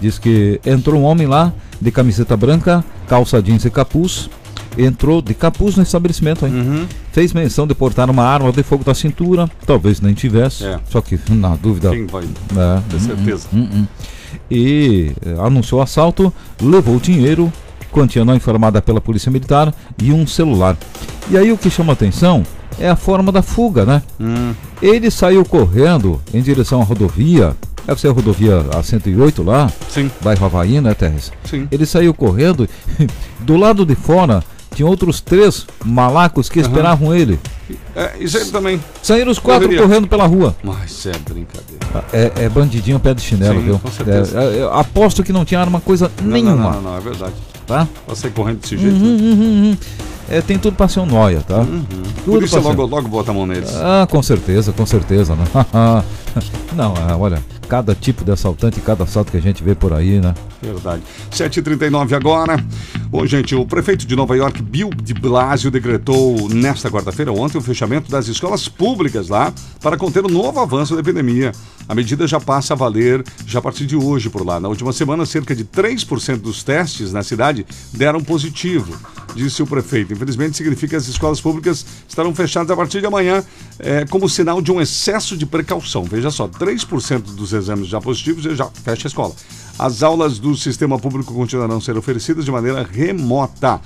Diz 0.00 0.18
que 0.18 0.60
entrou 0.64 1.00
um 1.00 1.04
homem 1.04 1.26
lá 1.26 1.52
de 1.84 1.92
camiseta 1.92 2.34
branca, 2.36 2.82
calça 3.06 3.40
jeans 3.42 3.64
e 3.64 3.70
capuz. 3.70 4.30
Entrou 4.76 5.22
de 5.22 5.34
capuz 5.34 5.76
no 5.76 5.82
estabelecimento, 5.84 6.44
hein? 6.46 6.52
Uhum. 6.52 6.86
Fez 7.12 7.32
menção 7.32 7.64
de 7.64 7.74
portar 7.74 8.10
uma 8.10 8.24
arma 8.24 8.50
de 8.50 8.62
fogo 8.64 8.82
da 8.82 8.92
cintura, 8.94 9.48
talvez 9.64 10.00
nem 10.00 10.14
tivesse. 10.14 10.64
É. 10.64 10.80
Só 10.90 11.00
que, 11.00 11.16
na 11.30 11.54
dúvida. 11.54 11.90
Quem 11.90 12.06
vai 12.06 12.24
É, 12.24 12.94
hum, 12.96 12.98
certeza? 12.98 13.46
hum, 13.52 13.60
hum, 13.60 13.68
hum. 13.72 13.86
E 14.50 15.12
eh, 15.24 15.36
anunciou 15.46 15.80
o 15.80 15.84
assalto, 15.84 16.32
levou 16.60 16.96
o 16.96 17.00
dinheiro, 17.00 17.52
quantia 17.92 18.24
não 18.24 18.34
informada 18.34 18.82
pela 18.82 19.00
Polícia 19.00 19.30
Militar 19.30 19.72
e 20.02 20.10
um 20.12 20.26
celular. 20.26 20.76
E 21.30 21.38
aí 21.38 21.52
o 21.52 21.58
que 21.58 21.70
chama 21.70 21.92
atenção 21.92 22.42
é 22.80 22.88
a 22.88 22.96
forma 22.96 23.30
da 23.30 23.42
fuga, 23.42 23.84
né? 23.84 24.02
Hum. 24.20 24.54
Ele 24.82 25.08
saiu 25.10 25.44
correndo 25.44 26.20
em 26.32 26.42
direção 26.42 26.80
à 26.80 26.84
rodovia, 26.84 27.54
deve 27.86 28.00
ser 28.00 28.08
a 28.08 28.12
rodovia 28.12 28.64
A108 28.70 29.44
lá, 29.44 29.70
Sim. 29.88 30.10
bairro 30.20 30.46
Havaí, 30.46 30.80
né, 30.80 30.94
Terres? 30.94 31.32
Sim. 31.44 31.68
Ele 31.70 31.86
saiu 31.86 32.12
correndo, 32.14 32.68
do 33.40 33.56
lado 33.56 33.84
de 33.84 33.94
fora 33.94 34.42
tinha 34.74 34.86
outros 34.88 35.20
três 35.20 35.66
malacos 35.84 36.48
que 36.48 36.58
Aham. 36.58 36.68
esperavam 36.68 37.14
ele. 37.14 37.38
É, 37.94 38.12
isso 38.18 38.36
aí 38.36 38.44
também. 38.46 38.80
Saíram 39.02 39.30
os 39.30 39.38
quatro 39.38 39.68
Deveria. 39.68 39.86
correndo 39.86 40.08
pela 40.08 40.26
rua. 40.26 40.54
Mas 40.62 41.06
é 41.06 41.12
brincadeira. 41.12 42.04
É, 42.12 42.44
é 42.44 42.48
bandidinho 42.48 42.98
pé 42.98 43.14
de 43.14 43.22
chinelo, 43.22 43.60
Sim, 43.60 43.64
viu? 43.66 43.78
com 43.78 43.90
certeza. 43.90 44.40
É, 44.40 44.58
é, 44.58 44.68
aposto 44.72 45.22
que 45.22 45.32
não 45.32 45.44
tinha 45.44 45.60
arma 45.60 45.80
coisa 45.80 46.10
Não, 46.20 46.28
nenhuma. 46.28 46.56
Não, 46.56 46.72
não, 46.72 46.82
não, 46.82 46.96
é 46.96 47.00
verdade. 47.00 47.34
Tá? 47.66 47.88
Pra 48.04 48.14
sair 48.14 48.32
correndo 48.32 48.60
desse 48.60 48.76
jeito. 48.76 48.94
Uhum, 48.94 49.00
né? 49.00 49.22
uhum, 49.22 49.68
uhum. 49.70 49.76
É, 50.28 50.40
tem 50.40 50.58
tudo 50.58 50.74
pra 50.74 50.88
ser 50.88 51.00
um 51.00 51.06
noia, 51.06 51.42
tá? 51.46 51.58
Por 51.58 52.24
Tudo 52.24 52.44
isso 52.44 52.58
pra 52.60 52.70
logo, 52.70 52.86
logo 52.86 53.08
bota 53.08 53.30
a 53.30 53.34
mão 53.34 53.46
neles. 53.46 53.70
Ah, 53.76 54.06
com 54.10 54.22
certeza, 54.22 54.72
com 54.72 54.86
certeza, 54.86 55.34
né? 55.34 55.44
não, 56.74 56.94
é, 57.08 57.14
olha, 57.14 57.42
cada 57.64 57.94
tipo 57.94 58.24
de 58.24 58.32
assaltante, 58.32 58.80
cada 58.80 59.04
assalto 59.04 59.30
que 59.30 59.36
a 59.36 59.42
gente 59.42 59.62
vê 59.62 59.74
por 59.74 59.92
aí, 59.92 60.20
né? 60.20 60.34
Verdade. 60.64 61.02
7h39 61.30 62.12
agora. 62.14 62.56
Bom, 63.08 63.24
gente, 63.26 63.54
o 63.54 63.66
prefeito 63.66 64.06
de 64.06 64.16
Nova 64.16 64.36
York, 64.36 64.62
Bill 64.62 64.90
de 64.90 65.14
Blasio, 65.14 65.70
decretou 65.70 66.48
nesta 66.48 66.90
quarta-feira, 66.90 67.32
ontem, 67.32 67.58
o 67.58 67.60
fechamento 67.60 68.10
das 68.10 68.26
escolas 68.26 68.68
públicas 68.68 69.28
lá 69.28 69.52
para 69.80 69.96
conter 69.96 70.24
o 70.24 70.28
novo 70.28 70.58
avanço 70.58 70.94
da 70.94 71.00
epidemia. 71.00 71.52
A 71.88 71.94
medida 71.94 72.26
já 72.26 72.40
passa 72.40 72.72
a 72.72 72.76
valer 72.76 73.22
já 73.46 73.58
a 73.58 73.62
partir 73.62 73.86
de 73.86 73.94
hoje 73.94 74.30
por 74.30 74.44
lá. 74.44 74.58
Na 74.58 74.68
última 74.68 74.92
semana, 74.92 75.26
cerca 75.26 75.54
de 75.54 75.64
3% 75.64 76.38
dos 76.38 76.64
testes 76.64 77.12
na 77.12 77.22
cidade 77.22 77.66
deram 77.92 78.22
positivo, 78.22 78.96
disse 79.34 79.62
o 79.62 79.66
prefeito. 79.66 80.12
Infelizmente, 80.12 80.56
significa 80.56 80.90
que 80.90 80.96
as 80.96 81.06
escolas 81.06 81.40
públicas 81.40 81.84
estarão 82.08 82.34
fechadas 82.34 82.70
a 82.70 82.76
partir 82.76 83.00
de 83.00 83.06
amanhã, 83.06 83.44
eh, 83.78 84.06
como 84.08 84.28
sinal 84.28 84.62
de 84.62 84.72
um 84.72 84.80
excesso 84.80 85.36
de 85.36 85.44
precaução. 85.44 86.04
Veja 86.04 86.30
só, 86.30 86.48
3% 86.48 87.34
dos 87.34 87.52
exames 87.52 87.86
já 87.86 88.00
positivos 88.00 88.44
já 88.56 88.66
fecha 88.82 89.06
a 89.06 89.08
escola. 89.08 89.34
As 89.78 90.02
aulas 90.02 90.38
do 90.38 90.56
sistema 90.56 90.98
público 90.98 91.34
continuarão 91.34 91.78
a 91.78 91.80
ser 91.80 91.96
oferecidas 91.96 92.44
de 92.44 92.50
maneira 92.50 92.82
remota. 92.90 93.80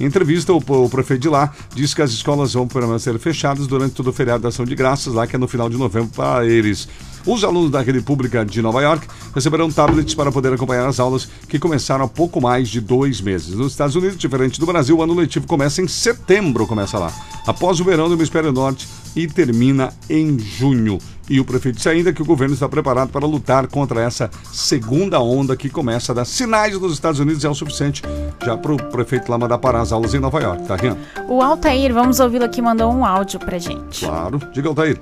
Em 0.00 0.04
entrevista, 0.04 0.52
o, 0.52 0.56
o 0.56 0.88
prefeito 0.88 1.20
de 1.20 1.28
lá 1.28 1.52
disse 1.74 1.94
que 1.94 2.02
as 2.02 2.10
escolas 2.10 2.54
vão 2.54 2.66
permanecer 2.66 3.16
fechadas 3.18 3.66
durante 3.66 3.94
todo 3.94 4.08
o 4.08 4.12
feriado 4.12 4.42
da 4.42 4.48
Ação 4.48 4.64
de 4.64 4.74
Graças, 4.74 5.12
lá 5.12 5.26
que 5.26 5.36
é 5.36 5.38
no 5.38 5.46
final 5.46 5.68
de 5.68 5.76
novembro 5.76 6.10
para 6.14 6.46
eles. 6.46 6.88
Os 7.26 7.42
alunos 7.42 7.70
da 7.70 7.80
rede 7.80 8.02
pública 8.02 8.44
de 8.44 8.60
Nova 8.60 8.82
York 8.82 9.06
receberão 9.34 9.70
tablets 9.70 10.14
para 10.14 10.32
poder 10.32 10.52
acompanhar 10.52 10.86
as 10.86 10.98
aulas 10.98 11.28
que 11.48 11.58
começaram 11.58 12.04
há 12.04 12.08
pouco 12.08 12.40
mais 12.40 12.68
de 12.68 12.80
dois 12.80 13.20
meses. 13.20 13.54
Nos 13.54 13.72
Estados 13.72 13.96
Unidos, 13.96 14.18
diferente 14.18 14.60
do 14.60 14.66
Brasil, 14.66 14.96
o 14.96 15.02
ano 15.02 15.14
letivo 15.14 15.46
começa 15.46 15.80
em 15.80 15.88
setembro, 15.88 16.66
começa 16.66 16.98
lá, 16.98 17.12
após 17.46 17.80
o 17.80 17.84
verão 17.84 18.08
do 18.08 18.14
hemisfério 18.14 18.52
norte 18.52 18.86
e 19.16 19.26
termina 19.26 19.92
em 20.10 20.38
junho. 20.38 20.98
E 21.28 21.40
o 21.40 21.44
prefeito 21.44 21.76
disse 21.76 21.88
ainda 21.88 22.12
que 22.12 22.20
o 22.20 22.24
governo 22.24 22.54
está 22.54 22.68
preparado 22.68 23.10
para 23.10 23.26
lutar 23.26 23.66
contra 23.66 24.02
essa 24.02 24.30
segunda 24.52 25.20
onda 25.20 25.56
que 25.56 25.70
começa 25.70 26.12
a 26.12 26.14
dar 26.14 26.24
sinais 26.24 26.78
dos 26.78 26.92
Estados 26.92 27.18
Unidos 27.18 27.44
é 27.44 27.48
o 27.48 27.54
suficiente 27.54 28.02
já 28.44 28.56
para 28.56 28.72
o 28.72 28.76
prefeito 28.76 29.30
lá 29.30 29.38
mandar 29.38 29.58
parar 29.58 29.80
as 29.80 29.92
aulas 29.92 30.12
em 30.12 30.18
Nova 30.18 30.40
York, 30.40 30.66
tá, 30.66 30.76
Rian? 30.76 30.96
O 31.28 31.40
Altair, 31.40 31.94
vamos 31.94 32.20
ouvi-lo 32.20 32.44
aqui, 32.44 32.60
mandou 32.60 32.92
um 32.92 33.04
áudio 33.04 33.40
pra 33.40 33.58
gente. 33.58 34.04
Claro. 34.04 34.38
Diga, 34.52 34.68
Altair. 34.68 35.00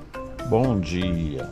Bom 0.49 0.79
dia. 0.79 1.49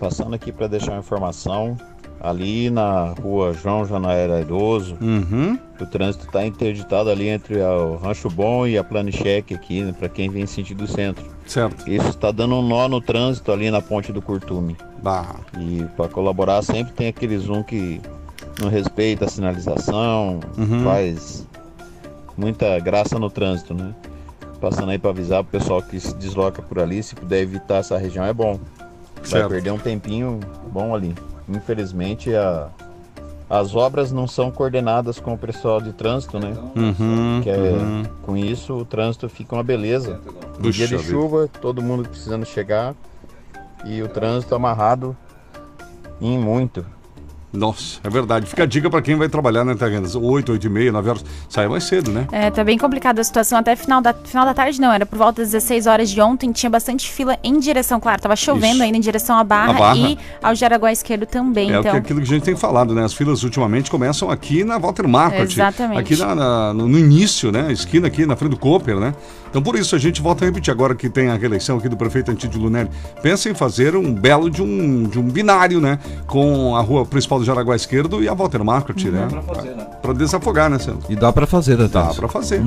Passando 0.00 0.34
aqui 0.34 0.50
para 0.50 0.66
deixar 0.66 0.92
uma 0.92 1.00
informação. 1.00 1.78
Ali 2.22 2.70
na 2.70 3.14
rua 3.20 3.52
João 3.52 3.84
Janaíra 3.84 4.40
Idoso, 4.40 4.96
Uhum. 5.00 5.58
o 5.80 5.86
trânsito 5.86 6.26
está 6.26 6.46
interditado 6.46 7.10
ali 7.10 7.26
entre 7.28 7.60
a- 7.60 7.76
o 7.76 7.96
Rancho 7.96 8.30
Bom 8.30 8.64
e 8.64 8.78
a 8.78 8.84
Planicheque 8.84 9.52
aqui, 9.54 9.82
né, 9.82 9.92
para 9.98 10.08
quem 10.08 10.30
vem 10.30 10.46
sentido 10.46 10.86
centro. 10.86 11.24
Certo. 11.44 11.90
Isso 11.90 12.10
está 12.10 12.30
dando 12.30 12.54
um 12.54 12.62
nó 12.62 12.86
no 12.86 13.00
trânsito 13.00 13.50
ali 13.50 13.72
na 13.72 13.82
ponte 13.82 14.12
do 14.12 14.22
Curtume. 14.22 14.76
Bah. 15.02 15.34
E 15.58 15.84
para 15.96 16.08
colaborar 16.08 16.62
sempre 16.62 16.92
tem 16.92 17.08
aquele 17.08 17.36
zoom 17.38 17.64
que 17.64 18.00
não 18.60 18.68
respeita 18.68 19.24
a 19.24 19.28
sinalização, 19.28 20.38
Uhum. 20.56 20.84
faz 20.84 21.44
muita 22.36 22.78
graça 22.78 23.18
no 23.18 23.28
trânsito, 23.28 23.74
né? 23.74 23.92
Passando 24.60 24.90
aí 24.92 24.98
para 24.98 25.10
avisar 25.10 25.40
o 25.40 25.44
pessoal 25.44 25.82
que 25.82 25.98
se 25.98 26.14
desloca 26.14 26.62
por 26.62 26.78
ali, 26.78 27.02
se 27.02 27.16
puder 27.16 27.40
evitar 27.42 27.78
essa 27.78 27.98
região 27.98 28.24
é 28.24 28.32
bom. 28.32 28.60
Vai 29.16 29.24
Certo. 29.24 29.48
perder 29.48 29.72
um 29.72 29.78
tempinho 29.78 30.38
bom 30.72 30.94
ali. 30.94 31.12
Infelizmente 31.48 32.34
a- 32.34 32.68
as 33.50 33.74
obras 33.74 34.10
não 34.12 34.26
são 34.26 34.50
coordenadas 34.50 35.20
com 35.20 35.34
o 35.34 35.38
pessoal 35.38 35.80
de 35.80 35.92
trânsito, 35.92 36.38
né? 36.38 36.54
Uhum, 36.74 37.40
Que 37.42 37.50
é- 37.50 37.58
uhum. 37.58 38.02
Com 38.22 38.36
isso 38.36 38.74
o 38.74 38.84
trânsito 38.84 39.28
fica 39.28 39.54
uma 39.54 39.62
beleza. 39.62 40.20
Dia 40.70 40.86
de 40.86 40.94
chuva, 41.10 41.48
todo 41.60 41.82
mundo 41.82 42.08
precisando 42.08 42.46
chegar 42.46 42.94
e 43.84 44.00
o 44.02 44.08
trânsito 44.08 44.54
amarrado 44.54 45.16
em 46.20 46.38
muito. 46.38 46.86
Nossa, 47.52 48.00
é 48.02 48.08
verdade. 48.08 48.46
Fica 48.46 48.62
a 48.62 48.66
dica 48.66 48.88
para 48.88 49.02
quem 49.02 49.14
vai 49.14 49.28
trabalhar 49.28 49.64
na 49.64 49.72
Internet. 49.72 50.16
8, 50.16 50.52
8 50.52 50.66
e 50.66 50.70
meia, 50.70 50.90
9 50.92 51.08
horas. 51.10 51.24
Sai 51.48 51.68
mais 51.68 51.84
cedo, 51.84 52.10
né? 52.10 52.26
É, 52.32 52.50
tá 52.50 52.64
bem 52.64 52.78
complicada 52.78 53.20
a 53.20 53.24
situação. 53.24 53.58
Até 53.58 53.76
final 53.76 54.00
da, 54.00 54.14
final 54.14 54.46
da 54.46 54.54
tarde, 54.54 54.80
não. 54.80 54.90
Era 54.92 55.04
por 55.04 55.18
volta 55.18 55.42
das 55.42 55.50
16 55.52 55.86
horas 55.86 56.08
de 56.10 56.20
ontem. 56.20 56.50
Tinha 56.50 56.70
bastante 56.70 57.10
fila 57.10 57.36
em 57.44 57.58
direção, 57.58 58.00
claro. 58.00 58.22
Tava 58.22 58.36
chovendo 58.36 58.74
Isso. 58.76 58.82
ainda 58.84 58.96
em 58.96 59.00
direção 59.00 59.36
à 59.36 59.44
Barra, 59.44 59.72
Barra. 59.74 59.96
e 59.98 60.18
ao 60.42 60.54
Jaraguá 60.54 60.90
Esquerdo 60.92 61.26
também. 61.26 61.72
É 61.74 61.78
então, 61.78 61.94
aquilo 61.94 62.20
que 62.20 62.26
a 62.26 62.28
gente 62.34 62.42
tem 62.44 62.56
falado, 62.56 62.94
né? 62.94 63.04
As 63.04 63.12
filas 63.12 63.42
ultimamente 63.42 63.90
começam 63.90 64.30
aqui 64.30 64.64
na 64.64 64.78
Walter 64.78 65.06
Market. 65.06 65.52
Exatamente. 65.52 65.98
Aqui 66.00 66.16
na- 66.16 66.34
na- 66.34 66.74
no, 66.74 66.88
no 66.88 66.98
início, 66.98 67.52
né? 67.52 67.70
Esquina 67.70 68.06
aqui 68.06 68.24
na 68.24 68.34
frente 68.34 68.52
do 68.52 68.56
Cooper, 68.56 68.98
né? 68.98 69.14
Então 69.50 69.62
por 69.62 69.76
isso 69.76 69.94
a 69.94 69.98
gente 69.98 70.22
volta 70.22 70.44
a 70.44 70.48
repetir 70.48 70.72
agora 70.72 70.94
que 70.94 71.10
tem 71.10 71.28
a 71.28 71.34
reeleição 71.34 71.76
aqui 71.76 71.86
do 71.86 71.96
prefeito 71.98 72.30
Antídio 72.30 72.58
Lunelli. 72.58 72.88
Pensa 73.22 73.50
em 73.50 73.54
fazer 73.54 73.94
um 73.94 74.10
belo 74.14 74.48
de 74.48 74.62
um, 74.62 75.02
de 75.04 75.18
um 75.18 75.24
binário, 75.28 75.78
né? 75.78 75.98
Com 76.26 76.74
a 76.74 76.80
rua 76.80 77.04
principal 77.04 77.41
do 77.42 77.44
Jaraguá 77.44 77.74
Esquerdo 77.74 78.22
e 78.22 78.28
a 78.28 78.34
Walter 78.34 78.64
Market, 78.64 79.04
né? 79.06 79.26
pra 79.28 79.42
fazer, 79.42 79.76
né? 79.76 79.86
Pra 80.00 80.12
desafogar, 80.12 80.70
né, 80.70 80.78
Sandro? 80.78 81.02
E 81.08 81.16
dá 81.16 81.32
pra 81.32 81.46
fazer, 81.46 81.76
né, 81.76 81.88
Dá 81.88 82.06
pra 82.14 82.28
fazer. 82.28 82.62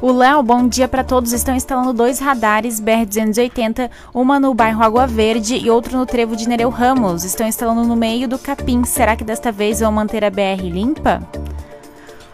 O 0.00 0.12
Léo, 0.12 0.42
bom 0.42 0.68
dia 0.68 0.86
pra 0.86 1.02
todos. 1.02 1.32
Estão 1.32 1.54
instalando 1.54 1.92
dois 1.92 2.18
radares 2.18 2.80
BR-280, 2.80 3.90
uma 4.14 4.38
no 4.38 4.52
bairro 4.54 4.82
Água 4.82 5.06
Verde 5.06 5.56
e 5.56 5.70
outro 5.70 5.96
no 5.96 6.04
trevo 6.04 6.36
de 6.36 6.48
Nereu 6.48 6.68
Ramos. 6.68 7.24
Estão 7.24 7.46
instalando 7.46 7.84
no 7.84 7.96
meio 7.96 8.28
do 8.28 8.38
Capim. 8.38 8.84
Será 8.84 9.16
que 9.16 9.24
desta 9.24 9.50
vez 9.50 9.80
vão 9.80 9.90
manter 9.90 10.24
a 10.24 10.30
BR 10.30 10.62
limpa? 10.62 11.22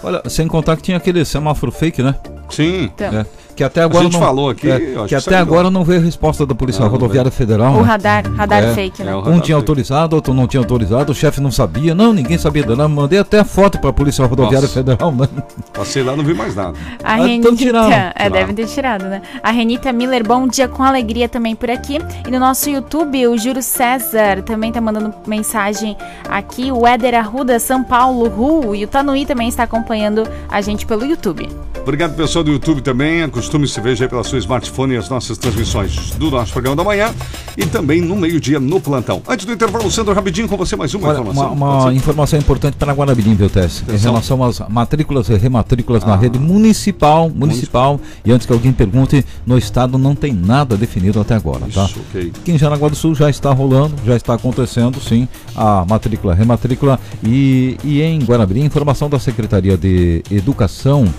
Olha, 0.02 0.22
sem 0.28 0.48
contar 0.48 0.76
que 0.76 0.82
tinha 0.82 0.96
aquele 0.96 1.24
semáforo 1.24 1.70
fake, 1.70 2.02
né? 2.02 2.16
Sim. 2.50 2.90
Então. 2.94 3.20
É, 3.20 3.26
que 3.54 3.62
até 3.62 3.82
agora 3.82 4.04
gente 4.04 4.12
não, 4.14 4.20
falou 4.20 4.50
aqui, 4.50 4.70
é, 4.70 4.78
que 4.80 5.04
que 5.08 5.14
até 5.14 5.36
agora 5.36 5.70
não 5.70 5.84
veio 5.84 6.00
resposta 6.00 6.46
da 6.46 6.54
Polícia 6.54 6.80
Não, 6.80 6.86
não 6.86 6.92
Rodoviária 6.92 7.30
Federal. 7.30 7.74
O 7.74 7.76
né? 7.78 7.82
radar, 7.82 8.24
radar 8.34 8.64
É. 8.64 8.74
fake, 8.74 9.02
né? 9.02 9.12
É, 9.12 9.14
o 9.14 9.18
Um 9.18 9.20
radar 9.20 9.32
tinha 9.34 9.42
fake. 9.42 9.52
autorizado, 9.52 10.16
outro 10.16 10.32
não 10.34 10.46
tinha 10.46 10.60
autorizado, 10.60 11.12
o 11.12 11.14
chefe 11.14 11.40
não 11.40 11.50
sabia. 11.50 11.94
Não, 11.94 12.12
ninguém 12.12 12.38
sabia. 12.38 12.64
Eu 12.66 12.88
mandei 12.88 13.18
até 13.18 13.44
foto 13.44 13.78
pra 13.78 13.92
Polícia 13.92 14.24
Rodoviária 14.24 14.62
Nossa. 14.62 14.74
Federal, 14.74 15.12
né? 15.12 15.28
Passei 15.72 16.02
lá 16.02 16.16
não 16.16 16.24
vi 16.24 16.34
mais 16.34 16.54
nada. 16.54 16.76
A 17.02 17.12
Ah, 17.12 17.16
Renita, 17.16 17.34
então 17.48 17.56
tiraram. 17.56 17.92
é, 17.92 18.10
Tiraram. 18.12 18.32
devem 18.32 18.54
ter 18.54 18.66
tirado, 18.66 19.04
né? 19.04 19.22
A 19.42 19.50
Renita 19.50 19.92
Miller, 19.92 20.26
bom 20.26 20.46
dia 20.46 20.68
com 20.68 20.82
alegria 20.82 21.28
também 21.28 21.54
por 21.54 21.70
aqui. 21.70 21.98
E 22.26 22.30
no 22.30 22.38
nosso 22.38 22.70
YouTube, 22.70 23.26
o 23.28 23.36
Júlio 23.38 23.62
César 23.62 24.42
também 24.42 24.72
tá 24.72 24.80
mandando 24.80 25.12
mensagem 25.26 25.96
aqui. 26.28 26.70
O 26.72 26.86
Éder 26.86 27.14
Arruda, 27.14 27.58
São 27.58 27.82
Paulo, 27.84 28.28
Ru. 28.28 28.74
E 28.74 28.84
o 28.84 28.88
Tanuí 28.88 29.26
também 29.26 29.48
está 29.48 29.64
acompanhando 29.64 30.26
a 30.48 30.60
gente 30.60 30.86
pelo 30.86 31.04
YouTube. 31.04 31.48
Obrigado, 31.82 32.14
pessoal 32.14 32.44
do 32.44 32.52
YouTube 32.52 32.80
também. 32.80 33.22
Acostume 33.42 33.66
se 33.66 33.80
veja 33.80 34.04
aí 34.04 34.08
pela 34.08 34.22
sua 34.22 34.38
smartphone 34.38 34.96
as 34.96 35.08
nossas 35.08 35.36
transmissões 35.36 36.12
do 36.12 36.30
nosso 36.30 36.52
programa 36.52 36.76
da 36.76 36.84
manhã 36.84 37.12
e 37.58 37.66
também 37.66 38.00
no 38.00 38.14
meio-dia 38.14 38.60
no 38.60 38.80
plantão. 38.80 39.20
Antes 39.28 39.44
do 39.44 39.52
intervalo, 39.52 39.90
Sandro, 39.90 40.14
rapidinho 40.14 40.46
com 40.48 40.56
você 40.56 40.76
mais 40.76 40.94
uma 40.94 41.08
Olha, 41.08 41.18
informação. 41.18 41.52
uma, 41.52 41.78
uma 41.86 41.92
informação 41.92 42.38
importante 42.38 42.76
para 42.76 42.92
Guarabirim, 42.92 43.34
viu, 43.34 43.50
Tess? 43.50 43.82
Em 43.92 43.96
relação 43.96 44.44
às 44.44 44.60
matrículas 44.68 45.28
e 45.28 45.34
rematrículas 45.34 46.04
Ah. 46.04 46.10
na 46.10 46.16
rede 46.16 46.38
municipal, 46.38 47.28
municipal, 47.28 48.00
e 48.24 48.30
antes 48.30 48.46
que 48.46 48.52
alguém 48.52 48.72
pergunte, 48.72 49.26
no 49.44 49.58
estado 49.58 49.98
não 49.98 50.14
tem 50.14 50.32
nada 50.32 50.76
definido 50.76 51.20
até 51.20 51.34
agora, 51.34 51.66
tá? 51.74 51.84
Isso, 51.86 51.98
ok. 52.10 52.32
Aqui 52.42 52.52
em 52.52 52.58
Jaraguá 52.58 52.88
do 52.88 52.94
Sul 52.94 53.12
já 53.16 53.28
está 53.28 53.52
rolando, 53.52 53.96
já 54.06 54.14
está 54.14 54.34
acontecendo, 54.34 55.00
sim, 55.00 55.26
a 55.56 55.84
matrícula, 55.86 56.32
rematrícula 56.32 56.98
e, 57.24 57.76
e 57.82 58.02
em 58.02 58.20
Guarabirim, 58.20 58.64
informação 58.64 59.10
da 59.10 59.18
Secretaria 59.18 59.76
de 59.76 60.22
Educação, 60.30 61.12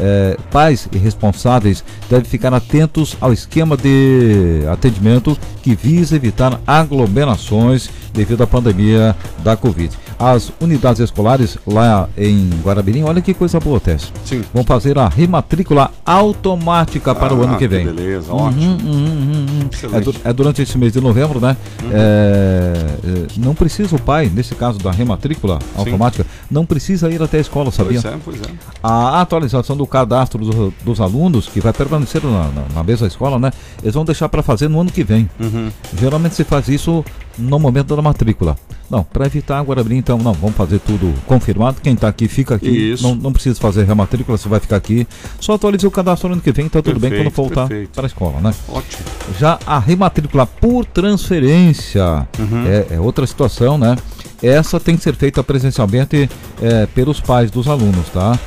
eh, 0.00 0.36
pais 0.50 0.88
e 0.92 0.98
responsáveis 0.98 1.82
devem 2.08 2.24
ficar 2.24 2.52
atentos 2.54 3.16
ao 3.20 3.32
esquema 3.32 3.76
de 3.76 4.62
atendimento 4.70 5.36
que 5.62 5.74
visa 5.74 6.16
evitar 6.16 6.60
aglomerações 6.66 7.88
devido 8.12 8.42
à 8.42 8.46
pandemia 8.46 9.14
da 9.44 9.56
Covid. 9.56 9.96
As 10.18 10.50
unidades 10.60 11.00
escolares 11.00 11.56
lá 11.64 12.08
em 12.16 12.50
Guarabirim, 12.64 13.02
olha 13.04 13.20
que 13.22 13.32
coisa 13.32 13.60
boa, 13.60 13.78
Tess. 13.78 14.12
Sim. 14.24 14.42
Vão 14.52 14.64
fazer 14.64 14.98
a 14.98 15.08
rematrícula 15.08 15.92
automática 16.04 17.14
para 17.14 17.32
o 17.34 17.40
Ah, 17.42 17.44
ano 17.44 17.52
que 17.52 17.58
que 17.60 17.68
vem. 17.68 17.84
beleza, 17.86 18.32
Uhum, 18.32 18.38
ótimo. 18.46 18.62
uhum, 18.64 18.78
uhum, 18.80 19.46
uhum. 19.62 19.68
Excelente. 19.72 19.96
É, 19.96 20.00
du- 20.00 20.14
é 20.24 20.32
durante 20.32 20.62
esse 20.62 20.76
mês 20.76 20.92
de 20.92 21.00
novembro, 21.00 21.40
né? 21.40 21.56
Uhum. 21.84 21.90
É, 21.92 22.72
é, 23.04 23.26
não 23.36 23.54
precisa 23.54 23.94
o 23.94 24.00
pai, 24.00 24.28
nesse 24.34 24.56
caso 24.56 24.78
da 24.80 24.90
rematrícula 24.90 25.60
automática, 25.76 26.26
não 26.50 26.66
precisa 26.66 27.08
ir 27.10 27.22
até 27.22 27.38
a 27.38 27.40
escola, 27.40 27.70
sabia? 27.70 28.00
Pois 28.02 28.14
é, 28.14 28.18
pois 28.24 28.40
é. 28.42 28.50
A 28.82 29.20
atualização 29.20 29.76
do 29.76 29.86
cadastro 29.88 30.44
do- 30.44 30.72
dos 30.84 31.00
alunos, 31.00 31.48
que 31.48 31.60
vai 31.60 31.72
permanecer 31.72 32.22
na, 32.22 32.48
na, 32.48 32.64
na 32.74 32.84
mesma 32.84 33.06
escola, 33.06 33.38
né? 33.38 33.50
Eles 33.82 33.94
vão 33.94 34.04
deixar 34.04 34.28
para 34.28 34.42
fazer 34.42 34.68
no 34.68 34.80
ano 34.80 34.90
que 34.92 35.02
vem. 35.02 35.28
Uhum. 35.40 35.70
Geralmente 35.98 36.34
se 36.34 36.44
faz 36.44 36.68
isso 36.68 37.04
no 37.36 37.58
momento 37.58 37.94
da 37.96 38.02
matrícula. 38.02 38.56
Não, 38.90 39.02
para 39.04 39.26
evitar 39.26 39.60
Guarabrim, 39.62 39.96
então, 39.98 40.16
não, 40.18 40.32
vamos 40.32 40.56
fazer 40.56 40.78
tudo 40.78 41.12
confirmado. 41.26 41.78
Quem 41.82 41.92
está 41.94 42.08
aqui, 42.08 42.26
fica 42.26 42.54
aqui. 42.54 42.92
Isso. 42.92 43.02
Não, 43.02 43.14
não 43.14 43.32
precisa 43.32 43.60
fazer 43.60 43.84
rematrícula, 43.84 44.36
você 44.38 44.48
vai 44.48 44.58
ficar 44.60 44.76
aqui. 44.76 45.06
Só 45.38 45.54
atualize 45.54 45.86
o 45.86 45.90
cadastro 45.90 46.28
no 46.28 46.34
ano 46.34 46.42
que 46.42 46.50
vem, 46.52 46.68
tá 46.68 46.80
tudo 46.80 46.98
bem 46.98 47.10
quando 47.10 47.30
voltar 47.30 47.68
para 47.94 48.04
a 48.04 48.06
escola, 48.06 48.40
né? 48.40 48.54
Ótimo. 48.68 49.02
Já 49.38 49.58
a 49.66 49.78
rematrícula 49.78 50.46
por 50.46 50.84
transferência 50.86 52.26
Uhum. 52.38 52.66
é, 52.66 52.94
é 52.94 53.00
outra 53.00 53.26
situação, 53.26 53.76
né? 53.78 53.96
Essa 54.42 54.78
tem 54.80 54.96
que 54.96 55.02
ser 55.02 55.14
feita 55.14 55.42
presencialmente 55.42 56.28
é, 56.62 56.86
pelos 56.86 57.20
pais 57.20 57.50
dos 57.50 57.66
alunos, 57.68 58.08
tá? 58.12 58.38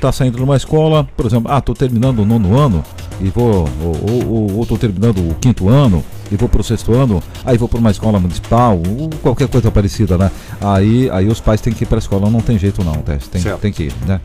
Tá 0.00 0.12
saindo 0.12 0.36
de 0.36 0.42
uma 0.42 0.56
escola, 0.56 1.06
por 1.16 1.26
exemplo, 1.26 1.50
ah, 1.50 1.60
tô 1.60 1.74
terminando 1.74 2.20
o 2.20 2.24
nono 2.24 2.56
ano 2.58 2.84
e 3.20 3.28
vou, 3.28 3.68
ou, 3.82 4.10
ou, 4.10 4.28
ou- 4.28 4.56
ou 4.58 4.66
tô 4.66 4.76
terminando 4.78 5.18
o 5.18 5.34
quinto 5.34 5.68
ano 5.68 6.02
e 6.30 6.36
vou 6.36 6.48
pro 6.48 6.62
sexto 6.62 6.92
ano, 6.92 7.22
aí 7.44 7.58
vou 7.58 7.68
para 7.68 7.78
uma 7.78 7.90
escola 7.90 8.18
municipal, 8.20 8.76
ou 8.98 9.10
qualquer 9.22 9.48
coisa 9.48 9.70
parecida, 9.70 10.16
né? 10.16 10.30
Aí, 10.60 11.10
aí 11.10 11.26
os 11.28 11.40
pais 11.40 11.60
têm 11.60 11.72
que 11.72 11.84
ir 11.84 11.86
para 11.86 11.98
a 11.98 12.00
escola, 12.00 12.30
não 12.30 12.40
tem 12.40 12.58
jeito 12.58 12.82
não, 12.84 12.94
tem, 12.94 13.18
Certo. 13.40 13.60
tem 13.60 13.72
que 13.72 13.84
ir, 13.84 13.92
né? 14.06 14.20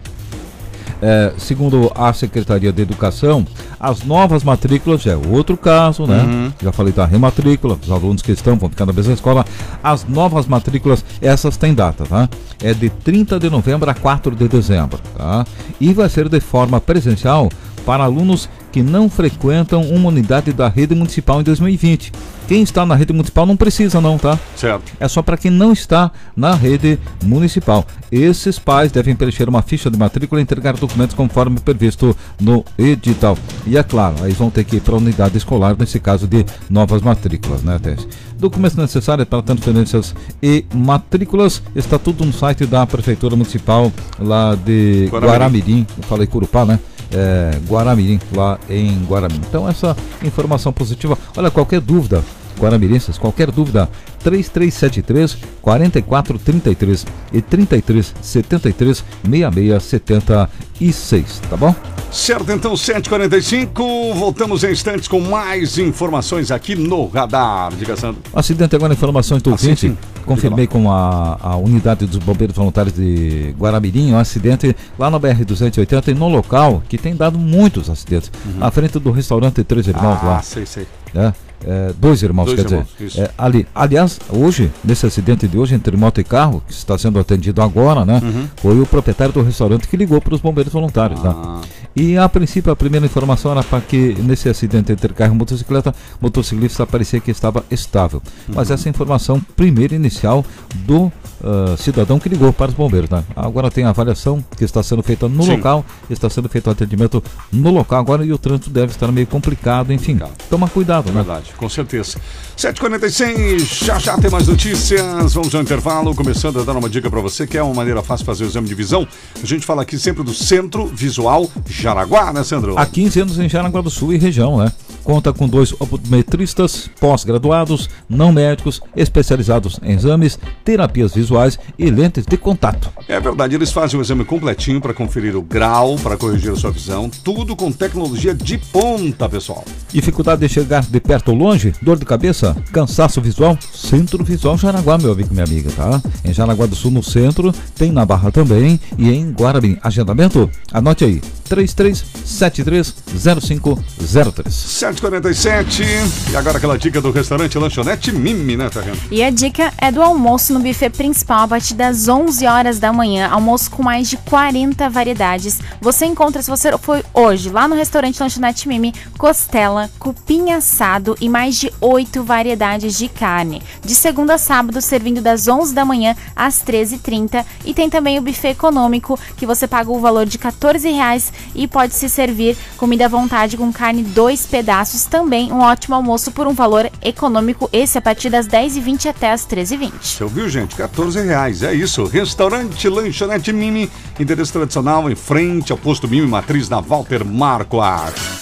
É, 1.01 1.33
segundo 1.37 1.91
a 1.95 2.11
Secretaria 2.11 2.71
de 2.73 2.81
Educação, 2.81 3.45
as 3.79 4.03
novas 4.03 4.43
matrículas 4.43 5.01
já 5.01 5.13
é 5.13 5.15
outro 5.15 5.55
caso, 5.55 6.05
né? 6.05 6.23
Uhum. 6.23 6.53
Já 6.61 6.71
falei 6.71 6.91
da 6.91 7.05
rematrícula, 7.05 7.77
os 7.81 7.89
alunos 7.89 8.21
que 8.21 8.31
estão 8.31 8.57
vão 8.57 8.69
ficar 8.69 8.85
na 8.85 8.93
mesma 8.93 9.13
escola. 9.13 9.45
As 9.81 10.05
novas 10.07 10.45
matrículas, 10.45 11.03
essas 11.21 11.55
têm 11.55 11.73
data, 11.73 12.05
tá? 12.05 12.29
É 12.61 12.73
de 12.73 12.89
30 12.89 13.39
de 13.39 13.49
novembro 13.49 13.89
a 13.89 13.93
4 13.93 14.35
de 14.35 14.47
dezembro, 14.47 14.99
tá? 15.17 15.45
E 15.79 15.93
vai 15.93 16.09
ser 16.09 16.27
de 16.27 16.39
forma 16.39 16.81
presencial 16.81 17.49
para 17.85 18.03
alunos 18.03 18.49
que 18.71 18.83
não 18.83 19.09
frequentam 19.09 19.81
uma 19.83 20.09
unidade 20.09 20.51
da 20.51 20.67
rede 20.67 20.93
municipal 20.93 21.39
em 21.39 21.43
2020. 21.43 22.11
Quem 22.49 22.63
está 22.63 22.83
na 22.83 22.95
rede 22.95 23.13
municipal 23.13 23.45
não 23.45 23.55
precisa 23.55 24.01
não, 24.01 24.17
tá? 24.17 24.39
Certo. 24.55 24.91
É 24.99 25.07
só 25.07 25.21
para 25.21 25.37
quem 25.37 25.51
não 25.51 25.71
está 25.71 26.11
na 26.35 26.55
rede 26.55 26.97
municipal. 27.23 27.85
Esses 28.11 28.57
pais 28.57 28.91
devem 28.91 29.15
preencher 29.15 29.47
uma 29.47 29.61
ficha 29.61 29.87
de 29.91 29.95
matrícula 29.95 30.41
e 30.41 30.43
entregar 30.43 30.73
documentos 30.75 31.15
conforme 31.15 31.59
previsto 31.59 32.17
no 32.41 32.65
edital. 32.75 33.37
E 33.67 33.77
é 33.77 33.83
claro, 33.83 34.15
aí 34.23 34.31
vão 34.31 34.49
ter 34.49 34.63
que 34.63 34.77
ir 34.77 34.79
para 34.79 34.95
a 34.95 34.97
unidade 34.97 35.37
escolar 35.37 35.75
nesse 35.77 35.99
caso 35.99 36.27
de 36.27 36.43
novas 36.71 37.03
matrículas, 37.03 37.61
né, 37.61 37.77
Tess? 37.77 38.07
Documentos 38.39 38.77
necessários 38.77 39.27
para 39.27 39.43
transferências 39.43 40.15
e 40.41 40.65
matrículas 40.73 41.61
está 41.75 41.99
tudo 41.99 42.25
no 42.25 42.33
site 42.33 42.65
da 42.65 42.83
Prefeitura 42.87 43.35
Municipal 43.35 43.91
lá 44.17 44.55
de 44.55 45.07
Guaramirim. 45.11 45.29
Guaramirim. 45.29 45.87
Eu 45.95 46.03
falei 46.05 46.25
Curupá, 46.25 46.65
né? 46.65 46.79
É, 47.11 47.59
Guaramirim, 47.67 48.19
lá 48.35 48.57
em 48.67 49.03
Guaramirim. 49.05 49.43
Então, 49.47 49.69
essa 49.69 49.95
informação 50.23 50.73
positiva. 50.73 51.15
Olha, 51.35 51.51
qualquer 51.51 51.81
dúvida, 51.81 52.23
Guaramirenses, 52.59 53.17
qualquer 53.17 53.51
dúvida, 53.51 53.89
3373 54.23 55.37
4433 55.61 57.05
e 57.33 57.41
3373 57.41 59.03
6676, 59.29 61.41
tá 61.49 61.57
bom? 61.57 61.75
Certo, 62.11 62.51
então 62.51 62.73
7h45, 62.73 64.13
voltamos 64.15 64.63
em 64.63 64.71
instantes 64.71 65.07
com 65.07 65.19
mais 65.21 65.77
informações 65.77 66.49
aqui 66.49 66.75
no 66.75 67.05
Radar. 67.07 67.71
Diga, 67.75 67.95
Sandro. 67.95 68.21
Acidente 68.33 68.75
agora, 68.75 68.93
informações 68.93 69.41
do 69.43 69.53
Ah, 69.53 69.57
sim, 69.57 69.67
ouvinte. 69.67 69.81
sim. 69.89 69.97
Confirmei 70.25 70.65
com 70.67 70.91
a, 70.91 71.37
a 71.41 71.55
unidade 71.57 72.05
dos 72.07 72.17
bombeiros 72.19 72.55
voluntários 72.55 72.95
de 72.95 73.53
Guaramirim 73.59 74.13
um 74.13 74.17
acidente 74.17 74.75
lá 74.97 75.09
na 75.09 75.19
BR-280 75.19 76.07
e 76.09 76.13
no 76.13 76.27
local 76.29 76.81
que 76.89 76.97
tem 76.97 77.15
dado 77.15 77.37
muitos 77.37 77.89
acidentes. 77.89 78.31
À 78.59 78.71
frente 78.71 78.97
do 78.99 79.11
restaurante 79.11 79.63
Três 79.63 79.87
Irmãos 79.87 80.21
Uhum. 80.21 80.29
Ah, 80.29 80.33
lá. 80.35 80.41
sei, 80.41 80.65
sei. 80.65 80.87
É, 81.15 81.31
é, 81.65 81.93
dois 81.97 82.21
irmãos, 82.23 82.45
Dois 82.45 82.57
quer 82.57 82.63
dizer. 82.63 82.75
irmãos, 82.75 82.89
isso. 82.99 83.21
É, 83.21 83.29
ali, 83.37 83.67
aliás, 83.73 84.19
hoje, 84.29 84.71
nesse 84.83 85.05
acidente 85.05 85.47
de 85.47 85.57
hoje 85.57 85.75
entre 85.75 85.95
moto 85.97 86.19
e 86.21 86.23
carro, 86.23 86.61
que 86.67 86.73
está 86.73 86.97
sendo 86.97 87.19
atendido 87.19 87.61
agora, 87.61 88.05
né? 88.05 88.19
Uhum. 88.23 88.47
Foi 88.57 88.79
o 88.79 88.85
proprietário 88.85 89.33
do 89.33 89.41
restaurante 89.41 89.87
que 89.87 89.97
ligou 89.97 90.19
para 90.21 90.33
os 90.35 90.41
bombeiros 90.41 90.71
voluntários, 90.71 91.21
né? 91.21 91.33
Ah. 91.35 91.61
E 91.95 92.17
a 92.17 92.29
princípio 92.29 92.71
a 92.71 92.75
primeira 92.75 93.05
informação 93.05 93.51
era 93.51 93.63
para 93.63 93.81
que 93.81 94.15
nesse 94.19 94.47
acidente 94.47 94.91
entre 94.91 95.13
carro 95.13 95.33
e 95.33 95.37
motocicleta, 95.37 95.93
o 96.21 96.25
motociclista 96.25 96.85
parecia 96.85 97.19
que 97.19 97.31
estava 97.31 97.63
estável. 97.69 98.21
Mas 98.47 98.69
Uhum. 98.69 98.75
essa 98.75 98.89
informação 98.89 99.41
primeira 99.55 99.95
inicial 99.95 100.45
do 100.85 101.11
ah, 101.43 101.75
cidadão 101.77 102.19
que 102.19 102.27
ligou 102.29 102.51
para 102.51 102.69
os 102.69 102.73
bombeiros, 102.75 103.09
né? 103.09 103.23
Agora 103.35 103.71
tem 103.71 103.85
a 103.85 103.89
avaliação 103.89 104.43
que 104.57 104.63
está 104.63 104.83
sendo 104.83 105.01
feita 105.01 105.27
no 105.27 105.43
Sim. 105.43 105.51
local, 105.51 105.85
está 106.09 106.29
sendo 106.29 106.49
feito 106.49 106.67
o 106.67 106.69
atendimento 106.71 107.23
no 107.51 107.71
local 107.71 107.99
agora 107.99 108.25
e 108.25 108.31
o 108.33 108.37
trânsito 108.37 108.69
deve 108.69 108.91
estar 108.91 109.09
meio 109.11 109.25
complicado, 109.27 109.91
enfim. 109.93 110.19
Toma 110.49 110.67
cuidado, 110.67 111.07
né? 111.07 111.23
Verdade, 111.23 111.48
com 111.57 111.69
certeza. 111.69 112.17
7h46, 112.57 113.85
já 113.85 113.97
já 113.99 114.17
tem 114.17 114.29
mais 114.29 114.47
notícias. 114.47 115.33
Vamos 115.33 115.53
ao 115.55 115.61
intervalo, 115.61 116.13
começando 116.13 116.59
a 116.59 116.63
dar 116.63 116.75
uma 116.75 116.89
dica 116.89 117.09
para 117.09 117.21
você, 117.21 117.47
que 117.47 117.57
é 117.57 117.63
uma 117.63 117.73
maneira 117.73 118.01
fácil 118.01 118.23
de 118.23 118.25
fazer 118.25 118.43
o 118.43 118.47
exame 118.47 118.67
de 118.67 118.75
visão. 118.75 119.07
A 119.41 119.45
gente 119.45 119.65
fala 119.65 119.83
aqui 119.83 119.97
sempre 119.97 120.23
do 120.23 120.33
Centro 120.33 120.85
Visual 120.87 121.49
Jaraguá, 121.67 122.33
né, 122.33 122.43
Sandro? 122.43 122.77
Há 122.77 122.85
15 122.85 123.21
anos 123.21 123.39
em 123.39 123.47
Jaraguá 123.47 123.81
do 123.81 123.89
Sul 123.89 124.13
e 124.13 124.17
região, 124.17 124.57
né? 124.57 124.71
Conta 125.03 125.33
com 125.33 125.47
dois 125.47 125.73
optometristas 125.79 126.89
pós-graduados, 126.99 127.89
não 128.07 128.31
médicos, 128.31 128.81
especializados 128.95 129.79
em 129.81 129.93
exames, 129.93 130.37
terapias 130.63 131.13
visuais 131.13 131.57
e 131.77 131.89
lentes 131.89 132.25
de 132.25 132.37
contato. 132.37 132.91
É 133.07 133.19
verdade, 133.19 133.55
eles 133.55 133.71
fazem 133.71 133.99
o 133.99 134.03
exame 134.03 134.23
completinho 134.23 134.79
para 134.79 134.93
conferir 134.93 135.35
o 135.35 135.41
grau, 135.41 135.95
para 135.95 136.17
corrigir 136.17 136.51
a 136.51 136.55
sua 136.55 136.71
visão, 136.71 137.09
tudo 137.23 137.55
com 137.55 137.71
tecnologia 137.71 138.35
de 138.35 138.57
ponta, 138.57 139.27
pessoal. 139.27 139.63
Dificuldade 139.91 140.41
de 140.41 140.49
chegar 140.49 140.83
de 140.83 140.99
perto 140.99 141.33
longe? 141.39 141.73
Dor 141.81 141.97
de 141.97 142.05
cabeça? 142.05 142.55
Cansaço 142.71 143.21
visual? 143.21 143.57
Centro 143.73 144.23
Visual 144.23 144.57
Jaraguá, 144.57 144.97
meu 144.97 145.13
amigo 145.13 145.29
e 145.31 145.33
minha 145.33 145.45
amiga, 145.45 145.71
tá? 145.71 146.01
Em 146.23 146.33
Jaraguá 146.33 146.65
do 146.65 146.75
Sul, 146.75 146.91
no 146.91 147.01
centro, 147.01 147.53
tem 147.75 147.91
na 147.91 148.05
Barra 148.05 148.31
também 148.31 148.79
e 148.97 149.09
em 149.09 149.31
Guarabim. 149.31 149.77
Agendamento? 149.81 150.49
Anote 150.73 151.05
aí, 151.05 151.21
33730503. 151.49 154.49
7h47, 154.49 156.31
e 156.31 156.35
agora 156.35 156.57
aquela 156.57 156.77
dica 156.77 157.01
do 157.01 157.11
restaurante 157.11 157.57
Lanchonete 157.57 158.11
Mimi, 158.11 158.57
né, 158.57 158.69
Terreno? 158.69 158.97
E 159.09 159.23
a 159.23 159.29
dica 159.29 159.71
é 159.77 159.91
do 159.91 160.01
almoço 160.01 160.53
no 160.53 160.59
buffet 160.59 160.89
principal 160.89 161.43
a 161.43 161.47
partir 161.47 161.73
das 161.73 162.07
11 162.07 162.45
horas 162.45 162.79
da 162.79 162.91
manhã. 162.91 163.29
Almoço 163.29 163.71
com 163.71 163.81
mais 163.81 164.09
de 164.09 164.17
40 164.17 164.89
variedades. 164.89 165.59
Você 165.79 166.05
encontra, 166.05 166.41
se 166.41 166.49
você 166.49 166.77
foi 166.77 167.03
hoje, 167.13 167.49
lá 167.49 167.67
no 167.67 167.75
restaurante 167.75 168.19
Lanchonete 168.19 168.67
Mimi, 168.67 168.93
costela, 169.17 169.89
cupim 169.97 170.51
assado 170.51 171.15
e 171.21 171.28
mais 171.29 171.55
de 171.55 171.71
8 171.79 172.23
variedades 172.23 172.97
de 172.97 173.07
carne. 173.07 173.61
De 173.83 173.95
segunda 173.95 174.33
a 174.33 174.37
sábado, 174.37 174.81
servindo 174.81 175.21
das 175.21 175.47
11 175.47 175.73
da 175.73 175.85
manhã 175.85 176.15
às 176.35 176.63
13h30. 176.63 177.45
E 177.63 177.73
tem 177.73 177.89
também 177.89 178.17
o 178.17 178.21
buffet 178.21 178.49
econômico, 178.49 179.19
que 179.37 179.45
você 179.45 179.67
paga 179.67 179.91
o 179.91 179.99
valor 179.99 180.25
de 180.25 180.37
14 180.37 180.89
reais 180.89 181.31
e 181.55 181.67
pode 181.67 181.93
se 181.93 182.09
servir 182.09 182.57
comida 182.77 183.05
à 183.05 183.07
vontade 183.07 183.55
com 183.55 183.71
carne 183.71 184.03
dois 184.03 184.45
pedaços. 184.45 185.05
Também 185.05 185.51
um 185.51 185.59
ótimo 185.59 185.95
almoço 185.95 186.31
por 186.31 186.47
um 186.47 186.53
valor 186.53 186.89
econômico, 187.01 187.69
esse 187.71 187.97
a 187.97 188.01
partir 188.01 188.29
das 188.29 188.47
10h20 188.47 189.09
até 189.09 189.31
as 189.31 189.45
13h20. 189.45 189.91
Você 190.01 190.23
ouviu, 190.23 190.49
gente? 190.49 190.75
14 190.75 191.21
reais, 191.21 191.63
é 191.63 191.73
isso. 191.73 192.05
Restaurante 192.05 192.87
Lanchonete 192.89 193.53
Mimi, 193.53 193.89
endereço 194.19 194.53
tradicional 194.53 195.09
em 195.09 195.15
frente 195.15 195.71
ao 195.71 195.77
posto 195.77 196.07
Mimi 196.07 196.27
Matriz 196.27 196.69
na 196.69 196.79
Walter 196.79 197.23
Marquardt. 197.25 198.38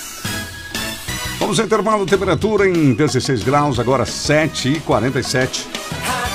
Vamos 1.48 1.62
ao 1.62 1.66
intervalo, 1.66 2.06
temperatura 2.06 2.68
em 2.68 2.94
16 2.94 3.42
graus, 3.42 3.80
agora 3.80 4.04
7h47. 4.04 6.27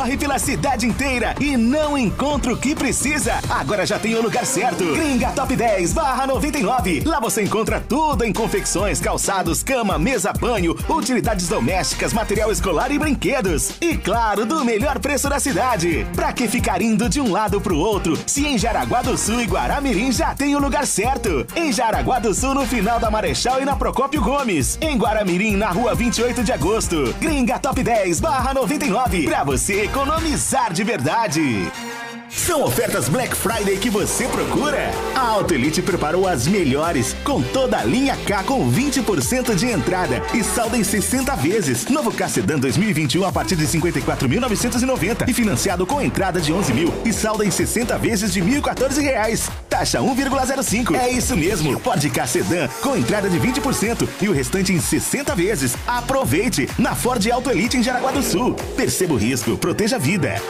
Corre 0.00 0.16
pela 0.16 0.38
cidade 0.38 0.86
inteira 0.86 1.34
e 1.38 1.58
não 1.58 1.98
encontra 1.98 2.50
o 2.50 2.56
que 2.56 2.74
precisa, 2.74 3.38
agora 3.50 3.84
já 3.84 3.98
tem 3.98 4.14
o 4.14 4.22
lugar 4.22 4.46
certo. 4.46 4.94
Gringa 4.94 5.30
Top 5.32 5.54
10 5.54 5.92
barra 5.92 6.26
99. 6.26 7.02
Lá 7.04 7.20
você 7.20 7.42
encontra 7.42 7.84
tudo 7.86 8.24
em 8.24 8.32
confecções, 8.32 8.98
calçados, 8.98 9.62
cama, 9.62 9.98
mesa, 9.98 10.32
banho, 10.32 10.74
utilidades 10.88 11.48
domésticas, 11.48 12.14
material 12.14 12.50
escolar 12.50 12.90
e 12.90 12.98
brinquedos. 12.98 13.72
E 13.78 13.94
claro, 13.94 14.46
do 14.46 14.64
melhor 14.64 14.98
preço 15.00 15.28
da 15.28 15.38
cidade. 15.38 16.06
Pra 16.16 16.32
que 16.32 16.48
ficar 16.48 16.80
indo 16.80 17.06
de 17.06 17.20
um 17.20 17.30
lado 17.30 17.60
pro 17.60 17.76
outro, 17.76 18.18
se 18.26 18.46
em 18.46 18.56
Jaraguá 18.56 19.02
do 19.02 19.18
Sul 19.18 19.42
e 19.42 19.44
Guaramirim 19.44 20.10
já 20.10 20.34
tem 20.34 20.56
o 20.56 20.60
lugar 20.60 20.86
certo. 20.86 21.46
Em 21.54 21.70
Jaraguá 21.70 22.18
do 22.18 22.32
Sul, 22.32 22.54
no 22.54 22.66
final 22.66 22.98
da 22.98 23.10
Marechal 23.10 23.60
e 23.60 23.66
na 23.66 23.76
Procópio 23.76 24.22
Gomes. 24.22 24.78
Em 24.80 24.96
Guaramirim, 24.96 25.56
na 25.56 25.68
rua 25.68 25.94
28 25.94 26.42
de 26.42 26.52
agosto. 26.52 27.14
Gringa 27.20 27.58
Top 27.58 27.82
10 27.82 28.18
barra 28.18 28.54
99. 28.54 29.24
Pra 29.24 29.44
você 29.44 29.89
economizar 29.90 30.72
de 30.72 30.84
verdade. 30.84 31.89
São 32.30 32.62
ofertas 32.62 33.08
Black 33.08 33.34
Friday 33.34 33.76
que 33.76 33.90
você 33.90 34.26
procura? 34.28 34.90
A 35.16 35.20
Auto 35.20 35.52
Elite 35.52 35.82
preparou 35.82 36.28
as 36.28 36.46
melhores, 36.46 37.14
com 37.24 37.42
toda 37.42 37.78
a 37.78 37.84
linha 37.84 38.16
K 38.16 38.44
com 38.44 38.70
20% 38.70 39.54
de 39.54 39.66
entrada 39.66 40.22
e 40.32 40.44
saldo 40.44 40.76
em 40.76 40.84
60 40.84 41.34
vezes. 41.36 41.86
Novo 41.86 42.12
K 42.12 42.28
Sedan 42.28 42.60
2021 42.60 43.24
a 43.24 43.32
partir 43.32 43.56
de 43.56 43.66
54.990 43.66 45.28
e 45.28 45.32
financiado 45.32 45.84
com 45.84 46.00
entrada 46.00 46.40
de 46.40 46.52
11 46.52 46.72
mil 46.72 46.94
e 47.04 47.12
saldo 47.12 47.42
em 47.42 47.50
60 47.50 47.98
vezes 47.98 48.32
de 48.32 48.40
1.014 48.40 49.00
reais. 49.00 49.50
Taxa 49.68 49.98
1,05. 49.98 50.96
É 50.96 51.10
isso 51.10 51.36
mesmo. 51.36 51.78
Ford 51.80 52.10
K 52.10 52.26
Sedan 52.26 52.68
com 52.80 52.96
entrada 52.96 53.28
de 53.28 53.40
20% 53.40 54.08
e 54.22 54.28
o 54.28 54.32
restante 54.32 54.72
em 54.72 54.80
60 54.80 55.34
vezes. 55.34 55.74
Aproveite 55.86 56.68
na 56.78 56.94
Ford 56.94 57.26
Auto 57.28 57.50
Elite 57.50 57.76
em 57.76 57.82
Jaraguá 57.82 58.12
do 58.12 58.22
Sul. 58.22 58.54
Perceba 58.76 59.14
o 59.14 59.16
risco, 59.16 59.56
proteja 59.56 59.96
a 59.96 59.98
vida. 59.98 60.40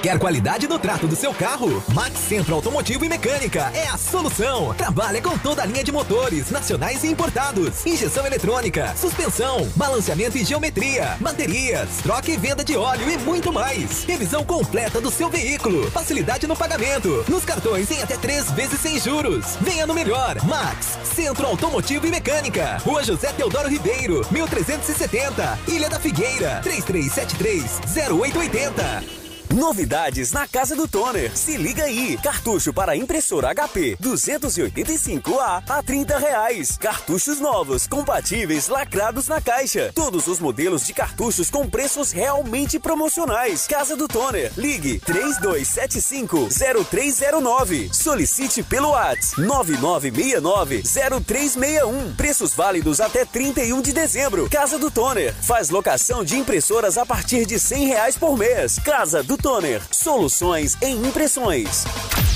Quer 0.00 0.16
qualidade 0.16 0.68
no 0.68 0.78
trato 0.78 1.08
do 1.08 1.16
seu 1.16 1.34
carro? 1.34 1.82
Max 1.92 2.20
Centro 2.20 2.54
Automotivo 2.54 3.04
e 3.04 3.08
Mecânica 3.08 3.72
é 3.74 3.88
a 3.88 3.98
solução. 3.98 4.72
Trabalha 4.74 5.20
com 5.20 5.36
toda 5.36 5.62
a 5.62 5.66
linha 5.66 5.82
de 5.82 5.90
motores, 5.90 6.52
nacionais 6.52 7.02
e 7.02 7.08
importados, 7.08 7.84
injeção 7.84 8.24
eletrônica, 8.24 8.94
suspensão, 8.96 9.68
balanceamento 9.74 10.38
e 10.38 10.44
geometria, 10.44 11.16
baterias, 11.18 11.96
troca 12.00 12.30
e 12.30 12.36
venda 12.36 12.62
de 12.62 12.76
óleo 12.76 13.10
e 13.10 13.18
muito 13.18 13.52
mais. 13.52 14.04
Revisão 14.04 14.44
completa 14.44 15.00
do 15.00 15.10
seu 15.10 15.28
veículo, 15.28 15.90
facilidade 15.90 16.46
no 16.46 16.56
pagamento, 16.56 17.24
nos 17.28 17.44
cartões 17.44 17.90
em 17.90 18.00
até 18.00 18.16
três 18.16 18.52
vezes 18.52 18.78
sem 18.78 19.00
juros. 19.00 19.56
Venha 19.60 19.84
no 19.84 19.94
melhor, 19.94 20.40
Max 20.44 20.96
Centro 21.02 21.44
Automotivo 21.44 22.06
e 22.06 22.10
Mecânica, 22.10 22.78
Rua 22.84 23.02
José 23.02 23.32
Teodoro 23.32 23.68
Ribeiro, 23.68 24.24
1370, 24.30 25.58
Ilha 25.66 25.90
da 25.90 25.98
Figueira, 25.98 26.60
3373 26.62 27.80
0880. 28.12 29.27
Novidades 29.58 30.30
na 30.30 30.46
casa 30.46 30.76
do 30.76 30.86
Toner. 30.86 31.36
Se 31.36 31.56
liga 31.56 31.82
aí. 31.82 32.16
Cartucho 32.22 32.72
para 32.72 32.96
impressora 32.96 33.52
HP 33.52 33.98
285A 34.00 35.64
a 35.68 35.82
30 35.82 36.16
reais. 36.16 36.78
Cartuchos 36.78 37.40
novos, 37.40 37.88
compatíveis, 37.88 38.68
lacrados 38.68 39.26
na 39.26 39.40
caixa. 39.40 39.90
Todos 39.92 40.28
os 40.28 40.38
modelos 40.38 40.86
de 40.86 40.94
cartuchos 40.94 41.50
com 41.50 41.68
preços 41.68 42.12
realmente 42.12 42.78
promocionais. 42.78 43.66
Casa 43.66 43.96
do 43.96 44.06
Toner. 44.06 44.52
Ligue 44.56 45.00
3275-0309. 45.00 47.92
Solicite 47.92 48.62
pelo 48.62 48.90
WhatsApp 48.90 49.42
9969-0361. 49.42 52.14
Preços 52.16 52.54
válidos 52.54 53.00
até 53.00 53.24
31 53.24 53.82
de 53.82 53.92
dezembro. 53.92 54.48
Casa 54.48 54.78
do 54.78 54.88
Toner. 54.88 55.34
Faz 55.34 55.68
locação 55.68 56.22
de 56.22 56.38
impressoras 56.38 56.96
a 56.96 57.04
partir 57.04 57.44
de 57.44 57.58
100 57.58 57.88
reais 57.88 58.16
por 58.16 58.38
mês. 58.38 58.78
Casa 58.84 59.20
do 59.20 59.36
Toner. 59.36 59.47
Soluções 59.90 60.76
em 60.82 60.94
impressões. 61.06 61.86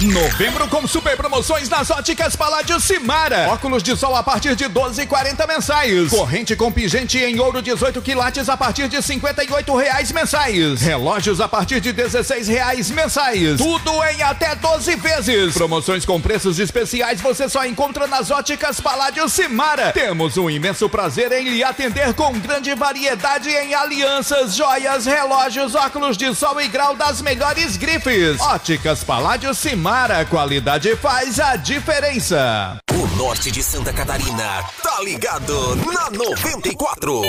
Novembro 0.01 0.67
com 0.67 0.85
super 0.89 1.15
promoções 1.15 1.69
nas 1.69 1.91
óticas 1.91 2.35
Paládio 2.35 2.81
Simara. 2.81 3.51
Óculos 3.51 3.83
de 3.83 3.95
sol 3.95 4.17
a 4.17 4.23
partir 4.23 4.57
de 4.57 4.65
12,40 4.65 5.47
mensais. 5.47 6.11
Corrente 6.11 6.57
com 6.57 6.73
pingente 6.73 7.19
em 7.19 7.39
ouro 7.39 7.61
18 7.61 8.01
quilates 8.01 8.49
a 8.49 8.57
partir 8.57 8.89
de 8.89 9.01
58 9.01 9.77
reais 9.77 10.11
mensais. 10.11 10.81
Relógios 10.81 11.41
a 11.41 11.47
partir 11.47 11.81
de 11.81 11.93
16 11.93 12.49
reais 12.49 12.91
mensais. 12.91 13.59
Tudo 13.59 14.03
em 14.07 14.23
até 14.23 14.55
12 14.55 14.97
vezes. 14.97 15.55
Promoções 15.55 16.07
com 16.07 16.21
preços 16.21 16.59
especiais 16.59 17.21
você 17.21 17.47
só 17.49 17.65
encontra 17.67 18.07
nas 18.07 18.31
óticas 18.31 18.81
Paládio 18.81 19.29
Simara. 19.29 19.93
Temos 19.93 20.39
um 20.39 20.49
imenso 20.49 20.89
prazer 20.89 21.31
em 21.31 21.51
lhe 21.51 21.63
atender 21.63 22.15
com 22.15 22.33
grande 22.41 22.75
variedade 22.75 23.51
em 23.51 23.75
alianças, 23.75 24.57
joias, 24.57 25.05
relógios, 25.05 25.75
óculos 25.75 26.17
de 26.17 26.35
sol 26.35 26.61
e 26.61 26.67
grau 26.67 26.92
das 26.95 27.21
melhores 27.23 27.77
grifes. 27.77 28.41
Óticas 28.41 29.05
Paládio 29.05 29.55
Simara, 29.55 30.25
qualidade 30.25 30.95
faz 30.97 31.39
a 31.41 31.57
diferença. 31.57 32.79
O 32.93 33.07
norte 33.17 33.51
de 33.51 33.63
Santa 33.63 33.93
Catarina 33.93 34.65
tá 34.83 35.01
ligado 35.03 35.77
na 35.77 36.11
94. 36.11 37.23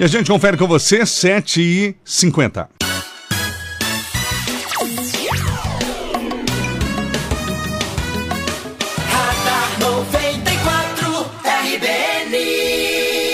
E 0.00 0.04
a 0.04 0.06
gente 0.06 0.30
confere 0.30 0.56
com 0.56 0.66
você, 0.66 1.04
7 1.06 1.60
e 1.60 1.96
50. 2.04 2.81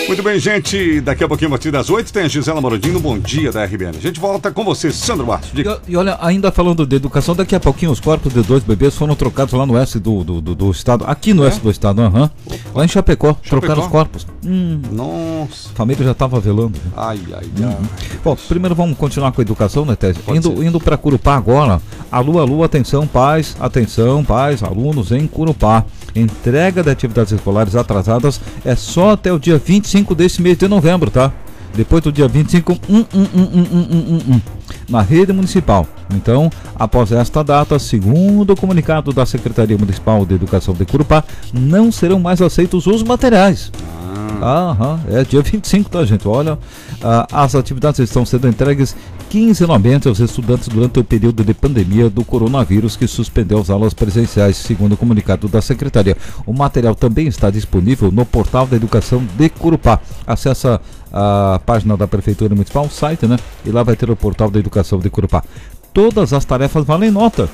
Muito 0.09 0.23
bem, 0.23 0.39
gente. 0.39 0.99
Daqui 1.01 1.23
a 1.23 1.27
pouquinho, 1.27 1.49
a 1.49 1.51
partir 1.51 1.69
das 1.69 1.87
8, 1.87 2.11
tem 2.11 2.23
a 2.23 2.27
Gisela 2.27 2.59
Morodino. 2.59 2.99
Bom 2.99 3.19
dia 3.19 3.51
da 3.51 3.63
RBN. 3.63 3.95
A 3.95 4.01
gente 4.01 4.19
volta 4.19 4.49
com 4.51 4.65
você, 4.65 4.91
Sandro 4.91 5.27
Bastos. 5.27 5.51
Diga. 5.53 5.79
E 5.87 5.95
olha, 5.95 6.17
ainda 6.19 6.51
falando 6.51 6.83
de 6.83 6.95
educação, 6.95 7.35
daqui 7.35 7.53
a 7.53 7.59
pouquinho 7.59 7.91
os 7.91 7.99
corpos 7.99 8.33
de 8.33 8.41
dois 8.41 8.63
bebês 8.63 8.95
foram 8.95 9.13
trocados 9.13 9.53
lá 9.53 9.67
no 9.67 9.73
oeste 9.73 9.99
do, 9.99 10.23
do, 10.23 10.41
do- 10.41 10.55
do 10.55 10.71
estado. 10.71 11.05
Aqui 11.07 11.31
no 11.31 11.43
oeste 11.43 11.59
do 11.61 11.69
estado, 11.69 12.01
aham. 12.01 12.27
Lá 12.73 12.83
em 12.83 12.87
Chapecó, 12.87 13.33
trocaram 13.47 13.83
os 13.83 13.87
corpos. 13.87 14.25
Hum, 14.43 14.81
Nossa. 14.91 15.69
a 15.69 15.75
família 15.75 16.03
já 16.03 16.11
estava 16.13 16.39
velando. 16.39 16.79
Ai, 16.97 17.19
ai, 17.31 17.45
Uhum. 17.59 17.67
ai. 17.69 17.89
Bom, 18.23 18.35
primeiro 18.47 18.73
vamos 18.73 18.97
continuar 18.97 19.31
com 19.31 19.41
a 19.41 19.43
educação, 19.43 19.85
né, 19.85 19.95
Tese? 19.95 20.17
Indo, 20.29 20.63
indo 20.63 20.79
para 20.79 20.97
Curupá 20.97 21.35
agora. 21.35 21.79
Alô, 22.11 22.39
alô, 22.39 22.63
atenção, 22.63 23.05
pais, 23.05 23.55
atenção, 23.59 24.23
pais, 24.25 24.63
alunos 24.63 25.11
em 25.11 25.27
Curupá. 25.27 25.85
Entrega 26.15 26.83
de 26.83 26.89
atividades 26.89 27.31
escolares 27.31 27.75
atrasadas 27.75 28.39
é 28.65 28.75
só 28.75 29.11
até 29.11 29.31
o 29.31 29.39
dia 29.39 29.57
25 29.57 30.15
desse 30.15 30.41
mês 30.41 30.57
de 30.57 30.67
novembro, 30.67 31.09
tá? 31.09 31.31
Depois 31.73 32.03
do 32.03 32.11
dia 32.11 32.27
25, 32.27 32.77
um, 32.89 32.97
um, 32.97 34.35
um, 34.35 34.41
na 34.89 35.01
rede 35.01 35.31
municipal. 35.31 35.85
Então, 36.13 36.49
após 36.75 37.11
esta 37.11 37.43
data, 37.43 37.77
segundo 37.77 38.53
o 38.53 38.55
comunicado 38.55 39.13
da 39.13 39.25
Secretaria 39.25 39.77
Municipal 39.77 40.25
de 40.25 40.33
Educação 40.33 40.73
de 40.73 40.85
Curupá, 40.85 41.23
não 41.53 41.91
serão 41.91 42.19
mais 42.19 42.41
aceitos 42.41 42.87
os 42.87 43.03
materiais. 43.03 43.71
Ah. 44.41 44.71
Aham, 44.71 44.99
é 45.11 45.23
dia 45.23 45.41
25, 45.41 45.89
tá, 45.89 46.03
gente? 46.05 46.27
Olha, 46.27 46.57
as 47.31 47.55
atividades 47.55 47.99
estão 47.99 48.25
sendo 48.25 48.47
entregues 48.47 48.95
quinzenalmente 49.29 50.07
aos 50.07 50.19
estudantes 50.19 50.67
durante 50.67 50.99
o 50.99 51.03
período 51.03 51.43
de 51.43 51.53
pandemia 51.53 52.09
do 52.09 52.25
coronavírus 52.25 52.95
que 52.95 53.07
suspendeu 53.07 53.59
as 53.59 53.69
aulas 53.69 53.93
presenciais, 53.93 54.57
segundo 54.57 54.93
o 54.93 54.97
comunicado 54.97 55.47
da 55.47 55.61
Secretaria. 55.61 56.17
O 56.45 56.53
material 56.53 56.95
também 56.95 57.27
está 57.27 57.49
disponível 57.49 58.11
no 58.11 58.25
portal 58.25 58.65
da 58.65 58.75
Educação 58.75 59.23
de 59.37 59.49
Curupá. 59.49 59.99
Acesse 60.25 60.67
a 61.11 61.61
página 61.65 61.95
da 61.95 62.07
Prefeitura 62.07 62.53
Municipal, 62.53 62.85
o 62.85 62.89
site, 62.89 63.27
né? 63.27 63.37
E 63.65 63.71
lá 63.71 63.83
vai 63.83 63.95
ter 63.95 64.09
o 64.09 64.15
portal 64.15 64.49
da 64.49 64.59
Educação 64.59 64.99
de 64.99 65.09
Curupá. 65.09 65.43
Todas 65.93 66.33
as 66.33 66.45
tarefas 66.45 66.85
valem 66.85 67.09
nota 67.09 67.49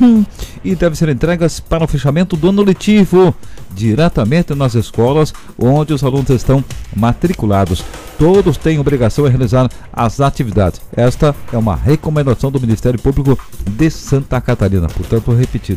e 0.64 0.74
devem 0.74 0.96
ser 0.96 1.10
entregas 1.10 1.60
para 1.60 1.84
o 1.84 1.88
fechamento 1.88 2.34
do 2.36 2.48
ano 2.48 2.62
letivo, 2.62 3.34
diretamente 3.74 4.54
nas 4.54 4.74
escolas 4.74 5.32
onde 5.58 5.92
os 5.92 6.02
alunos 6.02 6.30
estão 6.30 6.64
matriculados. 6.94 7.84
Todos 8.18 8.56
têm 8.56 8.78
obrigação 8.78 9.24
de 9.24 9.30
realizar 9.30 9.68
as 9.92 10.20
atividades. 10.20 10.80
Esta 10.96 11.34
é 11.52 11.58
uma 11.58 11.76
recomendação 11.76 12.50
do 12.50 12.58
Ministério 12.60 12.98
Público 12.98 13.38
de 13.70 13.90
Santa 13.90 14.40
Catarina. 14.40 14.86
Portanto, 14.88 15.32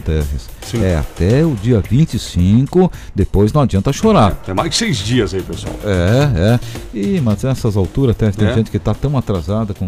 Teres. 0.06 0.50
É 0.82 0.96
até 0.98 1.44
o 1.46 1.56
dia 1.56 1.82
25, 1.82 2.92
depois 3.14 3.52
não 3.52 3.62
adianta 3.62 3.92
chorar. 3.92 4.42
É 4.48 4.54
mais 4.54 4.76
seis 4.76 4.98
dias 4.98 5.34
aí, 5.34 5.42
pessoal. 5.42 5.74
É, 5.84 6.54
é. 6.56 6.60
E, 6.94 7.20
mas 7.22 7.44
nessas 7.44 7.76
alturas 7.76 8.16
tem, 8.16 8.32
tem 8.32 8.48
É. 8.48 8.54
gente 8.54 8.72
que 8.72 8.78
está 8.78 8.94
tão 8.94 9.18
atrasada 9.18 9.74
com. 9.74 9.88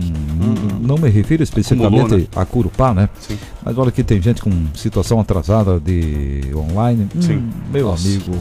Não 0.82 0.98
me 0.98 1.10
refiro 1.10 1.44
especificamente 1.44 2.00
Acumulou, 2.02 2.20
né? 2.20 2.28
a 2.36 2.46
Curupá, 2.46 2.94
né? 2.94 3.10
Sim. 3.20 3.38
Mas 3.64 3.78
olha 3.78 3.92
que 3.92 4.04
tem 4.04 4.22
gente 4.22 4.42
com 4.42 4.52
situação 4.76 5.20
atrasada 5.20 5.80
de 5.80 6.42
online. 6.56 7.08
Hum, 7.16 7.22
Sim. 7.22 7.50
meu 7.72 7.88
Nossa. 7.88 8.08
amigo. 8.08 8.36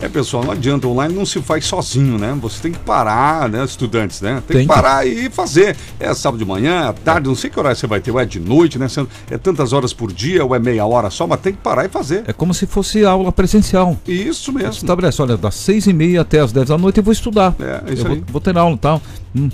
É, 0.00 0.08
pessoal, 0.08 0.44
não 0.44 0.50
adianta, 0.52 0.86
online 0.86 1.14
não 1.14 1.24
se 1.24 1.40
faz 1.40 1.64
sozinho, 1.64 2.18
né? 2.18 2.36
Você 2.42 2.60
tem 2.62 2.72
que 2.72 2.78
parar, 2.80 3.48
né, 3.48 3.64
estudantes, 3.64 4.20
né? 4.20 4.42
Tem, 4.46 4.58
Tem 4.58 4.66
que 4.66 4.74
que- 4.74 4.80
parar 4.82 5.06
e 5.06 5.30
fazer. 5.30 5.76
É 5.98 6.12
sábado 6.12 6.38
de 6.38 6.44
manhã, 6.44 6.88
à 6.88 6.92
tarde, 6.92 7.28
não 7.28 7.34
sei 7.34 7.48
que 7.48 7.58
horário 7.58 7.78
você 7.78 7.86
vai 7.86 8.00
ter, 8.00 8.10
ou 8.10 8.20
é 8.20 8.24
de 8.26 8.38
noite, 8.40 8.78
né? 8.78 8.86
É 9.30 9.38
tantas 9.38 9.72
horas 9.72 9.92
por 9.94 10.12
dia, 10.12 10.44
ou 10.44 10.54
é 10.54 10.58
meia 10.58 10.84
hora 10.84 11.08
só, 11.10 11.26
mas 11.26 11.40
tem 11.40 11.52
que 11.52 11.60
parar 11.60 11.86
e 11.86 11.88
fazer. 11.88 12.24
É 12.26 12.32
como 12.32 12.52
se 12.52 12.66
fosse 12.66 13.04
aula 13.04 13.32
presencial. 13.32 13.96
Isso 14.06 14.52
mesmo. 14.52 14.70
Estabelece, 14.72 15.22
olha, 15.22 15.36
das 15.36 15.54
seis 15.54 15.86
e 15.86 15.92
meia 15.92 16.20
até 16.20 16.40
as 16.40 16.52
dez 16.52 16.68
da 16.68 16.76
noite 16.76 16.98
eu 16.98 17.02
vou 17.04 17.12
estudar. 17.12 17.54
É, 17.60 17.92
isso 17.92 18.02
eu 18.02 18.06
vou, 18.08 18.16
aí. 18.16 18.24
vou 18.28 18.40
ter 18.40 18.58
aula 18.58 18.74
e 18.74 18.78
tal. 18.78 19.00
Hum. 19.34 19.48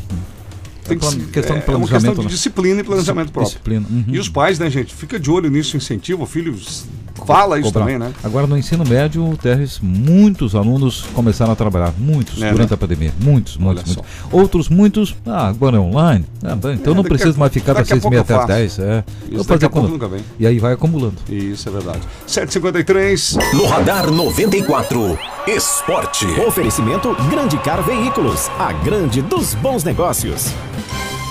Tem 0.89 0.99
que 0.99 1.07
É 1.07 1.09
questão 1.33 1.57
de 1.59 1.63
é, 1.63 1.73
é 1.73 1.77
uma 1.77 1.87
questão 1.87 2.15
de 2.15 2.21
né? 2.23 2.27
disciplina 2.27 2.81
e 2.81 2.85
planejamento 2.85 3.31
próprio. 3.31 3.53
Disciplina. 3.53 3.87
uhum. 3.89 4.05
E 4.09 4.19
os 4.19 4.29
pais, 4.29 4.59
né, 4.59 4.69
gente? 4.69 4.93
Fica 4.93 5.21
de 5.21 5.31
olho 5.31 5.49
nisso, 5.49 5.77
incentiva 5.77 6.23
o 6.25 6.27
filho, 6.27 6.57
fala 7.27 7.59
isso 7.59 7.69
Cobrar. 7.69 7.83
também, 7.85 7.99
né? 7.99 8.13
Agora 8.25 8.47
no 8.47 8.57
ensino 8.57 8.85
médio, 8.87 9.37
Terres, 9.43 9.79
muitos 9.83 10.55
alunos 10.55 11.05
começaram 11.15 11.53
a 11.53 11.57
trabalhar, 11.57 11.93
muitos, 11.99 12.41
É, 12.43 12.51
durante 12.51 12.71
né? 12.71 12.75
a 12.75 12.77
pandemia, 12.77 13.13
muitos, 13.23 13.57
muitos, 13.57 13.85
muitos. 13.97 14.05
Outros, 14.33 14.69
muitos, 14.69 15.15
ah, 15.27 15.49
agora 15.49 15.77
é 15.77 15.81
online, 15.81 16.25
ah, 16.45 16.55
bem, 16.57 16.75
então 16.75 16.93
É, 16.93 16.97
não 16.97 17.03
daqui 17.03 17.15
a- 17.15 17.17
preciso 17.19 17.39
mais 17.39 17.53
ficar 17.53 17.75
das 17.75 17.89
e 17.91 18.09
meia 18.09 18.21
até 18.23 18.35
eu 18.35 18.41
as 18.41 18.47
dez, 18.47 18.79
é. 18.79 19.05
Isso 19.31 19.45
fazer 19.45 19.67
a 19.67 19.71
pouco 19.71 19.87
quando- 19.89 19.93
nunca 19.93 20.09
vem. 20.09 20.21
E 20.39 20.47
aí 20.47 20.59
vai 20.59 20.73
acumulando. 20.73 21.15
Isso 21.29 21.69
é 21.69 21.73
verdade. 21.73 22.01
753. 22.27 23.37
No 23.55 23.67
Radar 23.67 24.11
94, 24.11 25.19
Esporte. 25.47 26.27
Oferecimento 26.47 27.15
Grande 27.31 27.57
Car 27.59 27.83
Veículos, 27.83 28.51
a 28.59 28.73
grande 28.73 29.23
dos 29.23 29.55
bons 29.55 29.85
negócios. 29.85 30.53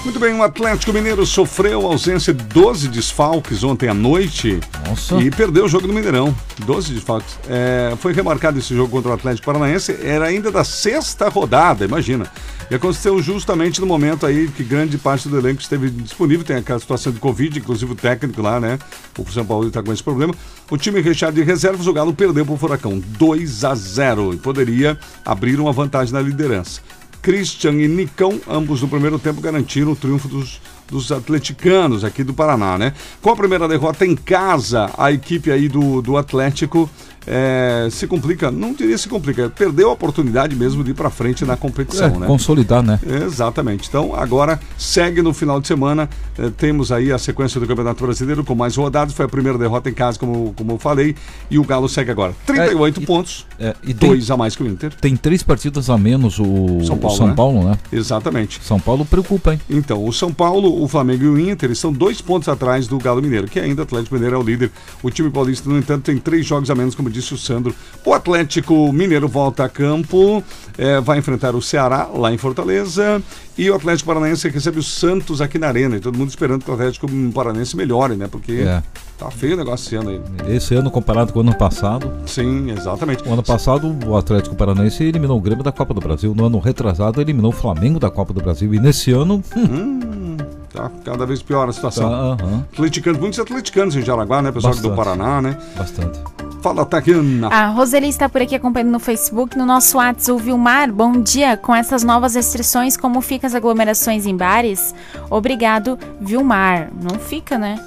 Muito 0.04 0.18
bem, 0.18 0.34
o 0.34 0.42
Atlético 0.42 0.94
Mineiro 0.94 1.26
sofreu 1.26 1.86
ausência 1.86 2.34
de 2.34 2.42
12 2.46 2.88
desfalques 2.88 3.64
ontem 3.64 3.90
à 3.90 3.94
noite 3.94 4.60
Nossa. 4.88 5.18
e 5.18 5.30
perdeu 5.30 5.66
o 5.66 5.68
jogo 5.68 5.88
do 5.88 5.94
Mineirão. 5.94 6.34
12 6.66 6.94
desfalques. 6.94 7.38
É, 7.50 7.94
foi 8.00 8.14
remarcado 8.14 8.58
esse 8.58 8.74
jogo 8.74 8.90
contra 8.90 9.12
o 9.12 9.14
Atlético 9.14 9.46
Paranaense, 9.46 10.00
era 10.02 10.26
ainda 10.26 10.50
da 10.50 10.64
sexta 10.64 11.28
rodada, 11.28 11.84
imagina. 11.84 12.32
E 12.72 12.76
aconteceu 12.76 13.22
justamente 13.22 13.82
no 13.82 13.88
momento 13.88 14.26
aí 14.26 14.48
que 14.48 14.64
grande 14.64 14.98
parte 14.98 15.28
do 15.28 15.38
elenco 15.38 15.62
esteve 15.62 15.90
disponível, 15.90 16.46
tem 16.46 16.56
aquela 16.56 16.80
situação 16.80 17.12
de 17.12 17.20
Covid, 17.20 17.60
inclusive 17.60 17.92
o 17.92 17.96
técnico 17.96 18.42
lá, 18.42 18.60
né? 18.60 18.80
O 19.18 19.30
São 19.30 19.46
Paulo 19.46 19.68
está 19.68 19.84
com 19.84 19.92
esse 19.92 20.04
problema. 20.04 20.34
O 20.72 20.78
time 20.78 21.02
recheado 21.02 21.36
de 21.36 21.44
reservas, 21.44 21.88
o 21.88 21.94
Galo 21.94 22.14
perdeu 22.14 22.46
para 22.46 22.54
o 22.54 22.58
Furacão 22.58 23.00
2 23.18 23.66
a 23.66 23.76
0 23.76 24.34
e 24.34 24.38
poderia 24.38 24.98
abrir 25.26 25.60
uma 25.60 25.74
vantagem 25.74 26.14
na 26.14 26.22
liderança. 26.22 26.80
Christian 27.22 27.74
e 27.74 27.88
Nicão, 27.88 28.40
ambos 28.48 28.82
no 28.82 28.88
primeiro 28.88 29.20
tempo, 29.20 29.42
garantiram 29.42 29.92
o 29.92 29.96
triunfo 29.96 30.28
dos, 30.28 30.62
dos 30.90 31.12
atleticanos 31.12 32.04
aqui 32.04 32.24
do 32.24 32.34
Paraná, 32.34 32.78
né? 32.78 32.94
Com 33.22 33.30
a 33.32 33.36
primeira 33.36 33.68
derrota 33.68 34.06
em 34.06 34.16
casa, 34.16 34.90
a 34.98 35.12
equipe 35.12 35.52
aí 35.52 35.68
do, 35.68 36.02
do 36.02 36.18
Atlético 36.18 36.90
é, 37.28 37.88
se 37.92 38.08
complica, 38.08 38.50
não 38.50 38.74
diria 38.74 38.98
se 38.98 39.08
complica, 39.08 39.50
perdeu 39.50 39.90
a 39.90 39.94
oportunidade 39.94 40.56
mesmo 40.56 40.84
de 40.84 40.92
ir 40.92 40.94
para 40.96 41.10
frente 41.12 41.46
na 41.46 41.56
competição, 41.58 42.08
É, 42.08 42.18
né? 42.20 42.26
consolidar, 42.26 42.82
né? 42.82 43.00
Exatamente. 43.26 43.88
Então, 43.88 44.16
agora 44.16 44.60
segue 44.78 45.22
no 45.22 45.34
final 45.34 45.60
de 45.60 45.68
semana. 45.68 46.10
eh, 46.38 46.50
temos 46.58 46.92
aí 46.92 47.12
a 47.12 47.18
sequência 47.20 47.60
do 47.60 47.68
Campeonato 47.68 48.04
Brasileiro 48.04 48.44
com 48.44 48.56
mais 48.56 48.76
rodadas. 48.76 49.14
Foi 49.14 49.26
a 49.26 49.30
primeira 49.30 49.58
derrota 49.60 49.90
em 49.90 49.94
casa, 49.94 50.18
como, 50.18 50.54
como 50.56 50.72
eu 50.72 50.78
falei. 50.80 51.16
E 51.52 51.60
o 51.60 51.64
Galo 51.64 51.88
segue 51.90 52.10
agora. 52.10 52.34
38 52.48 53.02
pontos, 53.02 53.46
É, 53.60 53.76
e 53.84 53.94
tem- 53.94 54.10
dois 54.10 54.32
a 54.32 54.38
mais 54.38 54.56
que 54.56 54.64
o 54.64 54.68
Inter. 54.68 54.94
Tem 55.02 55.16
três 55.18 55.44
partidas 55.44 55.90
a 55.90 55.98
menos 55.98 56.40
o 56.40 56.80
São 56.86 56.98
Paulo, 56.98 57.14
o 57.14 57.18
São 57.18 57.28
né? 57.28 57.34
Paulo, 57.36 57.64
né? 57.64 57.78
Exatamente. 57.92 58.60
São 58.64 58.80
Paulo 58.80 59.04
preocupa, 59.06 59.54
hein? 59.54 59.60
Então, 59.70 60.06
o 60.06 60.14
São 60.14 60.34
Paulo, 60.34 60.82
o 60.82 60.88
Flamengo 60.88 61.24
e 61.26 61.28
o 61.28 61.40
Inter 61.40 61.70
estão 61.72 61.92
dois 61.92 62.22
pontos 62.22 62.48
atrás 62.48 62.88
do 62.88 62.98
Galo 62.98 63.22
Mineiro, 63.22 63.48
que 63.48 63.60
ainda 63.60 63.82
o 63.82 63.84
Atlético 63.84 64.16
Mineiro 64.16 64.36
é 64.36 64.40
o 64.40 64.42
líder. 64.44 64.72
O 65.04 65.12
time 65.12 65.30
paulista, 65.30 65.70
no 65.70 65.78
entanto, 65.78 66.04
tem 66.06 66.18
três 66.18 66.46
jogos 66.46 66.70
a 66.70 66.76
menos, 66.76 66.96
como 66.96 67.10
disse 67.10 67.34
o 67.34 67.38
Sandro. 67.38 67.76
O 68.06 68.14
Atlético 68.14 68.94
Mineiro 68.94 69.28
volta 69.28 69.66
a 69.66 69.70
campo, 69.70 70.42
eh, 70.78 71.02
vai 71.02 71.20
enfrentar 71.20 71.54
o 71.56 71.62
Ceará 71.62 72.08
lá 72.14 72.34
em 72.34 72.38
Fortaleza. 72.38 73.22
E 73.58 73.70
o 73.70 73.76
Atlético 73.76 74.08
Paranaense 74.08 74.48
recebe 74.48 74.80
o 74.80 74.84
Santos 74.84 75.42
aqui 75.42 75.58
na 75.60 75.68
Arena. 75.68 75.98
E 75.98 76.00
todo 76.00 76.18
mundo 76.18 76.30
esperando 76.30 76.64
que 76.64 76.72
o 76.72 76.74
Atlético 76.74 77.08
Paranaense 77.34 77.76
melhore, 77.76 78.16
né? 78.16 78.28
Porque 78.32 78.54
É. 78.54 78.82
tá 79.20 79.30
feio 79.30 79.54
o 79.54 79.58
negócio 79.58 79.86
esse 79.86 79.96
ano 79.96 80.10
aí. 80.10 80.56
Esse 80.56 80.74
ano 80.74 80.90
comparado 80.90 81.32
com 81.34 81.40
o 81.40 81.42
ano 81.42 81.56
passado. 81.56 82.12
Sim, 82.26 82.72
exatamente. 82.72 83.28
O 83.28 83.34
ano 83.34 83.44
passado 83.44 83.96
o 84.08 84.16
Atlético 84.18 84.56
Paranaense 84.56 85.04
eliminou 85.04 85.38
o 85.38 85.42
Grêmio 85.42 85.64
da 85.64 85.72
Copa 85.72 85.94
do 85.94 86.00
Brasil. 86.00 86.34
No 86.34 86.46
ano 86.46 86.60
retrasado 86.60 87.20
eliminou 87.22 87.52
o 87.52 87.56
Flamengo 87.56 88.00
da 88.00 88.10
Copa 88.10 88.34
do 88.34 88.42
Brasil. 88.42 88.74
E 88.74 88.80
nesse 88.80 89.12
ano. 89.12 89.44
hum, 89.56 90.38
Tá 90.72 90.90
cada 91.04 91.26
vez 91.26 91.42
pior 91.42 91.68
a 91.68 91.74
situação. 91.74 92.10
Tá, 92.10 92.16
aham. 92.46 92.66
Atleticanos, 92.74 93.20
muitos 93.20 93.40
atleticanos 93.40 93.96
em 93.96 94.02
Jaraguá, 94.04 94.42
né? 94.42 94.52
Pessoal 94.52 94.74
do 94.76 94.90
Bastante. 94.90 94.96
Paraná, 94.96 95.42
né? 95.42 95.58
Bastante. 95.76 96.20
Fala, 96.62 96.86
Taquiana. 96.86 97.48
A 97.48 97.68
Roseli 97.68 98.10
está 98.10 98.28
por 98.28 98.42
aqui 98.42 98.54
acompanhando 98.54 98.92
no 98.92 99.00
Facebook, 99.00 99.58
no 99.58 99.66
nosso 99.66 99.98
WhatsApp, 99.98 100.32
o 100.32 100.38
Vilmar, 100.38 100.92
bom 100.92 101.14
dia. 101.14 101.56
Com 101.56 101.74
essas 101.74 102.04
novas 102.04 102.36
restrições, 102.36 102.98
como 102.98 103.22
ficam 103.22 103.48
as 103.48 103.56
aglomerações 103.56 104.26
em 104.26 104.36
bares? 104.36 104.94
Obrigado, 105.30 105.98
Vilmar. 106.20 106.90
Não 107.02 107.18
fica, 107.18 107.58
né? 107.58 107.80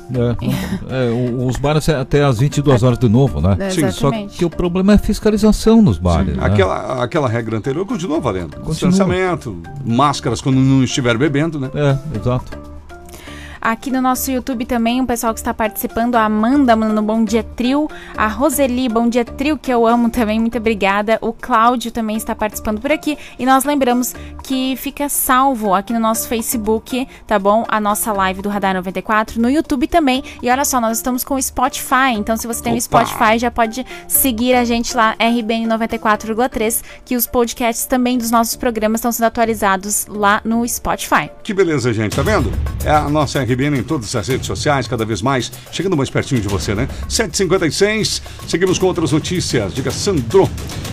É, 0.91 1.09
é, 1.09 1.11
o- 1.11 1.47
os 1.47 1.57
bares 1.57 1.87
é 1.89 1.97
até 1.97 2.25
às 2.25 2.39
22 2.39 2.83
horas 2.83 2.99
de 2.99 3.09
novo, 3.11 3.43
né? 3.43 3.57
É, 3.61 3.70
Sim, 3.70 3.81
Só 3.83 3.87
exatamente. 3.89 4.39
que 4.39 4.45
o 4.45 4.51
problema 4.51 4.93
é 4.93 4.95
a 4.95 4.99
fiscalização 4.99 5.83
nos 5.83 5.99
bares. 5.99 6.35
né? 6.37 6.43
Aquela, 6.43 7.03
aquela 7.05 7.29
regra 7.29 7.59
anterior 7.59 7.85
continua 7.85 8.20
valendo. 8.20 8.57
Continua. 8.57 8.73
Distanciamento, 8.73 9.61
máscaras 9.85 10.41
quando 10.41 10.57
não 10.57 10.83
estiver 10.83 11.18
bebendo, 11.18 11.61
né? 11.61 11.70
É, 11.75 11.99
exato. 12.18 12.57
Aqui 13.64 13.92
no 13.92 14.02
nosso 14.02 14.28
YouTube 14.28 14.66
também, 14.66 15.00
o 15.00 15.06
pessoal 15.06 15.32
que 15.32 15.38
está 15.38 15.54
participando, 15.54 16.16
a 16.16 16.24
Amanda 16.24 16.74
mandando 16.74 17.00
bom 17.00 17.24
dia 17.24 17.44
trio, 17.44 17.88
a 18.16 18.26
Roseli, 18.26 18.88
bom 18.88 19.08
dia 19.08 19.24
trio, 19.24 19.56
que 19.56 19.72
eu 19.72 19.86
amo 19.86 20.10
também, 20.10 20.40
muito 20.40 20.58
obrigada. 20.58 21.16
O 21.20 21.32
Cláudio 21.32 21.92
também 21.92 22.16
está 22.16 22.34
participando 22.34 22.80
por 22.80 22.90
aqui. 22.90 23.16
E 23.38 23.46
nós 23.46 23.62
lembramos 23.62 24.16
que 24.42 24.74
fica 24.74 25.08
salvo 25.08 25.76
aqui 25.76 25.92
no 25.92 26.00
nosso 26.00 26.26
Facebook, 26.26 27.06
tá 27.24 27.38
bom? 27.38 27.64
A 27.68 27.78
nossa 27.78 28.12
live 28.12 28.42
do 28.42 28.48
Radar 28.48 28.74
94, 28.74 29.40
no 29.40 29.48
YouTube 29.48 29.86
também. 29.86 30.24
E 30.42 30.50
olha 30.50 30.64
só, 30.64 30.80
nós 30.80 30.96
estamos 30.96 31.22
com 31.22 31.36
o 31.36 31.40
Spotify, 31.40 32.14
então 32.16 32.36
se 32.36 32.48
você 32.48 32.60
tem 32.60 32.76
o! 32.76 32.82
Spotify, 32.82 33.38
já 33.38 33.50
pode 33.50 33.86
seguir 34.08 34.54
a 34.54 34.64
gente 34.64 34.96
lá, 34.96 35.12
RBN 35.12 35.68
94,3, 35.68 36.82
que 37.04 37.14
os 37.14 37.28
podcasts 37.28 37.86
também 37.86 38.18
dos 38.18 38.32
nossos 38.32 38.56
programas 38.56 38.98
estão 38.98 39.12
sendo 39.12 39.26
atualizados 39.26 40.06
lá 40.08 40.40
no 40.44 40.66
Spotify. 40.66 41.30
Que 41.44 41.54
beleza, 41.54 41.92
gente, 41.92 42.16
tá 42.16 42.22
vendo? 42.22 42.52
É 42.84 42.90
a 42.90 43.08
nossa 43.08 43.40
RBN 43.40 43.51
em 43.61 43.82
todas 43.82 44.14
as 44.16 44.26
redes 44.28 44.46
sociais, 44.46 44.86
cada 44.88 45.05
vez 45.05 45.20
mais, 45.22 45.50
chegando 45.70 45.96
mais 45.96 46.09
pertinho 46.11 46.40
de 46.40 46.48
você, 46.48 46.74
né? 46.74 46.88
7h56, 47.09 48.22
seguimos 48.46 48.78
com 48.78 48.86
outras 48.86 49.12
notícias. 49.12 49.74
Diga, 49.74 49.90
Sandro. 49.90 50.48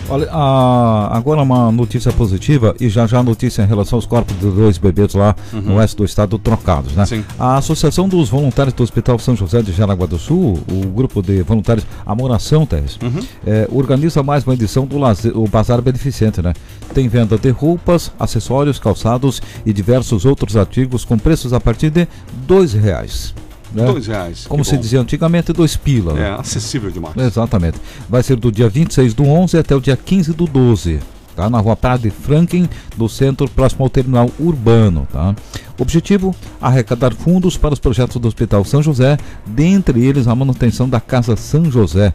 Olha, 0.09 0.27
a- 0.31 1.09
agora 1.15 1.41
uma 1.43 1.71
notícia 1.71 2.11
positiva 2.11 2.75
e 2.79 2.89
já 2.89 3.05
já 3.05 3.21
notícia 3.21 3.61
em 3.61 3.67
relação 3.67 3.97
aos 3.97 4.05
corpos 4.07 4.35
de 4.39 4.49
dois 4.49 4.77
bebês 4.79 5.13
lá 5.13 5.35
no 5.53 5.75
oeste 5.75 5.97
do 5.97 6.03
estado 6.05 6.37
trocados, 6.39 6.93
né? 6.93 7.05
Sim. 7.05 7.23
A 7.37 7.57
Associação 7.57 8.09
dos 8.09 8.27
Voluntários 8.29 8.73
do 8.73 8.81
Hospital 8.83 9.19
São 9.19 9.35
José 9.35 9.61
de 9.61 9.71
Jaraguá 9.71 10.07
do 10.07 10.17
Sul, 10.17 10.59
o 10.71 10.87
grupo 10.87 11.21
de 11.21 11.43
voluntários 11.43 11.85
Amoração, 12.05 12.65
Teres, 12.65 12.97
é, 13.45 13.67
organiza 13.71 14.23
mais 14.23 14.43
uma 14.43 14.53
edição 14.55 14.85
do 14.85 14.97
lazer- 14.97 15.37
o 15.37 15.47
Bazar 15.47 15.79
Beneficente, 15.81 16.41
né? 16.41 16.53
Tem 16.93 17.07
venda 17.07 17.37
de 17.37 17.49
roupas, 17.51 18.11
acessórios, 18.19 18.79
calçados 18.79 19.39
e 19.63 19.71
diversos 19.71 20.25
outros 20.25 20.57
artigos 20.57 21.05
com 21.05 21.19
preços 21.19 21.53
a 21.53 21.59
partir 21.59 21.91
de 21.91 22.07
dois 22.49 22.73
reais. 22.73 23.33
Né? 23.71 23.85
Dois 23.85 24.07
reais, 24.07 24.47
Como 24.47 24.65
se 24.65 24.73
bom. 24.75 24.81
dizia 24.81 24.99
antigamente, 24.99 25.53
dois 25.53 25.75
pila. 25.77 26.13
né? 26.13 26.29
É 26.29 26.31
acessível 26.31 26.89
demais. 26.89 27.15
Exatamente. 27.15 27.77
Vai 28.09 28.23
ser 28.23 28.35
do 28.35 28.51
dia 28.51 28.67
26 28.67 29.13
do 29.13 29.23
11 29.25 29.59
até 29.59 29.75
o 29.75 29.79
dia 29.79 29.95
15 29.95 30.33
do 30.33 30.47
12. 30.47 30.99
Tá? 31.35 31.47
Na 31.51 31.59
rua 31.59 31.75
Praia 31.75 31.99
de 31.99 32.09
Franklin, 32.09 32.67
do 32.97 33.07
centro, 33.07 33.47
próximo 33.47 33.83
ao 33.83 33.89
terminal 33.89 34.29
urbano. 34.39 35.07
Tá? 35.13 35.35
Objetivo: 35.77 36.35
arrecadar 36.59 37.13
fundos 37.13 37.55
para 37.55 37.71
os 37.73 37.79
projetos 37.79 38.17
do 38.19 38.27
Hospital 38.27 38.65
São 38.65 38.81
José, 38.81 39.17
dentre 39.45 40.03
eles 40.03 40.27
a 40.27 40.33
manutenção 40.33 40.89
da 40.89 40.99
Casa 40.99 41.35
São 41.35 41.69
José, 41.69 42.11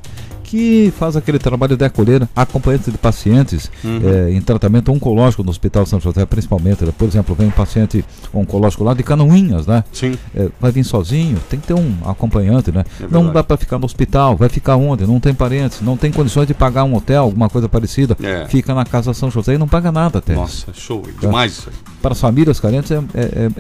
que 0.55 0.92
faz 0.96 1.16
aquele 1.16 1.38
trabalho 1.40 1.76
de 1.76 1.84
acolher 1.84 2.28
acompanhantes 2.36 2.92
de 2.92 2.96
pacientes 2.96 3.68
Uhum. 3.82 4.00
eh, 4.05 4.30
em 4.34 4.40
tratamento 4.40 4.92
oncológico 4.92 5.42
no 5.42 5.50
Hospital 5.50 5.84
São 5.84 5.98
José, 5.98 6.24
principalmente. 6.24 6.84
né? 6.84 6.92
Por 6.96 7.09
exemplo, 7.09 7.34
vem 7.34 7.48
um 7.48 7.50
paciente 7.50 8.05
oncológico 8.32 8.84
lá 8.84 8.94
de 8.94 9.02
Canoinhas, 9.02 9.66
né? 9.66 9.82
Sim. 9.92 10.16
Eh, 10.34 10.48
vai 10.61 10.70
vir 10.70 10.84
sozinho, 10.84 11.38
tem 11.50 11.59
que 11.59 11.66
ter 11.66 11.74
um 11.74 11.92
acompanhante, 12.05 12.70
né? 12.70 12.84
É 13.00 13.07
não 13.11 13.32
dá 13.32 13.42
para 13.42 13.57
ficar 13.57 13.78
no 13.80 13.84
hospital, 13.84 14.36
vai 14.36 14.48
ficar 14.48 14.76
onde? 14.76 15.05
Não 15.07 15.18
tem 15.18 15.34
parentes, 15.34 15.80
não 15.80 15.96
tem 15.96 16.12
condições 16.12 16.46
de 16.46 16.55
pagar 16.55 16.84
um 16.84 16.94
hotel, 16.94 17.22
alguma 17.24 17.48
coisa 17.50 17.68
parecida. 17.68 18.16
É. 18.22 18.46
Fica 18.46 18.72
na 18.74 18.84
Casa 18.84 19.12
São 19.12 19.30
José 19.32 19.55
e 19.55 19.59
não 19.59 19.66
paga 19.66 19.90
nada 19.90 20.18
até. 20.20 20.34
Nossa, 20.36 20.72
show, 20.72 21.02
demais 21.20 21.52
isso 21.52 21.68
aí. 21.68 21.74
Para 22.00 22.12
as 22.12 22.20
famílias 22.20 22.61
carentes 22.61 22.90
é, 22.92 22.96
é, 22.96 23.00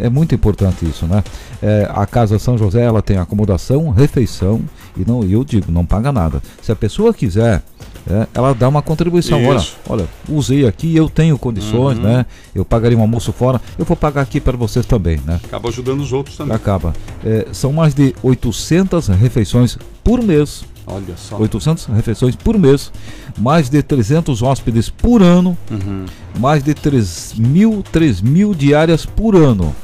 é- 0.00 0.06
é 0.06 0.10
muito 0.10 0.34
importante 0.34 0.84
isso, 0.84 1.06
né? 1.06 1.24
É, 1.62 1.90
a 1.92 2.06
Casa 2.06 2.38
São 2.38 2.56
José 2.58 2.82
ela 2.82 3.00
tem 3.02 3.16
acomodação, 3.16 3.90
refeição 3.90 4.60
e 4.96 5.04
não, 5.04 5.24
eu 5.24 5.42
digo, 5.42 5.72
não 5.72 5.84
paga 5.84 6.12
nada. 6.12 6.42
Se 6.62 6.70
a 6.70 6.76
pessoa 6.84 7.14
quiser, 7.14 7.62
é, 8.06 8.26
ela 8.34 8.54
dá 8.54 8.68
uma 8.68 8.82
contribuição. 8.82 9.42
Olha, 9.46 9.64
olha, 9.88 10.06
usei 10.28 10.66
aqui, 10.66 10.94
eu 10.94 11.08
tenho 11.08 11.38
condições, 11.38 11.96
Uhum. 11.96 12.04
né? 12.04 12.26
Eu 12.54 12.62
pagaria 12.62 12.96
um 12.98 13.00
almoço 13.00 13.32
fora, 13.32 13.58
eu 13.78 13.86
vou 13.86 13.96
pagar 13.96 14.20
aqui 14.20 14.38
para 14.38 14.54
vocês 14.54 14.84
também, 14.84 15.18
né? 15.26 15.40
Acaba 15.44 15.70
ajudando 15.70 16.00
os 16.00 16.12
outros 16.12 16.36
também. 16.36 16.54
Acaba. 16.54 16.92
É, 17.24 17.46
são 17.52 17.72
mais 17.72 17.94
de 17.94 18.14
800 18.22 19.08
refeições 19.08 19.78
por 20.02 20.22
mês. 20.22 20.62
Olha 20.86 21.16
só. 21.16 21.38
800 21.38 21.86
refeições 21.86 22.36
por 22.36 22.58
mês, 22.58 22.92
mais 23.38 23.70
de 23.70 23.82
300 23.82 24.42
hóspedes 24.42 24.90
por 24.90 25.22
ano, 25.22 25.56
Uhum. 25.70 26.04
mais 26.38 26.62
de 26.62 26.74
3 26.74 27.32
mil, 27.38 27.82
3 27.90 28.20
mil 28.20 28.52
diárias 28.54 29.06
por 29.06 29.34
ano. 29.34 29.74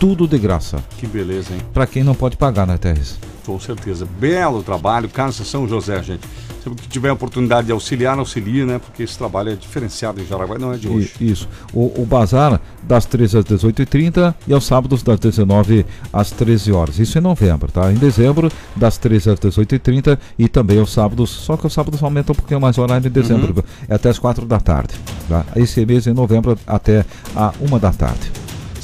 Tudo 0.00 0.26
de 0.26 0.38
graça. 0.38 0.78
Que 0.96 1.06
beleza, 1.06 1.52
hein? 1.52 1.60
Para 1.74 1.86
quem 1.86 2.02
não 2.02 2.14
pode 2.14 2.38
pagar, 2.38 2.66
né, 2.66 2.78
Terres? 2.78 3.18
Com 3.48 3.58
certeza. 3.58 4.06
Belo 4.20 4.62
trabalho, 4.62 5.08
Casa 5.08 5.42
São 5.42 5.66
José, 5.66 6.02
gente. 6.02 6.20
Que 6.76 6.86
tiver 6.86 7.08
a 7.08 7.14
oportunidade 7.14 7.68
de 7.68 7.72
auxiliar, 7.72 8.18
auxilia, 8.18 8.66
né? 8.66 8.78
Porque 8.78 9.02
esse 9.02 9.16
trabalho 9.16 9.48
é 9.48 9.54
diferenciado 9.54 10.20
em 10.20 10.26
Jaraguá, 10.26 10.58
não 10.58 10.70
é 10.70 10.76
de 10.76 10.86
hoje. 10.86 11.14
Isso. 11.18 11.48
O, 11.72 12.02
o 12.02 12.04
bazar 12.04 12.60
das 12.82 13.06
13 13.06 13.38
às 13.38 13.44
18h30 13.46 14.34
e 14.46 14.52
aos 14.52 14.66
sábados 14.66 15.02
das 15.02 15.18
19 15.18 15.86
às 16.12 16.30
13 16.30 16.72
horas. 16.72 16.98
Isso 16.98 17.16
em 17.16 17.22
novembro, 17.22 17.72
tá? 17.72 17.90
Em 17.90 17.94
dezembro, 17.94 18.52
das 18.76 18.98
13 18.98 19.30
às 19.30 19.40
18h30 19.40 20.18
e 20.38 20.46
também 20.46 20.78
aos 20.78 20.92
sábados. 20.92 21.30
Só 21.30 21.56
que 21.56 21.66
os 21.66 21.72
sábados 21.72 22.02
aumentam 22.02 22.34
um 22.34 22.36
pouquinho 22.36 22.60
mais 22.60 22.76
o 22.76 22.82
horário 22.82 23.06
em 23.06 23.10
dezembro. 23.10 23.54
Uhum. 23.56 23.62
É 23.88 23.94
até 23.94 24.10
as 24.10 24.18
4 24.18 24.44
da 24.44 24.60
tarde. 24.60 24.92
Tá? 25.26 25.46
Esse 25.56 25.86
mês 25.86 26.06
em 26.06 26.12
novembro 26.12 26.58
até 26.66 27.06
a 27.34 27.54
1 27.58 27.78
da 27.78 27.92
tarde. 27.92 28.30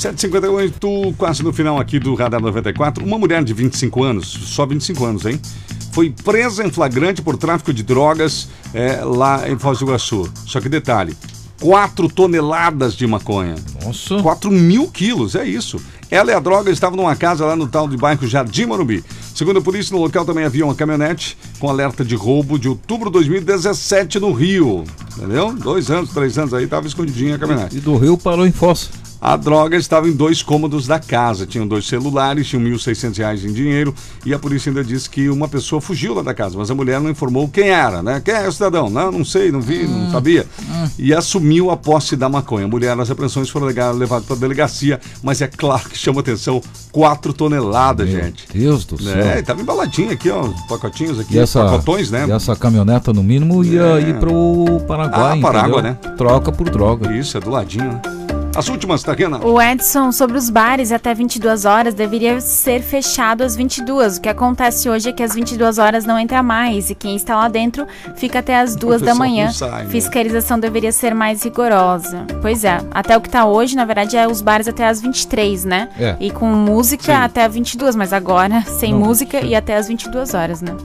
7h58, 0.05 1.15
quase 1.17 1.43
no 1.43 1.51
final 1.51 1.79
aqui 1.79 1.99
do 1.99 2.15
Radar 2.15 2.41
94. 2.41 3.03
Uma 3.03 3.19
mulher 3.19 3.43
de 3.43 3.55
25 3.55 4.03
anos, 4.03 4.27
só 4.27 4.67
25 4.67 5.05
anos, 5.05 5.25
hein? 5.25 5.41
Foi 5.93 6.11
presa 6.11 6.67
em 6.67 6.71
flagrante 6.71 7.23
por 7.23 7.39
tráfico 7.39 7.73
de 7.73 7.83
drogas 7.83 8.49
é, 8.75 9.03
lá 9.03 9.49
em 9.49 9.59
Foz 9.59 9.79
do 9.79 9.87
Iguaçu. 9.87 10.31
Só 10.45 10.61
que 10.61 10.69
detalhe: 10.69 11.17
4 11.59 12.09
toneladas 12.11 12.95
de 12.95 13.07
maconha. 13.07 13.55
Nossa. 13.83 14.21
4 14.21 14.51
mil 14.51 14.89
quilos, 14.89 15.35
é 15.35 15.47
isso. 15.47 15.81
Ela 16.11 16.33
e 16.33 16.35
a 16.35 16.41
droga 16.41 16.71
estavam 16.71 16.99
numa 16.99 17.17
casa 17.17 17.47
lá 17.47 17.57
no 17.57 17.67
tal 17.67 17.89
de 17.89 17.97
bairro 17.97 18.27
Jardim 18.27 18.67
Morumbi. 18.67 19.03
Segundo 19.35 19.59
a 19.59 19.63
polícia, 19.63 19.97
no 19.97 20.03
local 20.03 20.27
também 20.27 20.45
havia 20.45 20.67
uma 20.67 20.75
caminhonete 20.75 21.39
com 21.59 21.71
alerta 21.71 22.05
de 22.05 22.15
roubo 22.15 22.59
de 22.59 22.69
outubro 22.69 23.07
de 23.07 23.15
2017 23.15 24.21
no 24.21 24.33
Rio. 24.33 24.85
Entendeu? 25.17 25.53
Dois 25.55 25.91
anos, 25.91 26.11
três 26.11 26.37
anos 26.37 26.53
aí, 26.53 26.65
estava 26.65 26.87
escondidinha 26.87 27.37
a 27.37 27.39
caminhonete. 27.39 27.79
E 27.79 27.81
do 27.81 27.97
Rio 27.97 28.19
parou 28.19 28.47
em 28.47 28.53
Foz. 28.53 28.91
A 29.25 29.37
droga 29.37 29.75
estava 29.75 30.07
em 30.07 30.13
dois 30.13 30.43
cômodos 30.43 30.87
da 30.87 30.99
casa. 30.99 31.47
Tinham 31.47 31.67
dois 31.67 31.87
celulares, 31.87 32.47
tinham 32.47 32.63
1.600 32.63 33.17
reais 33.17 33.43
em 33.43 33.55
dinheiro 33.55 33.95
e 34.23 34.35
a 34.35 34.39
polícia 34.39 34.69
ainda 34.69 34.85
disse 34.85 35.09
que 35.09 35.31
uma 35.31 35.49
pessoa 35.49 35.81
fugiu 35.81 36.13
lá 36.13 36.21
da 36.21 36.35
casa, 36.35 36.59
mas 36.59 36.71
a 36.71 36.75
mulher 36.75 37.01
não 37.01 37.09
informou 37.09 37.49
quem 37.49 37.71
era, 37.71 38.03
né? 38.03 38.21
Quem 38.23 38.35
é 38.35 38.47
o 38.47 38.53
cidadão? 38.53 38.91
Não, 38.91 39.11
não 39.11 39.25
sei, 39.25 39.51
não 39.51 39.63
vi, 39.63 39.87
não 39.87 40.11
sabia. 40.11 40.47
E 40.99 41.15
assumiu 41.15 41.71
a 41.71 41.77
posse 41.77 42.17
da 42.17 42.29
maconha. 42.29 42.67
A 42.67 42.69
mulher, 42.69 43.01
as 43.01 43.11
apreensões 43.11 43.49
foram 43.49 43.67
levadas 43.67 44.27
para 44.27 44.37
a 44.37 44.39
delegacia, 44.39 45.01
mas 45.23 45.41
é 45.41 45.47
claro 45.47 45.89
que 45.89 45.97
chama 45.97 46.21
atenção, 46.21 46.61
4 46.93 47.33
toneladas, 47.33 48.11
gente. 48.11 48.47
Deus 48.53 48.85
do 48.85 49.03
céu. 49.03 49.17
É, 49.17 49.41
tava 49.41 49.63
embaladinho 49.63 50.11
aqui, 50.11 50.29
ó, 50.29 50.43
os 50.43 50.61
pacotinhos 50.67 51.19
aqui, 51.19 51.39
essa, 51.39 51.65
pacotões, 51.65 52.11
né? 52.11 52.27
e 52.29 52.31
essa 52.31 52.55
caminhoneta, 52.55 53.11
no 53.11 53.23
mínimo, 53.23 53.65
ia 53.65 54.01
ir 54.01 54.19
pro 54.19 54.83
Paraguai. 54.87 55.39
Ah, 55.39 55.41
Parágua, 55.41 55.81
né? 55.81 55.95
Troca 56.19 56.53
por 56.53 56.69
droga. 56.69 57.17
Isso, 57.17 57.39
é 57.39 57.41
do 57.41 57.49
ladinho, 57.49 57.91
né? 57.91 58.24
As 58.57 58.69
últimas, 58.69 59.03
Tariana. 59.03 59.45
O 59.45 59.61
Edson, 59.61 60.13
sobre 60.13 60.39
os 60.39 60.49
bares 60.49 60.93
até 60.93 61.13
22 61.13 61.65
horas, 61.65 61.93
deveria 61.93 62.41
ser 62.41 62.83
fechado 62.83 63.43
às 63.43 63.57
22. 63.57 64.19
O 64.19 64.21
que 64.21 64.29
acontece 64.29 64.89
hoje 64.89 65.09
é 65.09 65.13
que 65.13 65.25
às 65.25 65.35
22 65.35 65.79
horas 65.79 66.05
não 66.05 66.17
entra 66.19 66.41
mais 66.41 66.89
e 66.89 66.95
quem 66.95 67.17
está 67.17 67.35
lá 67.37 67.49
dentro 67.49 67.85
fica 68.15 68.39
até 68.39 68.61
às 68.61 68.77
2 68.77 69.03
da 69.03 69.13
manhã. 69.15 69.47
não 69.47 69.53
sai, 69.53 69.83
né? 69.85 69.91
Fiscalização 69.91 70.61
deveria 70.61 70.93
ser 70.93 71.15
mais 71.15 71.43
rigorosa. 71.43 72.25
Pois 72.41 72.63
é, 72.63 72.79
até 72.93 73.17
o 73.17 73.21
que 73.21 73.27
está 73.29 73.45
hoje, 73.45 73.75
na 73.75 73.85
verdade, 73.85 74.17
é 74.17 74.29
os 74.29 74.41
bares 74.41 74.69
até 74.69 74.87
às 74.87 75.01
23, 75.01 75.65
né? 75.65 75.89
É. 75.99 76.17
E 76.21 76.31
com 76.31 76.47
música 76.47 77.25
até 77.25 77.49
22, 77.49 77.97
mas 77.97 78.13
agora 78.13 78.63
sem 78.79 78.93
Não. 78.93 79.01
música 79.01 79.41
e 79.45 79.57
até 79.57 79.77
às 79.77 79.89
22 79.89 80.33
horas, 80.33 80.63
né? 80.63 80.77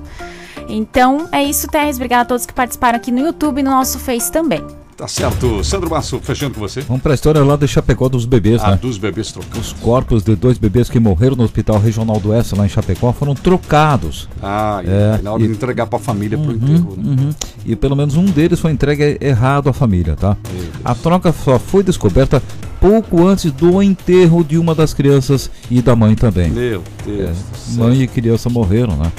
Então 0.67 1.27
é 1.31 1.43
isso, 1.43 1.67
Terres. 1.67 1.97
Obrigada 1.97 2.23
a 2.23 2.25
todos 2.25 2.45
que 2.47 2.53
participaram 2.53 2.97
aqui 2.97 3.11
no 3.11 3.19
YouTube 3.19 3.59
e 3.59 3.63
no 3.63 3.71
nosso 3.71 3.99
Face 3.99 4.31
também. 4.31 4.63
Tá 4.99 5.07
certo. 5.07 5.63
Sandro 5.63 5.89
Masso, 5.89 6.19
fechando 6.21 6.55
com 6.55 6.59
você. 6.59 6.81
Vamos 6.81 7.01
pra 7.01 7.13
história 7.13 7.41
lá 7.41 7.55
de 7.55 7.65
Chapecó 7.69 8.09
dos 8.09 8.25
bebês, 8.25 8.61
Ah, 8.61 8.71
né? 8.71 8.79
dos 8.81 8.97
bebês 8.97 9.31
trocados. 9.31 9.67
Os 9.71 9.73
corpos 9.79 10.23
de 10.23 10.35
dois 10.35 10.57
bebês 10.57 10.89
que 10.89 10.99
morreram 10.99 11.37
no 11.37 11.43
Hospital 11.45 11.79
Regional 11.79 12.19
do 12.19 12.31
Oeste, 12.31 12.53
lá 12.53 12.65
em 12.65 12.69
Chapecó, 12.69 13.13
foram 13.13 13.33
trocados. 13.33 14.27
Ah, 14.43 14.81
e 14.83 14.89
É, 14.89 15.21
na 15.23 15.31
hora 15.31 15.41
e- 15.41 15.47
de 15.47 15.53
entregar 15.53 15.87
pra 15.87 15.99
família 15.99 16.37
pro 16.37 16.51
enterro, 16.51 16.95
né? 16.97 17.15
Uhum. 17.17 17.29
E 17.65 17.77
pelo 17.77 17.95
menos 17.95 18.17
um 18.17 18.25
deles 18.25 18.59
foi 18.59 18.71
entregue 18.71 19.17
errado 19.21 19.69
à 19.69 19.73
família, 19.73 20.17
tá? 20.17 20.35
A 20.83 20.93
troca 20.93 21.31
só 21.31 21.57
foi 21.57 21.81
descoberta 21.81 22.43
pouco 22.81 23.25
antes 23.25 23.53
do 23.53 23.81
enterro 23.81 24.43
de 24.43 24.57
uma 24.57 24.75
das 24.75 24.93
crianças 24.93 25.49
e 25.71 25.81
da 25.81 25.95
mãe 25.95 26.13
também. 26.13 26.49
Meu 26.49 26.83
Deus. 27.05 27.29
É, 27.29 27.73
mãe 27.79 28.01
e 28.01 28.07
criança 28.07 28.49
morreram, 28.49 28.97
né? 28.97 29.09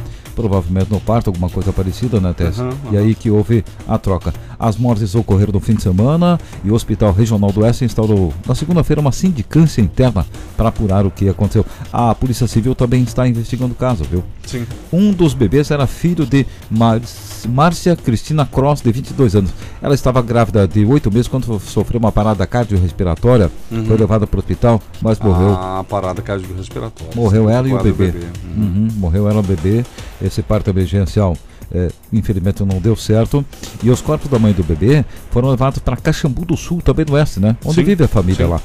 Provavelmente 0.41 0.91
no 0.91 0.99
parto, 1.01 1.29
alguma 1.29 1.49
coisa 1.51 1.73
parecida, 1.73 2.19
né, 2.21 2.33
Tess? 2.33 2.59
Aham, 2.59 2.71
E 2.93 2.97
aí 2.97 3.15
que 3.15 3.31
houve 3.31 3.65
a 3.87 3.99
troca. 3.99 4.33
As 4.59 4.77
mortes 4.77 5.15
ocorreram 5.15 5.53
no 5.53 5.61
fim 5.61 5.75
de 5.75 5.83
semana 5.83 6.39
e 6.65 6.71
o 6.71 6.75
Hospital 6.75 7.13
Regional 7.13 7.53
do 7.53 7.61
Oeste 7.61 7.85
instaurou 7.85 8.33
na 8.47 8.55
segunda-feira 8.55 9.01
uma 9.01 9.13
sindicância 9.13 9.81
interna 9.81 10.27
para 10.57 10.69
apurar 10.71 11.05
o 11.07 11.11
que 11.11 11.29
aconteceu. 11.29 11.65
A 11.93 12.15
Polícia 12.15 12.47
Civil 12.47 12.75
também 12.75 13.03
está 13.03 13.27
investigando 13.29 13.73
o 13.73 13.77
caso, 13.77 14.05
viu? 14.05 14.23
Sim. 14.47 14.67
Um 14.93 15.13
dos 15.13 15.35
bebês 15.35 15.71
era 15.71 15.87
filho 15.87 16.25
de 16.27 16.47
Mar- 16.71 17.01
Márcia 17.47 17.97
Cristina 17.97 18.47
Cross, 18.47 18.83
de 18.83 18.93
22 18.93 19.37
anos. 19.37 19.51
Ela 19.81 19.95
estava 19.95 20.21
grávida 20.23 20.67
de 20.67 20.85
oito 20.85 21.11
meses 21.11 21.29
quando 21.29 21.59
sofreu 21.61 21.99
uma 21.99 22.13
parada 22.13 22.47
cardiorrespiratória. 22.47 23.51
Uhum. 23.71 23.85
Foi 23.85 23.97
levada 23.97 24.27
para 24.27 24.37
o 24.37 24.41
hospital, 24.41 24.83
mas 25.01 25.19
morreu. 25.19 25.51
Ah, 25.51 25.85
parada 25.89 26.23
cardiorrespiratória. 26.23 27.13
Morreu 27.15 27.49
ela 27.49 27.69
e 27.69 27.73
o 27.73 27.77
Quadro 27.77 27.95
bebê. 27.95 28.19
Uhum, 28.57 28.89
morreu 28.97 29.29
ela 29.29 29.41
e 29.41 29.41
o 29.41 29.43
bebê. 29.43 29.85
Esse 30.23 30.43
parto 30.43 30.71
emergencial, 30.71 31.37
é, 31.73 31.91
infelizmente, 32.13 32.65
não 32.65 32.79
deu 32.81 32.97
certo. 32.97 33.45
E 33.83 33.91
os 33.91 34.01
corpos 34.01 34.31
da 34.31 34.39
mãe 34.39 34.53
do 34.53 34.63
bebê 34.63 35.05
foram 35.31 35.51
levados 35.51 35.79
para 35.79 35.97
Caxambu 35.97 36.45
do 36.45 36.57
Sul, 36.57 36.81
também 36.83 37.05
no 37.07 37.15
oeste, 37.15 37.41
né? 37.41 37.57
Onde 37.65 37.77
Sim, 37.77 37.85
vive 37.85 38.05
a 38.05 38.09
família 38.09 38.47
sim. 38.47 38.51
lá. 38.51 38.61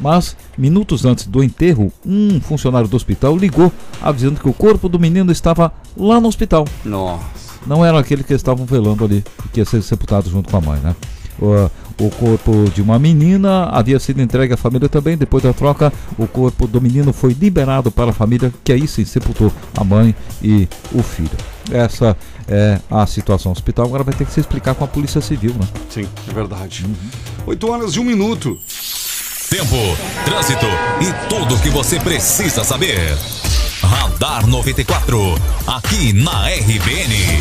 Mas, 0.00 0.36
minutos 0.58 1.04
antes 1.04 1.26
do 1.26 1.42
enterro, 1.42 1.92
um 2.04 2.40
funcionário 2.40 2.88
do 2.88 2.96
hospital 2.96 3.36
ligou 3.36 3.72
avisando 4.00 4.40
que 4.40 4.48
o 4.48 4.52
corpo 4.52 4.88
do 4.88 4.98
menino 4.98 5.32
estava 5.32 5.72
lá 5.96 6.20
no 6.20 6.28
hospital. 6.28 6.66
Nossa. 6.84 7.45
Não 7.66 7.84
era 7.84 7.98
aquele 7.98 8.22
que 8.22 8.32
estavam 8.34 8.64
velando 8.64 9.04
ali, 9.04 9.24
que 9.52 9.60
ia 9.60 9.64
ser 9.64 9.82
sepultado 9.82 10.30
junto 10.30 10.50
com 10.50 10.56
a 10.56 10.60
mãe, 10.60 10.80
né? 10.80 10.94
O, 11.38 11.70
o 12.04 12.10
corpo 12.10 12.70
de 12.74 12.80
uma 12.80 12.98
menina 12.98 13.64
havia 13.70 13.98
sido 13.98 14.22
entregue 14.22 14.54
à 14.54 14.56
família 14.56 14.88
também. 14.88 15.16
Depois 15.16 15.42
da 15.42 15.52
troca, 15.52 15.92
o 16.18 16.26
corpo 16.26 16.66
do 16.66 16.80
menino 16.80 17.12
foi 17.12 17.32
liberado 17.32 17.90
para 17.90 18.10
a 18.10 18.14
família, 18.14 18.52
que 18.64 18.72
aí 18.72 18.86
sim 18.86 19.04
sepultou 19.04 19.52
a 19.76 19.84
mãe 19.84 20.14
e 20.42 20.68
o 20.92 21.02
filho. 21.02 21.36
Essa 21.70 22.16
é 22.48 22.78
a 22.90 23.06
situação. 23.06 23.50
O 23.50 23.54
hospital 23.54 23.86
agora 23.86 24.04
vai 24.04 24.14
ter 24.14 24.24
que 24.24 24.32
se 24.32 24.40
explicar 24.40 24.74
com 24.74 24.84
a 24.84 24.88
Polícia 24.88 25.20
Civil, 25.20 25.54
né? 25.54 25.66
Sim, 25.90 26.06
é 26.28 26.32
verdade. 26.32 26.86
Oito 27.46 27.70
horas 27.70 27.92
e 27.92 28.00
um 28.00 28.04
minuto. 28.04 28.58
Tempo, 29.50 29.76
trânsito 30.24 30.66
e 31.00 31.28
tudo 31.28 31.54
o 31.54 31.60
que 31.60 31.70
você 31.70 32.00
precisa 32.00 32.64
saber. 32.64 33.16
Radar 33.86 34.46
94, 34.48 35.34
aqui 35.64 36.12
na 36.12 36.48
RBN. 36.48 37.40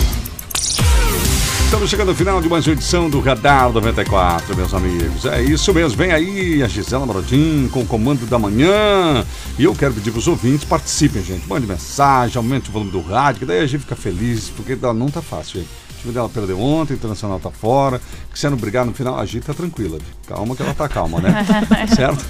Estamos 1.63 1.89
chegando 1.89 2.09
ao 2.09 2.15
final 2.15 2.39
de 2.39 2.47
mais 2.47 2.67
uma 2.67 2.73
edição 2.73 3.09
do 3.09 3.19
Radar 3.19 3.71
94, 3.71 4.55
meus 4.55 4.71
amigos. 4.71 5.25
É 5.25 5.41
isso 5.41 5.73
mesmo, 5.73 5.97
vem 5.97 6.11
aí 6.11 6.61
a 6.61 6.67
Gisela 6.67 7.03
Marodim 7.03 7.67
com 7.73 7.81
o 7.81 7.85
comando 7.85 8.27
da 8.27 8.37
manhã. 8.37 9.25
E 9.57 9.63
eu 9.63 9.73
quero 9.73 9.95
pedir 9.95 10.11
para 10.11 10.19
os 10.19 10.27
ouvintes, 10.27 10.63
participem, 10.63 11.23
gente. 11.23 11.47
Mande 11.49 11.65
mensagem, 11.65 12.37
aumente 12.37 12.69
o 12.69 12.71
volume 12.71 12.91
do 12.91 13.01
rádio, 13.01 13.39
que 13.39 13.45
daí 13.45 13.61
a 13.61 13.67
gente 13.67 13.81
fica 13.81 13.95
feliz, 13.95 14.49
porque 14.49 14.75
não 14.75 15.09
tá 15.09 15.23
fácil, 15.23 15.61
gente. 15.61 15.69
O 15.97 16.01
time 16.01 16.13
dela 16.13 16.29
perdeu 16.29 16.61
ontem, 16.61 16.93
o 16.93 16.95
Internacional 16.95 17.39
tá 17.39 17.49
fora. 17.49 17.99
Que 18.31 18.37
se 18.37 18.47
não 18.47 18.57
brigar 18.57 18.85
no 18.85 18.93
final, 18.93 19.19
a 19.19 19.25
gente 19.25 19.47
tá 19.47 19.53
tranquila. 19.53 19.97
Calma 20.27 20.55
que 20.55 20.61
ela 20.61 20.75
tá 20.75 20.87
calma, 20.87 21.19
né? 21.19 21.43
certo? 21.95 22.23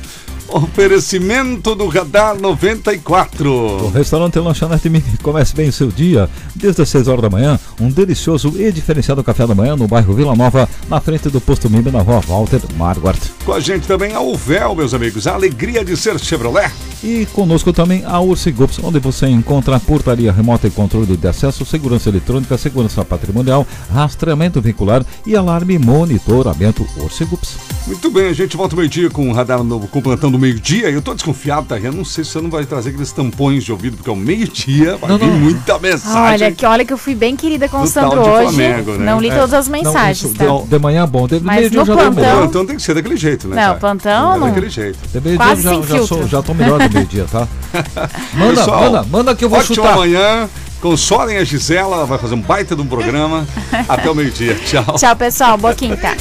Oferecimento 0.48 1.76
do 1.76 1.88
Radar 1.88 2.40
94. 2.40 3.52
O 3.52 3.90
restaurante 3.90 4.40
Lanchonete 4.40 4.90
Mini 4.90 5.04
comece 5.22 5.56
bem 5.56 5.70
o 5.70 5.74
seu 5.74 5.88
dia. 5.88 6.30
Desde 6.56 6.82
as 6.82 6.90
6 6.90 7.08
horas 7.08 7.22
da 7.24 7.30
manhã, 7.30 7.60
um 7.82 7.90
delicioso 7.90 8.54
e 8.56 8.72
diferenciado 8.72 9.24
café 9.24 9.46
da 9.48 9.56
manhã 9.56 9.76
no 9.76 9.88
bairro 9.88 10.14
Vila 10.14 10.36
Nova, 10.36 10.70
na 10.88 11.02
frente 11.02 11.30
do 11.30 11.42
posto 11.42 11.70
Mimbi, 11.70 11.92
na 11.92 12.02
rua 12.02 12.22
Walter 12.22 12.62
Marquardt. 12.78 13.32
Com 13.44 13.54
a 13.54 13.60
gente 13.60 13.88
também 13.88 14.14
a 14.14 14.22
Uvel, 14.22 14.76
meus 14.76 14.94
amigos. 14.94 15.28
A 15.28 15.34
alegria 15.34 15.84
de 15.84 15.98
ser 15.98 16.20
Chevrolet. 16.20 16.72
E 17.04 17.26
conosco 17.34 17.74
também 17.74 18.04
a 18.06 18.20
Ursigops, 18.20 18.80
onde 18.84 19.00
você 19.00 19.28
encontra 19.28 19.80
portaria 19.80 20.32
remota 20.32 20.68
e 20.68 20.72
controle 20.72 21.18
de 21.18 21.28
acesso, 21.28 21.66
segurança 21.66 22.10
eletrônica, 22.10 22.58
segurança 22.58 23.04
patrimonial, 23.04 23.68
rastreamento 23.92 24.62
veicular 24.62 25.06
e 25.26 25.36
alarme 25.36 25.78
monitoramento 25.78 26.88
Ursigops. 26.98 27.58
Muito 27.86 28.10
bem, 28.10 28.28
a 28.28 28.34
gente 28.34 28.58
volta 28.58 28.76
meio-dia 28.76 29.10
com 29.10 29.30
o 29.30 29.34
radar 29.34 29.64
novo, 29.64 29.88
com 29.88 30.00
o 30.00 30.02
plantão 30.02 30.32
do 30.36 30.40
meio-dia. 30.40 30.90
Eu 30.90 31.02
tô 31.02 31.14
desconfiado, 31.14 31.68
tá? 31.68 31.78
Eu 31.80 31.92
não 31.94 32.04
sei 32.06 32.24
se 32.24 32.32
você 32.32 32.42
não 32.42 32.50
vai 32.50 32.66
trazer 32.66 32.90
aqueles 32.90 33.12
tampões 33.12 33.64
de 33.64 33.72
ouvido, 33.72 33.96
porque 33.98 34.10
ao 34.10 34.16
meio-dia 34.16 34.98
vai 34.98 35.10
Não, 35.10 35.18
vir 35.18 35.28
não. 35.28 35.40
muita 35.40 35.80
mensagem. 35.80 36.48
Olha 36.48 36.52
que, 36.52 36.66
olha 36.66 36.86
que 36.86 36.94
eu 36.94 36.98
fui 36.98 37.16
bem 37.16 37.36
querida 37.36 37.68
com 37.70 37.82
o 37.82 37.88
Sandro 37.88 38.20
hoje. 38.22 38.54
Flamengo, 38.54 38.92
né? 38.94 39.06
Não 39.06 39.20
li 39.22 39.30
É. 39.30 39.36
todas 39.36 39.54
as 39.54 39.68
Não, 39.68 39.72
mensagens, 39.78 40.24
isso 40.24 40.34
tá? 40.36 40.46
de, 40.46 40.68
de 40.70 40.80
manhã 40.80 41.04
é 41.04 41.08
bom, 41.08 41.28
de 41.28 41.40
Mas 41.40 41.72
no 41.72 41.86
plantão- 41.86 42.12
melhor. 42.12 42.38
plantão 42.38 42.66
tem 42.66 42.76
que 42.76 42.82
ser 42.82 42.94
daquele 42.94 43.16
jeito, 43.18 43.48
né? 43.48 43.56
Não, 43.56 43.62
cara? 43.64 43.76
plantão 43.80 44.34
É 44.36 44.38
não. 44.40 44.48
daquele 44.48 44.70
jeito. 44.70 45.00
De 45.08 45.38
Quase 45.38 45.62
já, 45.62 45.70
sem 45.70 45.82
já, 45.82 45.88
filtro. 45.88 46.08
sou, 46.08 46.28
já 46.28 46.42
tô 46.42 46.54
melhor 46.54 46.80
do 46.80 46.94
meio-dia, 46.94 47.26
tá? 47.32 47.48
Manda, 48.34 48.56
Pessoal, 48.56 48.82
manda, 48.84 49.04
manda 49.10 49.36
que 49.36 49.46
eu 49.46 49.50
vou 49.50 49.62
chutar. 49.64 49.96
manhã. 49.96 50.50
Consolem 50.82 51.38
a 51.38 51.44
Gisela, 51.44 51.96
ela 51.96 52.06
vai 52.06 52.18
fazer 52.20 52.36
um 52.36 52.42
baita 52.42 52.76
de 52.76 52.82
um 52.82 52.86
programa. 52.86 53.48
Até 53.90 54.10
o 54.10 54.14
meio-dia. 54.16 54.56
Tchau. 54.66 54.96
Tchau, 54.98 55.16
pessoal. 55.16 55.58
Boa 55.58 55.74
quinta. 55.74 56.16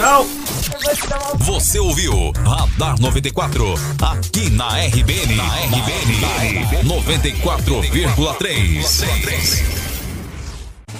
Tchau. 0.00 0.24
Você 1.40 1.78
ouviu 1.78 2.32
Radar 2.42 2.98
94, 2.98 3.74
aqui 4.00 4.48
na 4.48 4.78
RBN. 4.86 5.36
Na 5.36 5.44
RBN 5.44 6.64
94,3. 6.84 9.80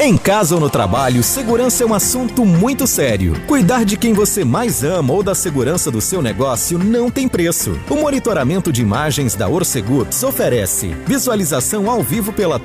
Em 0.03 0.16
casa 0.16 0.55
ou 0.55 0.61
no 0.61 0.70
trabalho, 0.70 1.22
segurança 1.22 1.82
é 1.82 1.86
um 1.86 1.94
assunto 1.94 2.44
muito 2.44 2.86
sério. 2.86 3.40
Cuidar 3.46 3.84
de 3.84 3.96
quem 3.96 4.12
você 4.12 4.44
mais 4.44 4.84
ama 4.84 5.14
ou 5.14 5.22
da 5.22 5.34
segurança 5.34 5.90
do 5.90 6.01
seu 6.01 6.22
negócio 6.22 6.78
não 6.78 7.11
tem 7.11 7.26
preço. 7.26 7.78
O 7.88 7.96
monitoramento 7.96 8.72
de 8.72 8.82
imagens 8.82 9.34
da 9.34 9.48
Orcegups 9.48 10.22
oferece 10.22 10.88
visualização 11.07 11.90
ao 11.90 12.03
vivo 12.03 12.32
pela 12.32 12.59
tela 12.59 12.61